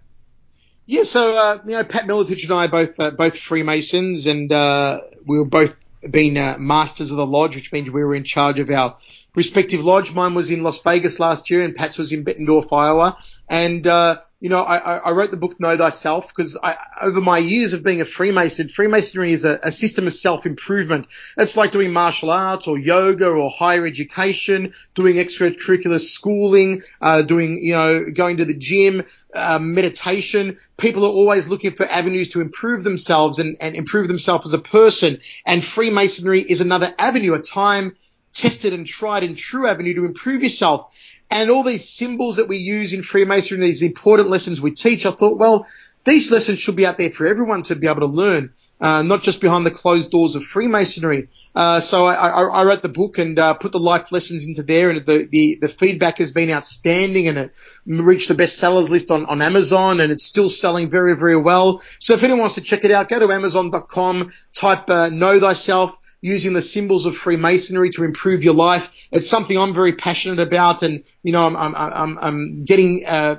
Yeah, 0.86 1.03
so 1.03 1.36
uh, 1.36 1.60
you 1.66 1.72
know, 1.72 1.84
Pat 1.84 2.05
Miletich 2.05 2.43
and 2.43 2.53
I 2.53 2.68
both 2.68 2.99
uh, 2.99 3.12
both 3.12 3.36
Freemasons, 3.36 4.28
and 4.28 4.51
uh, 4.51 5.01
we 5.26 5.39
were 5.39 5.45
both 5.45 5.76
been 6.12 6.38
uh, 6.38 6.55
masters 6.60 7.12
of 7.12 7.18
the 7.18 7.26
lodge, 7.26 7.55
which 7.55 7.72
means 7.72 7.89
we 7.89 8.03
were 8.03 8.16
in 8.16 8.24
charge 8.24 8.60
of 8.60 8.70
our 8.70 8.97
respective 9.36 9.84
lodge. 9.84 10.14
Mine 10.14 10.34
was 10.34 10.51
in 10.51 10.64
Las 10.64 10.80
Vegas 10.80 11.20
last 11.20 11.49
year, 11.49 11.64
and 11.64 11.76
Pat's 11.76 11.97
was 11.97 12.12
in 12.12 12.24
Bettendorf, 12.24 12.72
Iowa. 12.72 13.18
And 13.50 13.88
uh, 13.88 14.18
you 14.41 14.50
know, 14.50 14.62
I, 14.62 14.98
I 14.98 15.12
wrote 15.12 15.32
the 15.32 15.38
book 15.38 15.60
Know 15.60 15.78
Thyself 15.78 16.28
because 16.28 16.60
I, 16.62 16.76
over 17.02 17.22
my 17.22 17.38
years 17.38 17.74
of 17.74 17.84
being 17.84 18.02
a 18.02 18.06
Freemason, 18.06 18.68
Freemasonry 18.68 19.32
is 19.32 19.45
a, 19.45 19.60
a 19.64 19.72
system 19.72 20.06
of 20.06 20.14
self 20.14 20.45
improvement. 20.45 21.08
It's 21.38 21.56
like 21.56 21.72
doing 21.72 21.93
martial 21.93 22.30
arts 22.30 22.68
or 22.68 22.78
yoga 22.78 23.30
or 23.30 23.50
higher 23.50 23.86
education, 23.86 24.74
doing 24.95 25.16
extracurricular 25.16 26.00
schooling, 26.00 26.82
uh, 27.00 27.22
doing 27.22 27.58
you 27.62 27.74
know, 27.74 28.06
going 28.14 28.38
to 28.38 28.45
the 28.45 28.58
gym, 28.58 29.04
uh, 29.34 29.60
meditation. 29.62 30.58
People 30.78 31.06
are 31.06 31.12
always 31.12 31.50
looking 31.50 31.72
for 31.72 31.86
avenues 31.86 32.30
to 32.30 32.41
improve 32.41 32.84
themselves 32.84 33.39
and, 33.39 33.56
and 33.62 33.76
improve 33.76 34.10
themselves 34.10 34.48
as 34.48 34.54
a 34.54 34.62
person. 34.62 35.20
And 35.45 35.64
Freemasonry 35.64 36.41
is 36.41 36.60
another 36.60 36.89
avenue, 37.00 37.34
a 37.34 37.39
time 37.39 37.93
tested 38.34 38.74
and 38.74 38.86
tried 38.86 39.24
and 39.24 39.38
true 39.38 39.68
avenue 39.68 39.95
to 39.95 40.06
improve 40.06 40.43
yourself. 40.43 40.91
And 41.30 41.50
all 41.50 41.64
these 41.64 41.90
symbols 41.90 42.38
that 42.38 42.48
we 42.48 42.58
use 42.58 42.94
in 42.94 43.04
Freemasonry, 43.04 43.66
these 43.66 43.82
important 43.82 44.30
lessons 44.30 44.62
we 44.62 44.72
teach, 44.72 45.06
I 45.06 45.12
thought, 45.12 45.38
well, 45.38 45.68
these 46.08 46.32
lessons 46.32 46.60
should 46.60 46.78
be 46.78 46.86
out 46.86 46.98
there 46.98 47.10
for 47.10 47.28
everyone 47.28 47.64
to 47.64 47.76
be 47.76 47.88
able 47.88 48.00
to 48.00 48.06
learn, 48.06 48.54
uh, 48.80 49.04
not 49.04 49.24
just 49.24 49.42
behind 49.42 49.66
the 49.66 49.72
closed 49.72 50.10
doors 50.10 50.38
of 50.38 50.44
Freemasonry. 50.44 51.28
Uh, 51.54 51.82
so 51.82 52.06
I, 52.06 52.14
I, 52.14 52.44
I 52.44 52.64
wrote 52.64 52.82
the 52.82 52.88
book 52.88 53.18
and 53.18 53.38
uh, 53.38 53.56
put 53.56 53.74
the 53.74 53.80
life 53.80 54.10
lessons 54.14 54.46
into 54.46 54.64
there, 54.64 54.90
and 54.90 55.06
the, 55.06 55.28
the, 55.30 55.58
the 55.60 55.68
feedback 55.68 56.20
has 56.20 56.32
been 56.32 56.50
outstanding, 56.50 57.28
and 57.28 57.38
it 57.38 57.52
reached 57.86 58.30
the 58.30 58.36
bestsellers 58.36 58.90
list 58.90 59.12
on, 59.12 59.26
on 59.26 59.42
Amazon, 59.42 60.00
and 60.00 60.10
it's 60.10 60.24
still 60.24 60.50
selling 60.50 60.90
very, 60.90 61.14
very 61.18 61.36
well. 61.36 61.82
So 62.00 62.14
if 62.14 62.24
anyone 62.24 62.40
wants 62.40 62.56
to 62.56 62.62
check 62.62 62.86
it 62.86 62.92
out, 62.92 63.10
go 63.10 63.20
to 63.20 63.34
Amazon.com, 63.34 64.32
type 64.54 64.90
uh, 64.90 65.10
Know 65.10 65.42
Thyself. 65.42 65.98
Using 66.22 66.53
the 66.53 66.61
symbols 66.61 67.05
of 67.05 67.15
Freemasonry 67.15 67.89
to 67.89 68.03
improve 68.03 68.43
your 68.43 68.53
life. 68.53 68.91
It's 69.11 69.30
something 69.30 69.57
I'm 69.57 69.74
very 69.74 69.93
passionate 69.93 70.39
about, 70.39 70.82
and 70.82 71.03
you 71.24 71.32
know, 71.32 71.45
I'm 71.45 71.55
I'm 71.55 71.76
I'm, 71.76 72.18
I'm 72.20 72.65
getting 72.65 73.03
uh, 73.07 73.36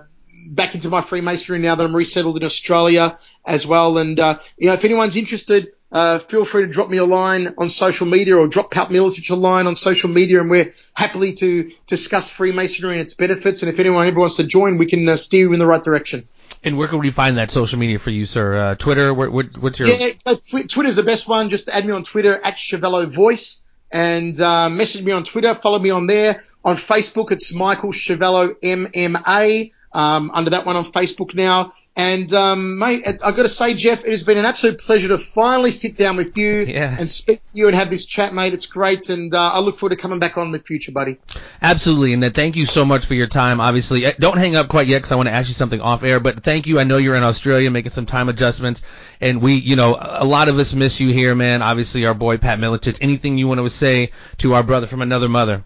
back 0.51 0.75
into 0.75 0.89
my 0.89 1.01
Freemasonry 1.01 1.59
now 1.59 1.75
that 1.75 1.85
I'm 1.85 1.95
resettled 1.95 2.37
in 2.37 2.45
Australia 2.45 3.17
as 3.47 3.67
well. 3.67 3.99
And 3.99 4.19
uh, 4.19 4.39
you 4.57 4.69
know, 4.69 4.75
if 4.75 4.85
anyone's 4.85 5.17
interested, 5.17 5.69
uh, 5.91 6.19
feel 6.19 6.45
free 6.45 6.63
to 6.63 6.69
drop 6.69 6.91
me 6.91 6.99
a 6.99 7.05
line 7.05 7.55
on 7.59 7.69
social 7.69 8.07
media 8.07 8.37
or 8.37 8.47
drop 8.47 8.71
Pat 8.71 8.89
Miletich 8.89 9.31
a 9.31 9.35
line 9.35 9.67
on 9.67 9.75
social 9.75 10.11
media, 10.11 10.41
and 10.41 10.51
we're 10.51 10.73
happily 10.95 11.33
to 11.35 11.71
discuss 11.87 12.29
Freemasonry 12.31 12.93
and 12.93 13.01
its 13.01 13.15
benefits. 13.15 13.63
And 13.63 13.73
if 13.73 13.79
anyone 13.79 14.07
ever 14.07 14.21
wants 14.21 14.37
to 14.37 14.47
join, 14.47 14.79
we 14.79 14.87
can 14.87 15.09
uh, 15.09 15.17
steer 15.17 15.47
you 15.47 15.53
in 15.53 15.59
the 15.59 15.67
right 15.67 15.83
direction. 15.83 16.29
And 16.65 16.77
where 16.77 16.89
can 16.89 16.99
we 16.99 17.11
find 17.11 17.39
that 17.39 17.51
social 17.51 17.79
media 17.79 17.99
for 17.99 18.11
you, 18.11 18.27
sir? 18.27 18.57
Uh, 18.57 18.75
Twitter? 18.75 19.15
What, 19.15 19.31
what, 19.31 19.47
what's 19.61 19.79
your? 19.79 19.89
Yeah, 19.89 20.09
uh, 20.27 20.37
Twitter's 20.69 20.97
the 20.97 21.05
best 21.05 21.29
one. 21.29 21.51
Just 21.51 21.69
add 21.69 21.85
me 21.87 21.93
on 21.93 22.03
Twitter 22.03 22.41
at 22.43 22.55
Schiavello 22.55 23.07
Voice 23.07 23.63
and 23.91 24.39
uh, 24.41 24.69
message 24.69 25.05
me 25.05 25.13
on 25.13 25.25
Twitter. 25.25 25.55
Follow 25.55 25.79
me 25.79 25.91
on 25.91 26.07
there. 26.07 26.41
On 26.65 26.77
Facebook, 26.77 27.31
it's 27.31 27.55
Michael 27.55 27.93
Schiavello 27.93 28.55
MMA. 28.61 29.71
Um, 29.93 30.31
under 30.35 30.51
that 30.51 30.67
one 30.67 30.77
on 30.77 30.85
Facebook 30.85 31.35
now. 31.35 31.73
And 31.99 32.33
um, 32.33 32.79
mate, 32.79 33.05
I've 33.09 33.35
got 33.35 33.43
to 33.43 33.49
say, 33.49 33.75
Jeff, 33.75 34.05
it 34.05 34.11
has 34.11 34.23
been 34.23 34.39
an 34.39 34.45
absolute 34.45 34.79
pleasure 34.79 35.09
to 35.09 35.19
finally 35.19 35.73
sit 35.73 35.97
down 35.97 36.15
with 36.15 36.39
you 36.39 36.61
yeah. 36.61 36.95
and 36.97 37.11
speak 37.11 37.43
to 37.43 37.51
you 37.55 37.67
and 37.67 37.75
have 37.75 37.91
this 37.91 38.07
chat, 38.07 38.33
mate. 38.33 38.55
It's 38.55 38.67
great, 38.67 39.11
and 39.11 39.35
uh, 39.35 39.51
I 39.55 39.59
look 39.59 39.79
forward 39.79 39.97
to 39.97 40.01
coming 40.01 40.21
back 40.21 40.39
on 40.39 40.47
in 40.47 40.53
the 40.53 40.61
future, 40.61 40.93
buddy. 40.93 41.19
Absolutely, 41.61 42.13
and 42.13 42.33
thank 42.33 42.55
you 42.55 42.67
so 42.67 42.85
much 42.85 43.05
for 43.05 43.15
your 43.15 43.27
time. 43.27 43.61
Obviously, 43.61 44.07
eh, 44.07 44.13
don't 44.17 44.39
hang 44.39 44.55
up 44.55 44.69
quite 44.69 44.87
yet 44.87 44.99
because 44.99 45.11
I 45.11 45.17
want 45.17 45.29
to 45.29 45.33
ask 45.33 45.49
you 45.49 45.55
something 45.55 45.81
off 45.81 46.05
air. 46.05 46.21
But 46.21 46.45
thank 46.45 46.69
you. 46.69 46.79
I 46.79 46.85
know 46.85 46.99
you're 46.99 47.17
in 47.17 47.25
Australia 47.25 47.69
making 47.69 47.91
some 47.91 48.07
time 48.07 48.29
adjustments, 48.29 48.83
and 49.21 49.43
we, 49.43 49.55
you 49.55 49.75
know, 49.75 49.99
a 50.01 50.25
lot 50.25 50.47
of 50.47 50.57
us 50.57 50.75
miss 50.75 51.01
you 51.01 51.13
here, 51.13 51.35
man. 51.35 51.63
Obviously, 51.63 52.07
our 52.07 52.15
boy 52.15 52.39
Pat 52.39 52.61
Miletich. 52.61 52.99
Anything 53.01 53.39
you 53.39 53.49
want 53.49 53.59
to 53.59 53.69
say 53.69 54.13
to 54.37 54.55
our 54.55 54.63
brother 54.63 54.87
from 54.87 55.03
another 55.03 55.29
mother? 55.29 55.65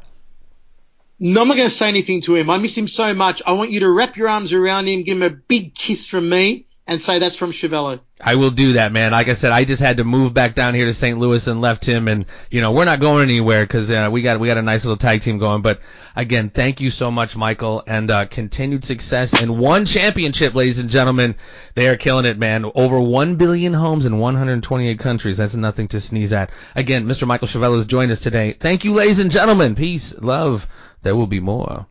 No, 1.19 1.43
I'm 1.43 1.49
not 1.49 1.57
going 1.57 1.69
to 1.69 1.75
say 1.75 1.89
anything 1.89 2.21
to 2.23 2.35
him. 2.35 2.51
I 2.51 2.59
miss 2.59 2.77
him 2.77 2.89
so 2.89 3.15
much. 3.15 3.43
I 3.47 3.53
want 3.53 3.71
you 3.71 3.81
to 3.81 3.91
wrap 3.91 4.17
your 4.17 4.29
arms 4.29 4.53
around 4.53 4.87
him, 4.89 5.03
give 5.03 5.17
him 5.17 5.23
a 5.23 5.31
big 5.31 5.75
kiss 5.75 6.07
from 6.07 6.29
me, 6.29 6.67
and 6.87 7.01
say 7.01 7.19
that's 7.19 7.37
from 7.37 7.53
Schiavello. 7.53 8.01
I 8.21 8.37
will 8.37 8.51
do 8.51 8.75
that, 8.75 8.93
man. 8.93 9.13
Like 9.13 9.29
I 9.29 9.35
said, 9.35 9.51
I 9.51 9.65
just 9.65 9.83
had 9.83 9.97
to 9.97 10.05
move 10.05 10.33
back 10.33 10.55
down 10.55 10.75
here 10.75 10.87
to 10.87 10.95
St. 10.95 11.19
Louis 11.19 11.47
and 11.47 11.61
left 11.61 11.85
him, 11.85 12.07
and 12.07 12.27
you 12.51 12.61
know 12.61 12.71
we're 12.73 12.85
not 12.85 13.01
going 13.01 13.23
anywhere 13.25 13.65
because 13.65 13.91
uh, 13.91 14.09
we 14.13 14.23
got 14.23 14.39
we 14.39 14.47
got 14.47 14.59
a 14.59 14.63
nice 14.63 14.85
little 14.85 14.97
tag 14.97 15.23
team 15.23 15.39
going. 15.39 15.63
But 15.63 15.81
again, 16.15 16.51
thank 16.51 16.81
you 16.81 16.91
so 16.91 17.11
much, 17.11 17.37
Michael, 17.37 17.83
and 17.87 18.11
uh, 18.11 18.27
continued 18.27 18.85
success 18.85 19.41
and 19.41 19.59
one 19.59 19.87
championship, 19.87 20.55
ladies 20.55 20.79
and 20.79 20.89
gentlemen. 20.89 21.35
They 21.75 21.89
are 21.89 21.97
killing 21.97 22.27
it, 22.27 22.39
man. 22.39 22.65
Over 22.75 23.01
one 23.01 23.37
billion 23.37 23.73
homes 23.73 24.07
in 24.07 24.19
128 24.19 24.99
countries. 24.99 25.39
That's 25.39 25.57
nothing 25.57 25.89
to 25.89 26.01
sneeze 26.01 26.33
at. 26.33 26.51
Again, 26.77 27.07
Mr. 27.07 27.27
Michael 27.27 27.49
Schiavello 27.49 27.77
has 27.77 27.87
joined 27.87 28.13
us 28.13 28.21
today. 28.21 28.53
Thank 28.53 28.85
you, 28.85 28.93
ladies 28.93 29.19
and 29.19 29.31
gentlemen. 29.31 29.75
Peace, 29.75 30.17
love. 30.21 30.69
There 31.03 31.17
will 31.17 31.27
be 31.27 31.41
more. 31.41 31.87